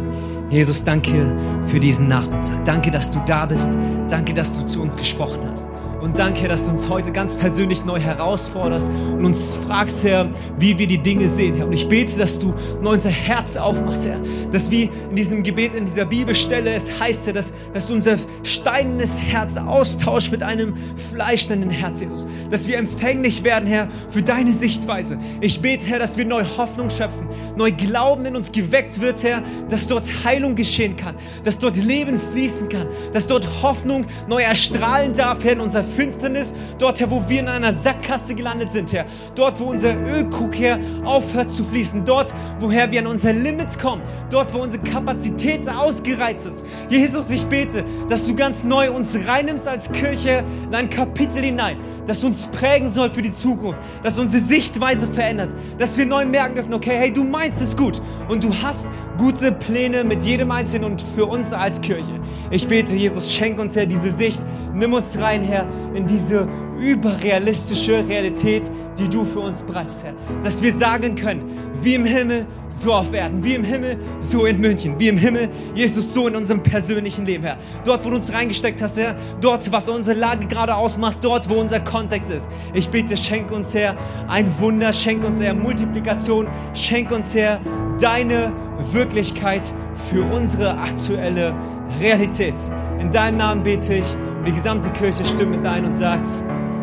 Jesus, 0.49 0.85
danke 0.85 1.37
für 1.65 1.81
diesen 1.81 2.07
Nachmittag. 2.07 2.63
Danke, 2.63 2.91
dass 2.91 3.11
du 3.11 3.19
da 3.25 3.45
bist. 3.45 3.77
Danke, 4.07 4.33
dass 4.33 4.53
du 4.53 4.65
zu 4.65 4.81
uns 4.81 4.95
gesprochen 4.95 5.41
hast. 5.51 5.67
Und 6.01 6.19
danke, 6.19 6.47
dass 6.47 6.65
du 6.65 6.71
uns 6.71 6.89
heute 6.89 7.11
ganz 7.11 7.35
persönlich 7.35 7.83
neu 7.83 7.99
herausforderst 7.99 8.87
und 8.87 9.25
uns 9.25 9.57
fragst, 9.57 10.03
Herr, 10.03 10.29
wie 10.59 10.77
wir 10.77 10.85
die 10.85 10.99
Dinge 10.99 11.27
sehen, 11.27 11.55
Herr. 11.55 11.65
Und 11.65 11.73
ich 11.73 11.87
bete, 11.87 12.19
dass 12.19 12.37
du 12.37 12.53
neu 12.81 12.93
unser 12.93 13.09
Herz 13.09 13.57
aufmachst, 13.57 14.07
Herr. 14.07 14.19
Dass 14.51 14.69
wie 14.69 14.91
in 15.09 15.15
diesem 15.15 15.41
Gebet, 15.41 15.73
in 15.73 15.85
dieser 15.85 16.05
Bibelstelle 16.05 16.73
es 16.73 16.99
heißt, 16.99 17.25
Herr, 17.25 17.33
dass, 17.33 17.53
dass 17.73 17.87
du 17.87 17.93
unser 17.93 18.17
steinernes 18.43 19.19
Herz 19.19 19.57
austauscht 19.57 20.31
mit 20.31 20.43
einem 20.43 20.75
fleischenden 21.11 21.71
Herz, 21.71 22.01
Jesus. 22.01 22.27
Dass 22.51 22.67
wir 22.67 22.77
empfänglich 22.77 23.43
werden, 23.43 23.67
Herr, 23.67 23.87
für 24.09 24.21
deine 24.21 24.53
Sichtweise. 24.53 25.17
Ich 25.41 25.61
bete, 25.61 25.87
Herr, 25.89 25.99
dass 25.99 26.15
wir 26.15 26.25
neu 26.25 26.43
Hoffnung 26.57 26.91
schöpfen, 26.91 27.27
neu 27.55 27.71
Glauben 27.71 28.25
in 28.27 28.35
uns 28.35 28.51
geweckt 28.51 29.01
wird, 29.01 29.23
Herr, 29.23 29.43
dass 29.69 29.87
dort 29.87 30.05
Heilung 30.23 30.53
geschehen 30.53 30.95
kann, 30.95 31.15
dass 31.43 31.57
dort 31.57 31.75
Leben 31.75 32.19
fließen 32.19 32.69
kann, 32.69 32.87
dass 33.13 33.25
dort 33.25 33.47
Hoffnung 33.63 34.05
neu 34.29 34.43
erstrahlen 34.43 35.13
darf, 35.13 35.43
Herr, 35.43 35.53
in 35.53 35.61
unser 35.61 35.86
Finsternis, 35.87 36.53
dort, 36.77 36.99
Herr, 36.99 37.09
wo 37.09 37.23
wir 37.27 37.39
in 37.39 37.47
einer 37.47 37.71
Sackgasse 37.71 38.35
gelandet 38.35 38.71
sind, 38.71 38.91
Herr. 38.93 39.05
Dort, 39.35 39.59
wo 39.59 39.65
unser 39.65 39.95
Ölkrug, 39.95 40.57
Herr, 40.57 40.79
aufhört 41.03 41.49
zu 41.49 41.63
fließen. 41.63 42.05
Dort, 42.05 42.33
woher 42.59 42.91
wir 42.91 42.99
an 42.99 43.07
unsere 43.07 43.33
Limits 43.33 43.79
kommen. 43.79 44.01
Dort, 44.29 44.53
wo 44.53 44.59
unsere 44.59 44.83
Kapazität 44.83 45.67
ausgereizt 45.67 46.45
ist. 46.45 46.65
Jesus, 46.89 47.31
ich 47.31 47.45
bete, 47.45 47.83
dass 48.09 48.27
du 48.27 48.35
ganz 48.35 48.63
neu 48.63 48.91
uns 48.91 49.17
reinnimmst 49.25 49.67
als 49.67 49.91
Kirche 49.91 50.43
in 50.63 50.75
ein 50.75 50.89
Kapitel 50.89 51.43
hinein, 51.43 51.77
das 52.07 52.23
uns 52.23 52.47
prägen 52.47 52.91
soll 52.91 53.09
für 53.09 53.21
die 53.21 53.33
Zukunft, 53.33 53.79
dass 54.03 54.17
unsere 54.17 54.43
Sichtweise 54.43 55.07
verändert, 55.07 55.55
dass 55.77 55.97
wir 55.97 56.05
neu 56.05 56.25
merken 56.25 56.55
dürfen, 56.55 56.73
okay, 56.73 56.97
hey, 56.97 57.13
du 57.13 57.23
meinst 57.23 57.61
es 57.61 57.75
gut 57.75 58.01
und 58.29 58.43
du 58.43 58.53
hast 58.53 58.89
gute 59.17 59.51
Pläne 59.51 60.03
mit 60.03 60.23
jedem 60.23 60.51
Einzelnen 60.51 60.91
und 60.91 61.01
für 61.01 61.25
uns 61.25 61.53
als 61.53 61.81
Kirche. 61.81 62.19
Ich 62.49 62.67
bete, 62.67 62.95
Jesus, 62.95 63.31
schenk 63.31 63.59
uns, 63.59 63.75
Herr, 63.75 63.85
diese 63.85 64.11
Sicht. 64.13 64.41
Nimm 64.73 64.93
uns 64.93 65.17
rein, 65.19 65.43
Herr, 65.43 65.67
in 65.93 66.07
diese 66.07 66.47
überrealistische 66.79 68.07
Realität, 68.07 68.69
die 68.97 69.07
du 69.07 69.25
für 69.25 69.39
uns 69.39 69.61
bereitest, 69.63 70.05
Herr. 70.05 70.13
Dass 70.43 70.61
wir 70.61 70.73
sagen 70.73 71.15
können, 71.15 71.43
wie 71.81 71.95
im 71.95 72.05
Himmel, 72.05 72.45
so 72.69 72.93
auf 72.93 73.13
Erden, 73.13 73.43
wie 73.43 73.55
im 73.55 73.63
Himmel, 73.63 73.97
so 74.19 74.45
in 74.45 74.59
München, 74.59 74.95
wie 74.97 75.07
im 75.07 75.17
Himmel, 75.17 75.49
Jesus, 75.75 76.13
so 76.13 76.27
in 76.27 76.35
unserem 76.35 76.61
persönlichen 76.63 77.25
Leben, 77.25 77.43
Herr. 77.43 77.57
Dort, 77.85 78.05
wo 78.05 78.09
du 78.09 78.15
uns 78.15 78.33
reingesteckt 78.33 78.81
hast, 78.81 78.97
Herr, 78.97 79.15
dort, 79.41 79.71
was 79.71 79.87
unsere 79.89 80.19
Lage 80.19 80.47
gerade 80.47 80.75
ausmacht, 80.75 81.19
dort, 81.21 81.49
wo 81.49 81.55
unser 81.55 81.79
Kontext 81.79 82.31
ist. 82.31 82.49
Ich 82.73 82.89
bitte, 82.89 83.15
schenk 83.15 83.51
uns, 83.51 83.73
Herr, 83.73 83.95
ein 84.27 84.47
Wunder, 84.59 84.91
schenk 84.93 85.23
uns, 85.23 85.39
Herr, 85.39 85.53
Multiplikation, 85.53 86.47
schenk 86.73 87.11
uns, 87.11 87.33
Herr, 87.35 87.59
deine 87.99 88.51
Wirklichkeit 88.91 89.73
für 90.09 90.23
unsere 90.23 90.77
aktuelle 90.77 91.55
Realität. 91.99 92.55
In 92.99 93.11
deinem 93.11 93.37
Namen 93.37 93.63
bete 93.63 93.95
ich, 93.95 94.17
die 94.45 94.51
gesamte 94.51 94.89
Kirche 94.91 95.25
stimmt 95.25 95.51
mit 95.57 95.65
ein 95.65 95.85
und 95.85 95.93
sagt 95.93 96.27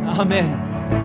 아멘. 0.07 0.74